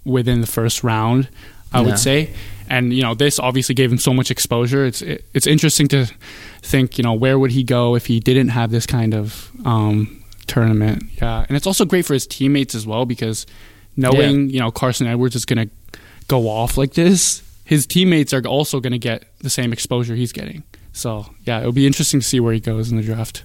within 0.04 0.42
the 0.42 0.48
first 0.48 0.84
round. 0.84 1.30
I 1.72 1.82
No. 1.82 1.90
would 1.90 2.00
say, 2.00 2.32
and 2.68 2.92
you 2.92 3.04
know, 3.04 3.14
this 3.14 3.40
obviously 3.40 3.76
gave 3.76 3.92
him 3.92 4.00
so 4.00 4.12
much 4.14 4.30
exposure. 4.32 4.86
It's 4.86 5.02
it, 5.02 5.24
it's 5.34 5.48
interesting 5.48 5.88
to 5.90 6.08
think, 6.64 6.98
you 6.98 7.04
know, 7.04 7.14
where 7.14 7.38
would 7.40 7.52
he 7.52 7.64
go 7.64 7.96
if 7.96 8.08
he 8.08 8.20
didn't 8.20 8.50
have 8.50 8.72
this 8.72 8.86
kind 8.88 9.14
of 9.14 9.52
um, 9.66 10.19
tournament? 10.50 11.04
Yeah, 11.22 11.46
and 11.48 11.56
it's 11.56 11.68
also 11.68 11.86
great 11.86 12.06
for 12.06 12.14
his 12.14 12.28
teammates 12.28 12.76
as 12.76 12.86
well 12.86 13.06
because 13.06 13.46
knowing 13.96 14.50
you 14.50 14.60
know 14.60 14.72
Carson 14.72 15.08
Edwards 15.08 15.36
is 15.36 15.46
going 15.46 15.70
to 15.70 16.00
go 16.28 16.48
off 16.50 16.78
like 16.78 16.94
this, 16.94 17.42
his 17.66 17.86
teammates 17.86 18.34
are 18.34 18.46
also 18.46 18.80
going 18.80 18.92
to 18.92 19.00
get 19.00 19.24
the 19.40 19.50
same 19.50 19.72
exposure 19.72 20.16
he's 20.16 20.34
getting. 20.34 20.64
So 20.92 21.26
yeah, 21.46 21.60
it'll 21.60 21.72
be 21.72 21.88
interesting 21.88 22.20
to 22.20 22.26
see 22.26 22.40
where 22.40 22.54
he 22.54 22.60
goes 22.60 22.92
in 22.92 22.98
the 22.98 23.04
draft. 23.04 23.44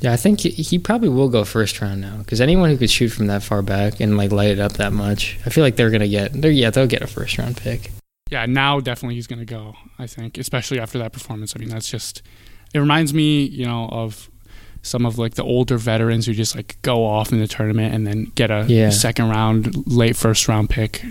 Yeah, 0.00 0.12
I 0.12 0.16
think 0.16 0.40
he, 0.40 0.50
he 0.50 0.78
probably 0.78 1.08
will 1.08 1.28
go 1.28 1.44
first 1.44 1.80
round 1.80 2.00
now 2.00 2.16
because 2.18 2.40
anyone 2.40 2.68
who 2.68 2.76
could 2.76 2.90
shoot 2.90 3.10
from 3.10 3.28
that 3.28 3.42
far 3.42 3.62
back 3.62 4.00
and 4.00 4.16
like 4.16 4.32
light 4.32 4.50
it 4.50 4.58
up 4.58 4.72
that 4.74 4.92
much, 4.92 5.38
I 5.46 5.50
feel 5.50 5.62
like 5.62 5.76
they're 5.76 5.90
gonna 5.90 6.08
get. 6.08 6.32
They're, 6.32 6.50
yeah, 6.50 6.70
they'll 6.70 6.88
get 6.88 7.02
a 7.02 7.06
first 7.06 7.38
round 7.38 7.56
pick. 7.56 7.90
Yeah, 8.30 8.46
now 8.46 8.80
definitely 8.80 9.14
he's 9.14 9.26
going 9.26 9.38
to 9.40 9.44
go. 9.44 9.74
I 9.98 10.06
think, 10.06 10.38
especially 10.38 10.80
after 10.80 10.98
that 10.98 11.12
performance. 11.12 11.54
I 11.56 11.60
mean, 11.60 11.68
that's 11.68 11.88
just. 11.88 12.22
It 12.72 12.80
reminds 12.80 13.14
me, 13.14 13.44
you 13.44 13.66
know, 13.66 13.88
of 13.92 14.28
some 14.84 15.04
of 15.06 15.18
like 15.18 15.34
the 15.34 15.42
older 15.42 15.76
veterans 15.78 16.26
who 16.26 16.32
just 16.34 16.54
like 16.54 16.76
go 16.82 17.04
off 17.04 17.32
in 17.32 17.40
the 17.40 17.48
tournament 17.48 17.92
and 17.94 18.06
then 18.06 18.30
get 18.36 18.50
a 18.50 18.64
Yeah. 18.68 18.90
second 18.90 19.30
round, 19.30 19.86
late 19.86 20.14
first 20.14 20.46
round 20.46 20.70
pick. 20.70 21.02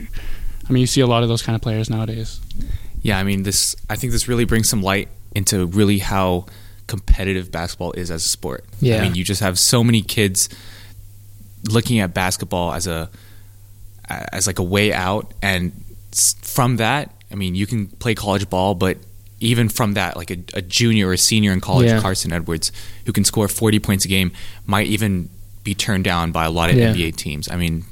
I 0.69 0.71
mean, 0.71 0.79
you 0.81 0.87
see 0.87 1.01
a 1.01 1.07
lot 1.07 1.23
of 1.23 1.29
those 1.29 1.41
kind 1.41 1.55
of 1.55 1.61
players 1.61 1.89
nowadays. 1.89 2.39
Yeah, 3.01 3.17
I 3.19 3.23
mean 3.23 3.43
this. 3.43 3.75
I 3.89 3.95
think 3.97 4.13
this 4.13 4.27
really 4.29 4.45
brings 4.45 4.69
some 4.69 4.81
light 4.81 5.09
into 5.35 5.65
really 5.65 5.99
how 5.99 6.45
competitive 6.87 7.51
basketball 7.51 7.91
is 7.93 8.09
as 8.11 8.23
a 8.23 8.29
sport. 8.29 8.63
Yeah. 8.79 8.99
I 8.99 9.01
mean, 9.01 9.15
you 9.15 9.23
just 9.25 9.41
have 9.41 9.57
so 9.59 9.83
many 9.83 10.01
kids 10.01 10.47
looking 11.69 11.99
at 11.99 12.13
basketball 12.13 12.73
as 12.73 12.87
a 12.87 13.09
as 14.07 14.47
like 14.47 14.59
a 14.59 14.63
way 14.63 14.93
out, 14.93 15.33
and 15.41 15.71
from 16.41 16.77
that, 16.77 17.09
I 17.31 17.35
mean, 17.35 17.55
you 17.55 17.65
can 17.65 17.87
play 17.87 18.13
college 18.13 18.49
ball, 18.49 18.75
but 18.75 18.97
even 19.43 19.69
from 19.69 19.93
that, 19.93 20.15
like 20.17 20.31
a, 20.31 20.37
a 20.55 20.61
junior 20.61 21.09
or 21.09 21.13
a 21.13 21.17
senior 21.17 21.51
in 21.51 21.59
college, 21.61 21.87
Yeah. 21.89 21.99
Carson 22.01 22.31
Edwards, 22.31 22.71
who 23.05 23.11
can 23.11 23.23
score 23.25 23.47
forty 23.47 23.79
points 23.79 24.05
a 24.05 24.07
game, 24.07 24.31
might 24.65 24.87
even 24.87 25.29
be 25.63 25.73
turned 25.75 26.03
down 26.03 26.31
by 26.31 26.45
a 26.45 26.51
lot 26.51 26.69
of 26.69 26.75
Yeah. 26.77 26.93
NBA 26.93 27.15
teams. 27.15 27.49
I 27.49 27.55
mean, 27.57 27.85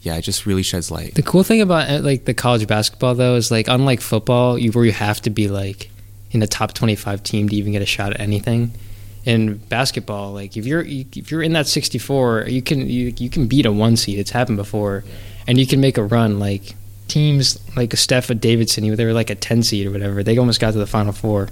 yeah, 0.00 0.16
it 0.16 0.22
just 0.22 0.46
really 0.46 0.62
sheds 0.62 0.90
light. 0.90 1.14
The 1.14 1.22
cool 1.22 1.42
thing 1.42 1.60
about 1.60 1.88
uh, 1.90 2.00
like 2.00 2.24
the 2.24 2.34
college 2.34 2.66
basketball 2.66 3.14
though 3.14 3.36
is 3.36 3.50
like 3.50 3.68
unlike 3.68 4.00
football, 4.00 4.58
you 4.58 4.70
where 4.72 4.84
you 4.84 4.92
have 4.92 5.20
to 5.22 5.30
be 5.30 5.48
like 5.48 5.90
in 6.30 6.40
the 6.40 6.46
top 6.46 6.72
twenty 6.74 6.94
five 6.96 7.22
team 7.22 7.48
to 7.48 7.54
even 7.56 7.72
get 7.72 7.82
a 7.82 7.86
shot 7.86 8.12
at 8.12 8.20
anything. 8.20 8.72
In 9.24 9.58
basketball, 9.68 10.32
like 10.32 10.56
if 10.56 10.66
you're 10.66 10.84
if 10.84 11.30
you're 11.30 11.42
in 11.44 11.52
that 11.52 11.68
sixty 11.68 11.98
four, 11.98 12.44
you 12.48 12.60
can 12.60 12.88
you, 12.88 13.14
you 13.16 13.30
can 13.30 13.46
beat 13.46 13.66
a 13.66 13.70
one 13.72 13.96
seed. 13.96 14.18
It's 14.18 14.32
happened 14.32 14.56
before, 14.56 15.04
and 15.46 15.58
you 15.60 15.66
can 15.66 15.80
make 15.80 15.96
a 15.96 16.02
run. 16.02 16.40
Like 16.40 16.74
teams 17.08 17.58
like 17.76 17.94
Steph 17.96 18.30
and 18.30 18.40
Davidson, 18.40 18.94
they 18.94 19.04
were 19.04 19.12
like 19.12 19.30
a 19.30 19.34
ten 19.34 19.62
seed 19.62 19.86
or 19.86 19.90
whatever. 19.90 20.22
They 20.22 20.38
almost 20.38 20.60
got 20.60 20.72
to 20.72 20.78
the 20.78 20.86
final 20.86 21.12
four. 21.12 21.48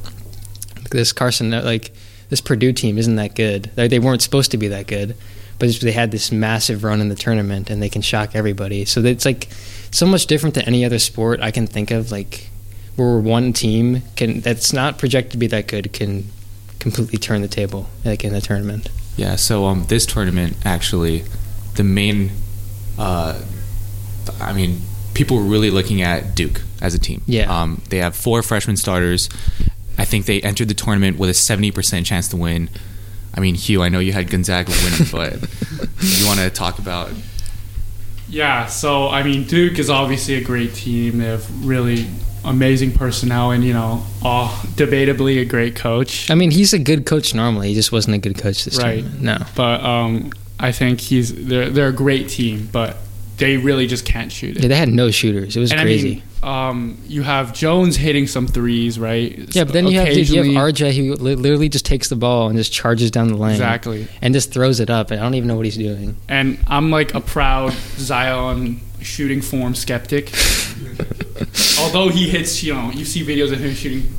This 0.90 1.12
Carson, 1.12 1.50
like 1.50 1.92
this 2.28 2.40
Purdue 2.40 2.72
team, 2.72 2.98
isn't 2.98 3.16
that 3.16 3.34
good. 3.34 3.64
They 3.74 3.98
weren't 3.98 4.22
supposed 4.22 4.50
to 4.52 4.56
be 4.56 4.68
that 4.68 4.86
good, 4.86 5.16
but 5.58 5.70
they 5.80 5.92
had 5.92 6.10
this 6.10 6.32
massive 6.32 6.84
run 6.84 7.00
in 7.00 7.08
the 7.08 7.14
tournament, 7.14 7.70
and 7.70 7.82
they 7.82 7.88
can 7.88 8.02
shock 8.02 8.34
everybody. 8.34 8.84
So 8.84 9.00
it's 9.04 9.24
like 9.24 9.48
so 9.90 10.06
much 10.06 10.26
different 10.26 10.54
than 10.54 10.64
any 10.64 10.84
other 10.84 10.98
sport 10.98 11.40
I 11.40 11.50
can 11.50 11.66
think 11.66 11.90
of. 11.90 12.10
Like 12.10 12.48
where 12.96 13.18
one 13.18 13.52
team 13.52 14.02
can 14.16 14.40
that's 14.40 14.72
not 14.72 14.98
projected 14.98 15.32
to 15.32 15.38
be 15.38 15.46
that 15.48 15.66
good 15.66 15.92
can 15.92 16.24
completely 16.78 17.18
turn 17.18 17.42
the 17.42 17.48
table, 17.48 17.88
like 18.04 18.24
in 18.24 18.32
the 18.32 18.40
tournament. 18.40 18.88
Yeah, 19.16 19.36
so 19.36 19.66
um, 19.66 19.84
this 19.88 20.06
tournament 20.06 20.56
actually, 20.64 21.24
the 21.74 21.84
main, 21.84 22.30
uh, 22.98 23.40
I 24.40 24.52
mean, 24.52 24.80
people 25.14 25.36
were 25.36 25.42
really 25.44 25.70
looking 25.70 26.02
at 26.02 26.34
Duke 26.34 26.62
as 26.80 26.94
a 26.94 26.98
team. 26.98 27.22
Yeah. 27.26 27.50
Um, 27.62 27.82
they 27.90 27.98
have 27.98 28.14
four 28.16 28.42
freshman 28.42 28.76
starters. 28.76 29.28
I 29.98 30.04
think 30.04 30.26
they 30.26 30.40
entered 30.40 30.68
the 30.68 30.74
tournament 30.74 31.18
with 31.18 31.30
a 31.30 31.34
seventy 31.34 31.70
percent 31.70 32.06
chance 32.06 32.28
to 32.28 32.36
win. 32.36 32.68
I 33.34 33.40
mean, 33.40 33.54
Hugh, 33.54 33.82
I 33.82 33.88
know 33.88 33.98
you 34.00 34.12
had 34.12 34.28
Gonzaga 34.30 34.72
winning, 34.84 35.08
but 35.12 35.34
you 36.02 36.26
want 36.26 36.40
to 36.40 36.50
talk 36.50 36.78
about? 36.78 37.10
Yeah, 38.28 38.66
so 38.66 39.08
I 39.08 39.22
mean, 39.22 39.44
Duke 39.44 39.78
is 39.78 39.90
obviously 39.90 40.34
a 40.34 40.44
great 40.44 40.74
team. 40.74 41.18
They 41.18 41.26
have 41.26 41.66
really 41.66 42.06
amazing 42.44 42.92
personnel, 42.92 43.50
and 43.50 43.64
you 43.64 43.72
know, 43.72 44.04
uh, 44.24 44.48
debatably 44.76 45.40
a 45.40 45.44
great 45.44 45.74
coach. 45.76 46.30
I 46.30 46.34
mean, 46.34 46.50
he's 46.52 46.72
a 46.72 46.78
good 46.78 47.06
coach 47.06 47.34
normally. 47.34 47.68
He 47.68 47.74
just 47.74 47.92
wasn't 47.92 48.14
a 48.14 48.18
good 48.18 48.38
coach 48.38 48.64
this 48.64 48.78
Right. 48.78 49.00
tournament. 49.02 49.22
No. 49.22 49.46
But 49.56 49.82
um, 49.84 50.30
I 50.60 50.70
think 50.72 51.00
he's 51.00 51.34
they're 51.34 51.70
they're 51.70 51.88
a 51.88 51.92
great 51.92 52.28
team, 52.28 52.68
but 52.70 52.96
they 53.40 53.56
really 53.56 53.86
just 53.86 54.04
can't 54.04 54.30
shoot 54.30 54.56
it. 54.56 54.62
Yeah, 54.62 54.68
they 54.68 54.76
had 54.76 54.88
no 54.88 55.10
shooters. 55.10 55.56
It 55.56 55.60
was 55.60 55.72
and 55.72 55.80
crazy. 55.80 56.22
I 56.42 56.46
mean, 56.46 56.70
um, 56.70 56.98
you 57.06 57.22
have 57.22 57.52
Jones 57.52 57.96
hitting 57.96 58.26
some 58.26 58.46
threes, 58.46 58.98
right? 58.98 59.36
yeah, 59.54 59.64
but 59.64 59.72
then 59.72 59.86
you 59.86 59.98
have, 59.98 60.08
you 60.08 60.54
have 60.54 60.74
RJ 60.74 60.94
who 60.94 61.14
li- 61.14 61.34
literally 61.34 61.68
just 61.68 61.84
takes 61.84 62.08
the 62.08 62.16
ball 62.16 62.48
and 62.48 62.56
just 62.56 62.72
charges 62.72 63.10
down 63.10 63.28
the 63.28 63.36
lane. 63.36 63.52
Exactly. 63.52 64.06
And 64.22 64.32
just 64.32 64.52
throws 64.52 64.80
it 64.80 64.90
up, 64.90 65.10
and 65.10 65.20
I 65.20 65.24
don't 65.24 65.34
even 65.34 65.48
know 65.48 65.56
what 65.56 65.64
he's 65.64 65.76
doing. 65.76 66.16
And 66.28 66.58
I'm 66.66 66.90
like 66.90 67.14
a 67.14 67.20
proud 67.20 67.72
Zion 67.96 68.80
shooting 69.00 69.40
form 69.42 69.74
skeptic. 69.74 70.32
Although 71.80 72.08
he 72.10 72.28
hits, 72.28 72.62
you 72.62 72.74
know, 72.74 72.90
you 72.90 73.04
see 73.04 73.24
videos 73.24 73.52
of 73.52 73.60
him 73.60 73.74
shooting 73.74 74.14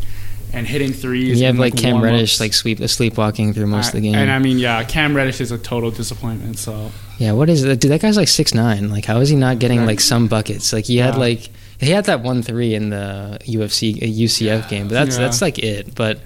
and 0.53 0.67
hitting 0.67 0.91
threes. 0.93 1.31
And 1.31 1.39
you 1.39 1.45
have 1.45 1.55
in, 1.55 1.61
like 1.61 1.75
Cam. 1.75 2.01
Reddish 2.01 2.39
like 2.39 2.53
sweep 2.53 2.79
sleepwalking 2.79 3.53
through 3.53 3.67
most 3.67 3.87
of 3.87 3.93
the 3.93 4.01
game. 4.01 4.15
And 4.15 4.29
I 4.31 4.39
mean, 4.39 4.59
yeah, 4.59 4.83
Cam 4.83 5.15
Reddish 5.15 5.39
is 5.41 5.51
a 5.51 5.57
total 5.57 5.91
disappointment. 5.91 6.57
So 6.59 6.91
Yeah, 7.17 7.31
what 7.33 7.49
is 7.49 7.63
it? 7.63 7.79
Dude, 7.79 7.91
that 7.91 8.01
guy's 8.01 8.17
like 8.17 8.27
six 8.27 8.53
nine. 8.53 8.89
Like, 8.89 9.05
how 9.05 9.19
is 9.19 9.29
he 9.29 9.35
not 9.35 9.59
getting 9.59 9.85
like 9.85 9.99
some 9.99 10.27
buckets? 10.27 10.73
Like, 10.73 10.85
he 10.85 10.97
had 10.97 11.17
like 11.17 11.49
he 11.79 11.89
had 11.89 12.05
that 12.05 12.21
one 12.21 12.43
three 12.43 12.75
in 12.75 12.89
the 12.89 13.39
UFC 13.45 13.95
uh, 14.01 14.05
UCF 14.05 14.69
game, 14.69 14.87
but 14.87 14.93
that's 14.93 15.15
Yeah. 15.17 15.23
that's 15.23 15.41
like 15.41 15.57
it. 15.59 15.95
But 15.95 16.19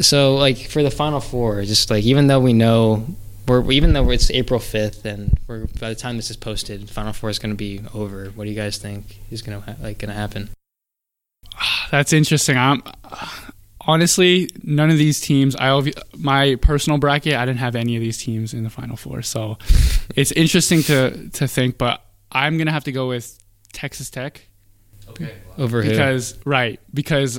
so 0.00 0.36
like 0.36 0.56
for 0.58 0.82
the 0.82 0.90
final 0.90 1.20
four, 1.20 1.62
just 1.64 1.90
like 1.90 2.04
even 2.04 2.26
though 2.26 2.40
we 2.40 2.52
know 2.52 3.06
we're 3.46 3.70
even 3.72 3.92
though 3.92 4.10
it's 4.10 4.30
April 4.30 4.58
fifth, 4.60 5.04
and 5.04 5.38
we're 5.46 5.66
by 5.80 5.88
the 5.90 5.94
time 5.94 6.16
this 6.16 6.30
is 6.30 6.36
posted, 6.36 6.88
final 6.88 7.12
four 7.12 7.28
is 7.30 7.38
going 7.38 7.50
to 7.52 7.56
be 7.56 7.80
over. 7.92 8.26
What 8.34 8.44
do 8.44 8.50
you 8.50 8.56
guys 8.56 8.78
think 8.78 9.18
is 9.30 9.42
going 9.42 9.60
to 9.60 9.66
ha- 9.72 9.76
like 9.82 9.98
going 9.98 10.08
to 10.08 10.14
happen? 10.14 10.48
That's 11.92 12.12
interesting. 12.12 12.56
I'm 12.56 12.82
honestly 13.82 14.50
none 14.62 14.90
of 14.90 14.98
these 14.98 15.20
teams. 15.20 15.54
I 15.56 15.92
my 16.16 16.56
personal 16.56 16.98
bracket. 16.98 17.34
I 17.34 17.44
didn't 17.44 17.60
have 17.60 17.76
any 17.76 17.96
of 17.96 18.00
these 18.00 18.18
teams 18.18 18.54
in 18.54 18.64
the 18.64 18.70
final 18.70 18.96
four, 18.96 19.22
so 19.22 19.58
it's 20.16 20.32
interesting 20.32 20.82
to 20.84 21.28
to 21.30 21.46
think. 21.46 21.78
But 21.78 22.02
I'm 22.32 22.58
gonna 22.58 22.72
have 22.72 22.84
to 22.84 22.92
go 22.92 23.08
with 23.08 23.38
Texas 23.72 24.10
Tech. 24.10 24.46
Okay. 25.10 25.32
Over 25.58 25.82
who? 25.82 25.90
because 25.90 26.38
right 26.46 26.80
because 26.94 27.38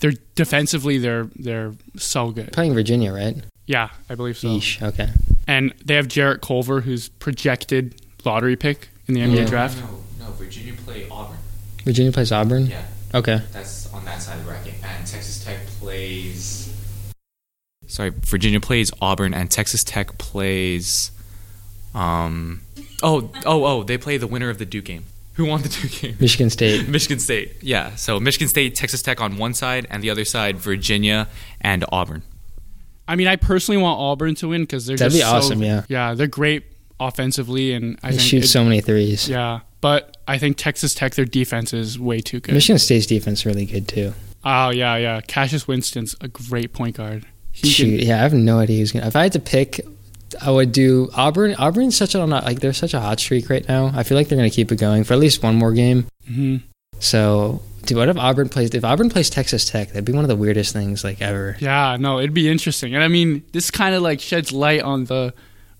they're 0.00 0.12
defensively 0.36 0.98
they're 0.98 1.28
they're 1.36 1.72
so 1.96 2.30
good. 2.30 2.52
Playing 2.52 2.74
Virginia, 2.74 3.12
right? 3.12 3.36
Yeah, 3.66 3.88
I 4.08 4.14
believe 4.14 4.36
so. 4.38 4.48
Yeesh. 4.48 4.80
Okay. 4.82 5.08
And 5.48 5.74
they 5.84 5.94
have 5.94 6.06
Jarrett 6.06 6.42
Culver, 6.42 6.82
who's 6.82 7.08
projected 7.08 8.00
lottery 8.24 8.56
pick 8.56 8.88
in 9.08 9.14
the 9.14 9.20
NBA 9.20 9.36
Yeah. 9.38 9.44
draft. 9.46 9.78
No, 9.80 10.26
no, 10.26 10.32
Virginia 10.32 10.74
play 10.74 11.08
Auburn. 11.10 11.38
Virginia 11.84 12.12
plays 12.12 12.30
Auburn. 12.30 12.66
Yeah. 12.66 12.82
Okay. 13.14 13.40
That's 13.52 13.92
on 13.94 14.04
that 14.06 14.20
side 14.20 14.38
of 14.38 14.44
the 14.44 14.50
bracket. 14.50 14.74
And 14.82 15.06
Texas 15.06 15.44
Tech 15.44 15.64
plays. 15.80 16.74
Sorry, 17.86 18.10
Virginia 18.10 18.60
plays 18.60 18.90
Auburn, 19.00 19.34
and 19.34 19.50
Texas 19.50 19.84
Tech 19.84 20.18
plays. 20.18 21.10
Um. 21.94 22.62
Oh, 23.02 23.30
oh, 23.46 23.64
oh! 23.64 23.82
They 23.82 23.98
play 23.98 24.16
the 24.16 24.26
winner 24.26 24.50
of 24.50 24.58
the 24.58 24.64
Duke 24.66 24.86
game. 24.86 25.04
Who 25.34 25.44
won 25.46 25.62
the 25.62 25.68
Duke 25.68 25.90
game? 25.92 26.16
Michigan 26.18 26.48
State. 26.50 26.88
Michigan 26.88 27.18
State. 27.18 27.56
Yeah. 27.62 27.94
So 27.96 28.18
Michigan 28.18 28.48
State, 28.48 28.74
Texas 28.74 29.02
Tech 29.02 29.20
on 29.20 29.36
one 29.36 29.52
side, 29.54 29.86
and 29.90 30.02
the 30.02 30.10
other 30.10 30.24
side 30.24 30.58
Virginia 30.58 31.28
and 31.60 31.84
Auburn. 31.92 32.22
I 33.06 33.16
mean, 33.16 33.26
I 33.28 33.36
personally 33.36 33.80
want 33.82 34.00
Auburn 34.00 34.34
to 34.36 34.48
win 34.48 34.62
because 34.62 34.86
they're 34.86 34.96
That'd 34.96 35.12
just 35.12 35.22
be 35.22 35.28
so- 35.30 35.36
awesome, 35.36 35.62
yeah. 35.62 35.84
yeah, 35.88 36.14
they're 36.14 36.26
great 36.26 36.64
offensively, 36.98 37.74
and 37.74 37.98
I 38.02 38.12
They 38.12 38.16
think 38.16 38.28
shoot 38.28 38.44
it- 38.44 38.48
so 38.48 38.64
many 38.64 38.80
threes. 38.80 39.28
Yeah, 39.28 39.60
but 39.84 40.16
I 40.26 40.38
think 40.38 40.56
Texas 40.56 40.94
Tech 40.94 41.14
their 41.14 41.26
defense 41.26 41.74
is 41.74 41.98
way 41.98 42.20
too 42.20 42.40
good. 42.40 42.54
Michigan 42.54 42.78
State's 42.78 43.04
defense 43.04 43.40
is 43.40 43.44
really 43.46 43.66
good 43.66 43.86
too. 43.86 44.14
Oh 44.42 44.70
yeah, 44.70 44.96
yeah. 44.96 45.20
Cassius 45.20 45.68
Winston's 45.68 46.16
a 46.22 46.28
great 46.28 46.72
point 46.72 46.96
guard. 46.96 47.26
He 47.52 47.68
Shoot, 47.68 47.98
can, 47.98 48.08
yeah, 48.08 48.16
I 48.16 48.22
have 48.22 48.32
no 48.32 48.60
idea 48.60 48.78
who's 48.78 48.92
gonna. 48.92 49.06
If 49.06 49.14
I 49.14 49.24
had 49.24 49.32
to 49.32 49.40
pick, 49.40 49.82
I 50.40 50.50
would 50.50 50.72
do 50.72 51.10
Auburn. 51.14 51.54
Auburn's 51.58 51.98
such 51.98 52.14
a 52.14 52.24
like 52.24 52.60
they're 52.60 52.72
such 52.72 52.94
a 52.94 53.00
hot 53.00 53.20
streak 53.20 53.50
right 53.50 53.68
now. 53.68 53.92
I 53.94 54.04
feel 54.04 54.16
like 54.16 54.28
they're 54.28 54.38
gonna 54.38 54.48
keep 54.48 54.72
it 54.72 54.76
going 54.76 55.04
for 55.04 55.12
at 55.12 55.20
least 55.20 55.42
one 55.42 55.56
more 55.56 55.74
game. 55.74 56.06
Mhm. 56.30 56.62
So, 57.00 57.60
dude, 57.84 57.98
what 57.98 58.08
if 58.08 58.16
Auburn 58.16 58.48
plays? 58.48 58.70
If 58.70 58.86
Auburn 58.86 59.10
plays 59.10 59.28
Texas 59.28 59.66
Tech, 59.68 59.88
that'd 59.88 60.06
be 60.06 60.12
one 60.12 60.24
of 60.24 60.28
the 60.28 60.36
weirdest 60.36 60.72
things 60.72 61.04
like 61.04 61.20
ever. 61.20 61.58
Yeah, 61.60 61.98
no, 62.00 62.20
it'd 62.20 62.32
be 62.32 62.48
interesting. 62.48 62.94
And 62.94 63.04
I 63.04 63.08
mean, 63.08 63.42
this 63.52 63.70
kind 63.70 63.94
of 63.94 64.00
like 64.00 64.20
sheds 64.20 64.50
light 64.50 64.80
on 64.80 65.04
the 65.04 65.34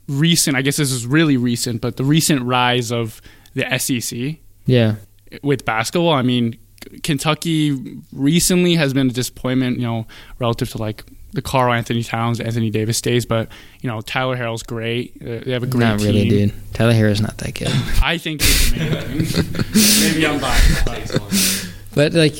recent, 0.08 0.58
I 0.58 0.60
guess 0.60 0.76
this 0.76 0.92
is 0.92 1.06
really 1.06 1.38
recent, 1.38 1.80
but 1.80 1.96
the 1.96 2.04
recent 2.04 2.42
rise 2.42 2.92
of 2.92 3.22
the 3.54 3.78
SEC 3.78 4.36
Yeah, 4.66 4.96
with 5.42 5.64
basketball. 5.64 6.12
I 6.12 6.22
mean, 6.22 6.56
Kentucky 7.02 7.98
recently 8.12 8.74
has 8.74 8.92
been 8.92 9.08
a 9.08 9.12
disappointment, 9.12 9.78
you 9.78 9.84
know, 9.86 10.06
relative 10.38 10.68
to 10.70 10.78
like 10.78 11.04
the 11.32 11.42
Karl 11.42 11.72
Anthony 11.72 12.02
Towns, 12.04 12.38
Anthony 12.40 12.70
Davis 12.70 13.00
days, 13.00 13.26
but 13.26 13.48
you 13.80 13.88
know 13.90 14.00
Tyler 14.00 14.36
Herro's 14.36 14.62
great. 14.62 15.16
Uh, 15.20 15.40
they 15.44 15.50
have 15.52 15.62
a 15.64 15.66
great 15.66 15.80
Not 15.80 15.98
team. 15.98 16.06
really, 16.08 16.28
dude. 16.28 16.52
Tyler 16.74 16.92
Herro's 16.92 17.20
not 17.20 17.38
that 17.38 17.54
good. 17.54 17.68
I 18.02 18.18
think 18.18 18.40
he's 18.42 18.72
amazing. 18.72 20.12
Maybe 20.14 20.26
I'm 20.26 20.40
biased. 20.40 20.84
but- 21.12 21.70
But 21.94 22.12
like 22.12 22.34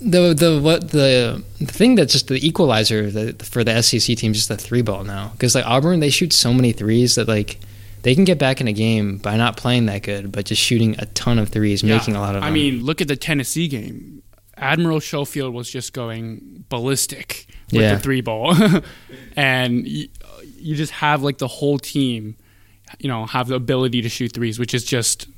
the 0.00 0.32
the 0.34 0.58
what 0.62 0.90
the 0.90 1.42
the 1.58 1.66
thing 1.66 1.94
that's 1.94 2.12
just 2.12 2.28
the 2.28 2.46
equalizer 2.46 3.10
the, 3.10 3.44
for 3.44 3.62
the 3.64 3.82
SEC 3.82 4.16
team 4.16 4.32
is 4.32 4.38
just 4.38 4.48
the 4.48 4.56
three 4.56 4.80
ball 4.82 5.04
now 5.04 5.28
because 5.32 5.54
like 5.54 5.66
Auburn 5.66 6.00
they 6.00 6.08
shoot 6.08 6.32
so 6.32 6.54
many 6.54 6.72
threes 6.72 7.14
that 7.16 7.28
like 7.28 7.58
they 8.02 8.14
can 8.14 8.24
get 8.24 8.38
back 8.38 8.60
in 8.60 8.68
a 8.68 8.72
game 8.72 9.18
by 9.18 9.36
not 9.36 9.56
playing 9.56 9.86
that 9.86 10.02
good 10.02 10.32
but 10.32 10.46
just 10.46 10.60
shooting 10.62 10.94
a 10.98 11.06
ton 11.06 11.38
of 11.38 11.48
threes, 11.50 11.82
Yeah. 11.82 11.96
making 11.96 12.16
a 12.16 12.20
lot 12.20 12.34
of 12.34 12.42
them. 12.42 12.44
I 12.44 12.50
mean, 12.50 12.82
look 12.84 13.00
at 13.00 13.08
the 13.08 13.16
Tennessee 13.16 13.68
game. 13.68 14.22
Admiral 14.56 15.00
Schofield 15.00 15.54
was 15.54 15.70
just 15.70 15.92
going 15.94 16.64
ballistic 16.68 17.46
with 17.72 17.80
Yeah. 17.82 17.94
the 17.94 18.00
three 18.00 18.20
ball, 18.20 18.54
and 19.36 19.86
you, 19.88 20.08
you 20.58 20.76
just 20.76 20.92
have 20.92 21.22
like 21.22 21.38
the 21.38 21.48
whole 21.48 21.78
team, 21.78 22.36
you 22.98 23.08
know, 23.08 23.26
have 23.26 23.48
the 23.48 23.54
ability 23.54 24.02
to 24.02 24.08
shoot 24.08 24.32
threes, 24.32 24.58
which 24.58 24.74
is 24.74 24.84
just 24.84 25.28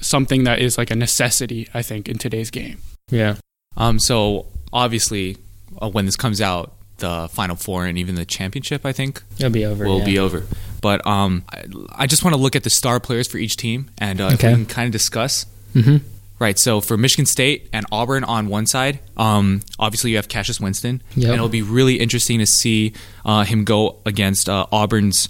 something 0.00 0.44
that 0.44 0.58
is 0.58 0.76
like 0.78 0.90
a 0.90 0.96
necessity, 0.96 1.68
I 1.74 1.82
think, 1.82 2.08
in 2.08 2.18
today's 2.18 2.50
game. 2.50 2.78
yeah, 3.10 3.36
Um, 3.76 3.98
so 3.98 4.46
obviously, 4.72 5.36
uh, 5.80 5.88
when 5.90 6.06
this 6.06 6.16
comes 6.16 6.40
out, 6.40 6.72
the 6.98 7.28
Final 7.32 7.56
Four 7.56 7.86
and 7.86 7.96
even 7.96 8.14
the 8.14 8.26
championship, 8.26 8.84
I 8.84 8.92
think, 8.92 9.22
it'll 9.38 9.50
be 9.50 9.64
over. 9.64 9.86
will 9.86 10.00
yeah. 10.00 10.04
be 10.04 10.18
over. 10.18 10.44
But 10.80 11.06
um, 11.06 11.44
I, 11.52 11.64
I 12.04 12.06
just 12.06 12.24
want 12.24 12.34
to 12.34 12.40
look 12.40 12.56
at 12.56 12.62
the 12.62 12.70
star 12.70 13.00
players 13.00 13.28
for 13.28 13.38
each 13.38 13.56
team 13.56 13.90
and 13.98 14.20
uh, 14.20 14.30
Okay. 14.34 14.48
we 14.48 14.54
can 14.54 14.66
kind 14.66 14.86
of 14.86 14.92
discuss. 14.92 15.46
Mhm. 15.74 16.00
Right. 16.38 16.58
So 16.58 16.80
for 16.80 16.96
Michigan 16.96 17.26
State 17.26 17.68
and 17.72 17.84
Auburn 17.92 18.24
on 18.24 18.48
one 18.48 18.64
side, 18.64 19.00
um, 19.18 19.60
obviously 19.78 20.12
you 20.12 20.16
have 20.16 20.26
Cassius 20.28 20.58
Winston, 20.58 21.02
Yep. 21.14 21.24
and 21.26 21.34
it'll 21.34 21.50
be 21.50 21.60
really 21.60 22.00
interesting 22.00 22.38
to 22.38 22.46
see 22.46 22.94
uh, 23.26 23.44
him 23.44 23.64
go 23.64 23.96
against 24.06 24.48
uh, 24.48 24.64
Auburn's 24.72 25.28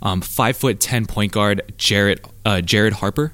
um, 0.00 0.20
five 0.20 0.56
foot 0.56 0.78
ten 0.78 1.06
point 1.06 1.32
guard 1.32 1.72
Jared 1.76 2.20
uh, 2.46 2.60
Jared 2.60 2.92
Harper. 2.92 3.32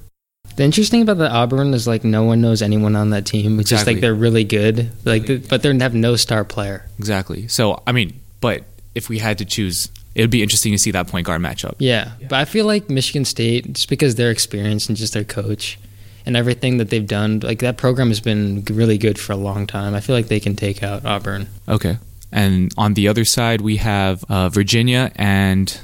The 0.55 0.63
interesting 0.63 1.03
about 1.03 1.17
the 1.19 1.29
Auburn 1.29 1.73
is 1.75 1.85
like 1.85 2.03
no 2.03 2.23
one 2.23 2.41
knows 2.41 2.63
anyone 2.63 2.95
on 2.95 3.11
that 3.11 3.25
team. 3.27 3.59
It's 3.59 3.69
just 3.69 3.85
like 3.85 3.99
they're 3.99 4.15
really 4.15 4.43
good, 4.43 4.89
like 5.05 5.47
but 5.47 5.61
they 5.61 5.77
have 5.77 5.93
no 5.93 6.15
star 6.15 6.43
player. 6.43 6.87
Exactly. 6.97 7.47
So 7.49 7.83
I 7.85 7.91
mean, 7.91 8.19
but 8.41 8.63
if 8.95 9.09
we 9.09 9.19
had 9.19 9.37
to 9.39 9.45
choose, 9.45 9.89
it 10.15 10.21
would 10.21 10.29
be 10.31 10.41
interesting 10.41 10.71
to 10.71 10.77
see 10.77 10.91
that 10.91 11.07
point 11.07 11.27
guard 11.27 11.41
matchup. 11.41 11.75
Yeah, 11.77 12.11
but 12.29 12.33
I 12.33 12.45
feel 12.45 12.65
like 12.65 12.89
Michigan 12.89 13.25
State, 13.25 13.73
just 13.73 13.89
because 13.89 14.15
their 14.15 14.31
experience 14.31 14.87
and 14.87 14.97
just 14.97 15.13
their 15.13 15.23
coach 15.25 15.77
and 16.25 16.35
everything 16.35 16.77
that 16.77 16.89
they've 16.89 17.05
done, 17.05 17.41
like 17.41 17.59
that 17.59 17.77
program 17.77 18.07
has 18.07 18.19
been 18.21 18.63
really 18.69 18.97
good 18.97 19.19
for 19.19 19.33
a 19.33 19.37
long 19.37 19.67
time. 19.67 19.93
I 19.93 19.99
feel 19.99 20.15
like 20.15 20.27
they 20.27 20.39
can 20.39 20.55
take 20.55 20.81
out 20.81 21.05
Auburn. 21.05 21.47
Okay. 21.67 21.97
And 22.31 22.73
on 22.77 22.95
the 22.95 23.07
other 23.07 23.25
side, 23.25 23.61
we 23.61 23.77
have 23.77 24.23
uh, 24.29 24.49
Virginia 24.49 25.11
and 25.15 25.79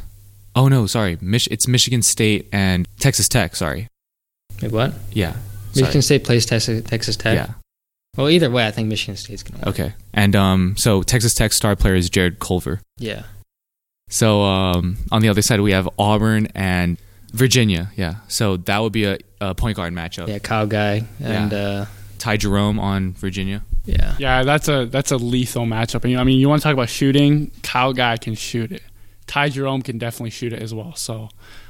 oh 0.56 0.68
no, 0.68 0.88
sorry, 0.88 1.18
Mich- 1.22 1.48
it's 1.52 1.68
Michigan 1.68 2.02
State 2.02 2.48
and 2.52 2.88
Texas 3.00 3.30
Tech. 3.30 3.56
Sorry. 3.56 3.88
Wait, 4.62 4.72
what? 4.72 4.94
Yeah. 5.12 5.36
Michigan 5.76 6.02
Sorry. 6.02 6.02
State 6.02 6.24
plays 6.26 6.46
Texas, 6.46 6.84
Texas 6.84 7.16
Tech. 7.16 7.36
Yeah. 7.36 7.54
Well, 8.18 8.30
either 8.30 8.50
way, 8.50 8.68
I 8.68 8.72
think 8.72 8.90
Michigan 8.90 9.16
State's 9.16 9.44
gonna 9.44 9.60
win. 9.64 9.70
Okay. 9.70 9.94
And 10.14 10.36
um, 10.36 10.76
so 10.78 11.02
Texas 11.04 11.34
Tech 11.34 11.54
star 11.54 11.76
player 11.76 11.96
is 11.96 12.10
Jarrett 12.10 12.40
Culver. 12.40 12.82
Yeah. 12.98 13.24
So 14.12 14.42
um, 14.44 14.98
on 15.12 15.22
the 15.24 15.30
other 15.30 15.42
side, 15.42 15.60
we 15.62 15.72
have 15.72 15.90
Auburn 15.98 16.48
and 16.54 16.98
Virginia. 17.34 17.90
Yeah. 17.96 18.16
So 18.28 18.58
that 18.58 18.80
would 18.80 18.92
be 18.94 19.06
a, 19.06 19.18
a 19.40 19.56
point 19.56 19.78
guard 19.78 19.94
matchup. 19.94 20.28
Yeah, 20.28 20.38
Kyle 20.40 20.68
Guy 20.68 21.04
and 21.20 21.52
Yeah. 21.52 21.58
uh, 21.58 21.86
Ty 22.20 22.38
Jerome 22.38 22.80
on 22.80 23.14
Virginia. 23.14 23.64
yeah. 23.86 24.16
Yeah, 24.20 24.44
that's 24.44 24.68
a 24.68 24.86
that's 24.86 25.12
a 25.12 25.18
lethal 25.18 25.66
matchup. 25.66 26.04
And, 26.04 26.20
I 26.20 26.24
mean, 26.24 26.40
you 26.40 26.48
want 26.50 26.62
to 26.62 26.64
talk 26.64 26.74
about 26.74 26.90
shooting? 26.90 27.52
Kyle 27.64 27.94
Guy 27.94 28.18
can 28.18 28.36
shoot 28.36 28.72
it. 28.72 28.84
Ty 29.28 29.50
Jerome 29.50 29.82
can 29.82 29.98
definitely 29.98 30.30
shoot 30.30 30.52
it 30.54 30.62
as 30.62 30.74
well. 30.74 30.94
So 30.96 31.30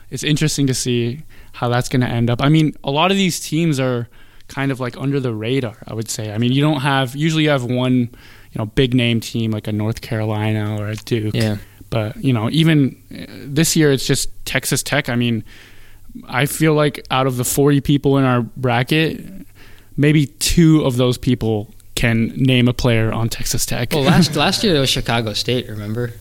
it's 0.10 0.24
interesting 0.24 0.66
to 0.68 0.74
see 0.74 1.22
how 1.54 1.70
that's 1.70 1.88
going 1.90 2.02
to 2.02 2.08
end 2.08 2.30
up. 2.30 2.42
I 2.42 2.50
mean, 2.50 2.74
a 2.84 2.90
lot 2.92 3.12
of 3.12 3.18
these 3.18 3.40
teams 3.40 3.80
are 3.80 4.10
kind 4.48 4.72
of 4.72 4.80
like 4.82 4.98
under 4.98 5.20
the 5.22 5.34
radar. 5.34 5.78
I 5.88 5.94
would 5.94 6.10
say. 6.10 6.34
I 6.34 6.38
mean, 6.40 6.52
you 6.54 6.62
don't 6.62 6.82
have 6.82 7.16
usually 7.16 7.44
you 7.44 7.50
have 7.52 7.64
one 7.64 7.94
you 8.52 8.58
know 8.58 8.66
big 8.66 8.94
name 8.96 9.20
team 9.22 9.52
like 9.52 9.68
a 9.68 9.72
North 9.72 10.02
Carolina 10.02 10.76
or 10.82 10.88
a 10.88 10.96
Duke. 10.96 11.36
Yeah. 11.36 11.58
But 11.92 12.18
you 12.24 12.34
know, 12.34 12.50
even 12.50 12.98
uh, 13.14 13.26
this 13.30 13.76
year, 13.76 13.92
it's 13.92 14.08
just 14.08 14.30
Texas 14.46 14.82
Tech. 14.82 15.10
I 15.10 15.16
mean, 15.16 15.44
I 16.28 16.48
feel 16.48 16.74
like 16.74 17.06
out 17.12 17.28
of 17.28 17.38
the 17.38 17.46
40 17.46 17.82
people 17.82 18.18
in 18.18 18.24
our 18.24 18.42
bracket, 18.42 19.24
maybe 19.96 20.26
two 20.26 20.84
of 20.84 20.98
those 20.98 21.20
people 21.20 21.72
can 21.94 22.30
name 22.30 22.68
a 22.68 22.74
player 22.74 23.12
on 23.12 23.30
Texas 23.30 23.66
Tech. 23.66 23.92
Well, 23.92 24.02
last 24.04 24.36
last 24.36 24.64
year 24.64 24.76
it 24.76 24.80
was 24.80 24.90
Chicago 24.90 25.34
State. 25.34 25.70
Remember? 25.70 26.14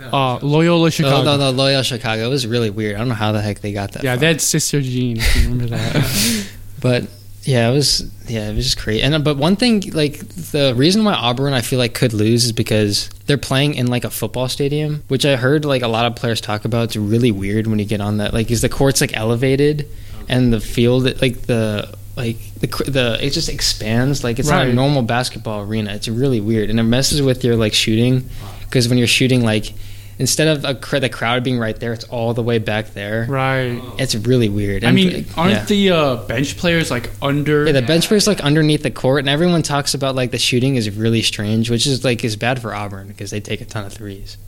uh, 0.00 0.38
Loyola 0.42 0.90
Chicago. 0.90 1.30
Oh, 1.30 1.36
no, 1.36 1.36
no, 1.36 1.50
Loyola 1.50 1.84
Chicago. 1.84 2.26
It 2.26 2.30
was 2.30 2.46
really 2.46 2.70
weird. 2.70 2.96
I 2.96 2.98
don't 2.98 3.08
know 3.08 3.14
how 3.14 3.32
the 3.32 3.40
heck 3.40 3.60
they 3.60 3.72
got 3.72 3.92
that. 3.92 4.02
Yeah, 4.02 4.12
far. 4.12 4.20
they 4.20 4.26
had 4.26 4.40
Sister 4.40 4.80
Jean. 4.80 5.18
if 5.18 5.36
you 5.36 5.42
Remember 5.42 5.66
that? 5.66 6.48
But 6.78 7.04
yeah, 7.46 7.70
it 7.70 7.72
was 7.72 8.10
yeah, 8.28 8.50
it 8.50 8.56
was 8.56 8.64
just 8.64 8.78
crazy. 8.78 9.02
And 9.02 9.14
uh, 9.14 9.18
but 9.20 9.36
one 9.36 9.54
thing, 9.54 9.80
like 9.92 10.18
the 10.18 10.74
reason 10.76 11.04
why 11.04 11.14
Auburn 11.14 11.52
I 11.52 11.60
feel 11.60 11.78
like 11.78 11.94
could 11.94 12.12
lose 12.12 12.44
is 12.44 12.50
because 12.50 13.08
they're 13.26 13.38
playing 13.38 13.74
in 13.74 13.86
like 13.86 14.02
a 14.02 14.10
football 14.10 14.48
stadium, 14.48 15.04
which 15.06 15.24
I 15.24 15.36
heard 15.36 15.64
like 15.64 15.82
a 15.82 15.88
lot 15.88 16.06
of 16.06 16.16
players 16.16 16.40
talk 16.40 16.64
about. 16.64 16.84
It's 16.84 16.96
really 16.96 17.30
weird 17.30 17.68
when 17.68 17.78
you 17.78 17.84
get 17.84 18.00
on 18.00 18.16
that. 18.16 18.34
Like, 18.34 18.50
is 18.50 18.62
the 18.62 18.68
court's 18.68 19.00
like 19.00 19.16
elevated, 19.16 19.88
and 20.28 20.52
the 20.52 20.60
field 20.60 21.04
like 21.22 21.42
the 21.42 21.96
like 22.16 22.38
the 22.58 22.66
the 22.90 23.18
it 23.24 23.30
just 23.30 23.48
expands 23.48 24.24
like 24.24 24.40
it's 24.40 24.48
not 24.48 24.66
a 24.66 24.72
normal 24.72 25.02
basketball 25.02 25.62
arena. 25.62 25.94
It's 25.94 26.08
really 26.08 26.40
weird, 26.40 26.68
and 26.68 26.80
it 26.80 26.84
messes 26.84 27.22
with 27.22 27.44
your 27.44 27.54
like 27.54 27.74
shooting 27.74 28.28
because 28.64 28.88
when 28.88 28.98
you're 28.98 29.06
shooting 29.06 29.44
like. 29.44 29.72
Instead 30.18 30.48
of 30.48 30.64
a, 30.64 30.74
cr- 30.74 30.98
the 30.98 31.10
crowd 31.10 31.44
being 31.44 31.58
right 31.58 31.78
there, 31.78 31.92
it's 31.92 32.04
all 32.04 32.32
the 32.32 32.42
way 32.42 32.58
back 32.58 32.94
there. 32.94 33.26
right. 33.28 33.78
It's 33.98 34.14
really 34.14 34.48
weird. 34.48 34.82
I 34.82 34.86
And, 34.88 34.96
mean, 34.96 35.26
aren't 35.36 35.52
yeah. 35.52 35.64
the 35.64 35.90
uh, 35.90 36.16
bench 36.26 36.56
players 36.56 36.90
like 36.90 37.10
under? 37.20 37.66
Yeah, 37.66 37.72
the 37.72 37.82
bench 37.82 38.08
players 38.08 38.26
like 38.26 38.40
underneath 38.40 38.82
the 38.82 38.90
court, 38.90 39.20
and 39.20 39.28
everyone 39.28 39.62
talks 39.62 39.92
about 39.92 40.14
like 40.14 40.30
the 40.30 40.38
shooting 40.38 40.76
is 40.76 40.88
really 40.88 41.20
strange, 41.22 41.68
which 41.70 41.86
is 41.86 42.02
like 42.02 42.24
is 42.24 42.34
bad 42.36 42.62
for 42.62 42.74
Auburn 42.74 43.08
because 43.08 43.30
they 43.30 43.40
take 43.40 43.60
a 43.60 43.66
ton 43.66 43.84
of 43.84 43.92
threes. 43.92 44.38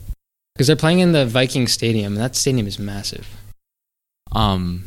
Because 0.55 0.65
they're 0.67 0.75
playing 0.75 0.99
in 0.99 1.11
the 1.11 1.25
Viking 1.25 1.67
Stadium, 1.67 2.13
and 2.13 2.21
that 2.21 2.35
stadium 2.35 2.65
is 2.65 2.79
massive. 2.79 3.27
Um, 4.31 4.85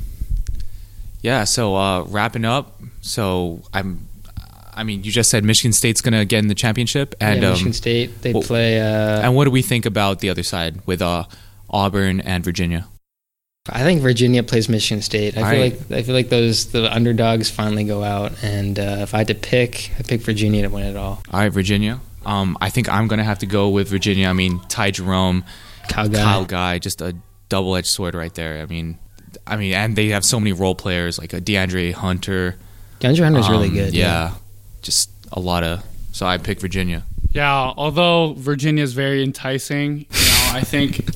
yeah. 1.21 1.45
So 1.45 1.77
uh, 1.77 2.03
wrapping 2.05 2.45
up. 2.45 2.81
So 3.03 3.63
I'm. 3.73 4.09
I 4.75 4.85
mean, 4.85 5.05
you 5.05 5.13
just 5.13 5.29
said 5.31 5.45
Michigan 5.45 5.73
State's 5.73 6.01
going 6.01 6.15
to 6.15 6.25
get 6.25 6.39
in 6.39 6.49
the 6.49 6.55
championship, 6.55 7.15
and 7.21 7.43
yeah, 7.43 7.49
um, 7.49 7.53
Michigan 7.53 7.73
State 7.75 8.23
they 8.23 8.33
well- 8.33 8.43
play. 8.43 8.81
Uh, 8.81 9.21
and 9.21 9.35
what 9.37 9.45
do 9.45 9.51
we 9.51 9.63
think 9.63 9.85
about 9.87 10.21
the 10.21 10.31
other 10.31 10.43
side 10.43 10.81
with 10.87 11.03
uh, 11.03 11.25
Auburn 11.71 12.21
and 12.21 12.43
Virginia? 12.45 12.87
I 13.71 13.83
think 13.85 14.01
Virginia 14.03 14.43
plays 14.43 14.69
Michigan 14.69 15.03
State. 15.03 15.37
I 15.39 15.43
All 15.43 15.51
feel 15.51 15.61
right. 15.61 15.91
like 15.91 15.99
I 15.99 16.03
feel 16.03 16.15
like 16.17 16.31
those 16.31 16.73
the 16.73 16.93
underdogs 16.93 17.49
finally 17.49 17.85
go 17.85 18.03
out, 18.03 18.33
and 18.43 18.77
uh, 18.79 18.99
if 19.03 19.15
I 19.15 19.19
had 19.19 19.29
to 19.29 19.37
pick, 19.37 19.93
I 19.99 20.03
pick 20.03 20.21
Virginia 20.23 20.63
to 20.63 20.69
win 20.69 20.85
it 20.85 20.97
all. 20.97 21.23
All 21.31 21.41
right, 21.41 21.49
Virginia. 21.53 22.01
Um, 22.27 22.57
I 22.61 22.71
think 22.71 22.89
I'm 22.89 23.07
going 23.09 23.19
to 23.19 23.25
have 23.25 23.39
to 23.41 23.47
go 23.47 23.69
with 23.69 23.89
Virginia. 23.89 24.29
I 24.29 24.33
mean, 24.33 24.59
Ty 24.69 24.93
Jerome, 24.93 25.45
Kyle 25.89 26.09
Guy. 26.09 26.23
Kyle 26.23 26.45
Guy, 26.45 26.79
just 26.81 27.01
a 27.03 27.15
double-edged 27.49 27.87
sword 27.89 28.15
right 28.17 28.35
there. 28.35 28.63
I 28.63 28.67
mean, 28.67 28.99
I 29.47 29.57
mean, 29.57 29.75
and 29.75 29.95
they 29.95 30.09
have 30.09 30.25
so 30.25 30.41
many 30.41 30.53
role 30.53 30.75
players 30.75 31.19
like 31.19 31.33
a 31.33 31.41
DeAndre 31.41 31.93
Hunter. 31.93 32.57
DeAndre 33.01 33.25
Hunter's 33.25 33.49
really 33.49 33.69
Um, 33.69 33.75
good. 33.75 33.95
Yeah, 33.95 34.35
just 34.83 35.11
a 35.33 35.41
lot 35.41 35.65
of. 35.65 35.85
So 36.13 36.27
I 36.27 36.39
pick 36.39 36.61
Virginia. 36.61 37.05
Yeah, 37.31 37.73
although 37.77 38.35
Virginia 38.35 38.83
is 38.83 38.93
very 38.93 39.23
enticing, 39.23 40.01
you 40.01 40.05
know, 40.27 40.51
I 40.53 40.61
think 40.63 41.07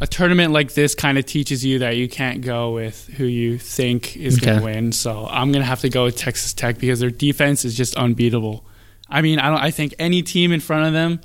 a 0.00 0.06
tournament 0.06 0.52
like 0.52 0.74
this 0.74 0.94
kind 0.94 1.16
of 1.16 1.24
teaches 1.24 1.64
you 1.64 1.78
that 1.78 1.96
you 1.96 2.08
can't 2.08 2.42
go 2.42 2.72
with 2.72 3.06
who 3.16 3.24
you 3.24 3.58
think 3.58 4.16
is 4.18 4.38
going 4.38 4.58
to 4.58 4.64
win. 4.64 4.92
So 4.92 5.26
I'm 5.30 5.50
going 5.50 5.62
to 5.62 5.66
have 5.66 5.80
to 5.80 5.88
go 5.88 6.04
with 6.04 6.16
Texas 6.16 6.52
Tech 6.52 6.78
because 6.78 7.00
their 7.00 7.10
defense 7.10 7.64
is 7.64 7.74
just 7.74 7.96
unbeatable. 7.96 8.66
I 9.08 9.22
mean, 9.22 9.38
I 9.38 9.48
don't. 9.48 9.60
I 9.60 9.70
think 9.70 9.94
any 9.98 10.22
team 10.22 10.52
in 10.52 10.60
front 10.60 10.86
of 10.86 10.92
them, 10.92 11.20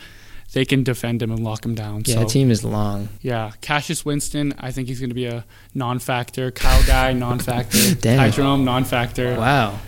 they 0.54 0.64
can 0.64 0.84
defend 0.84 1.20
them 1.20 1.32
and 1.32 1.44
lock 1.44 1.62
them 1.62 1.76
down. 1.76 2.04
yeah. 2.06 2.16
so 2.16 2.20
the 2.22 2.26
team 2.26 2.52
is 2.52 2.64
long. 2.64 3.10
yeah, 3.22 3.52
Cassius 3.62 4.06
Winston, 4.06 4.54
I 4.60 4.72
think 4.72 4.88
he's 4.88 5.00
going 5.00 5.10
to 5.10 5.16
be 5.16 5.26
a 5.26 5.46
non-factor. 5.74 6.52
Kyle 6.52 6.84
Guy, 6.86 7.14
non-factor. 7.14 7.96
Damn. 8.02 8.18
Ty 8.18 8.30
Jerome, 8.32 8.64
non-factor. 8.66 9.36
Wow, 9.38 9.80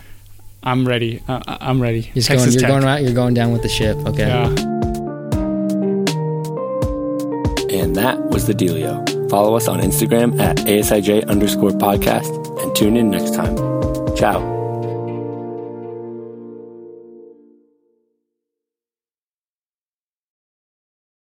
I'm 0.63 0.87
ready. 0.87 1.21
Uh, 1.27 1.41
I'm 1.47 1.81
ready. 1.81 2.01
He's 2.01 2.27
Texas 2.27 2.47
going. 2.47 2.53
You're 2.53 2.61
Tech. 2.61 2.69
going 2.69 2.83
out. 2.83 3.01
You're 3.03 3.13
going 3.13 3.33
down 3.33 3.51
with 3.51 3.63
the 3.63 3.69
ship. 3.69 3.97
Okay. 4.05 4.27
Yeah. 4.27 4.47
And 7.81 7.95
that 7.95 8.19
was 8.29 8.47
the 8.47 8.53
Delio. 8.53 9.29
Follow 9.29 9.55
us 9.55 9.67
on 9.67 9.79
Instagram 9.79 10.39
at 10.39 10.57
ASIJ 10.57 11.27
underscore 11.27 11.71
podcast 11.71 12.29
and 12.61 12.75
tune 12.75 12.97
in 12.97 13.09
next 13.09 13.33
time. 13.33 13.55
Ciao. 14.15 14.60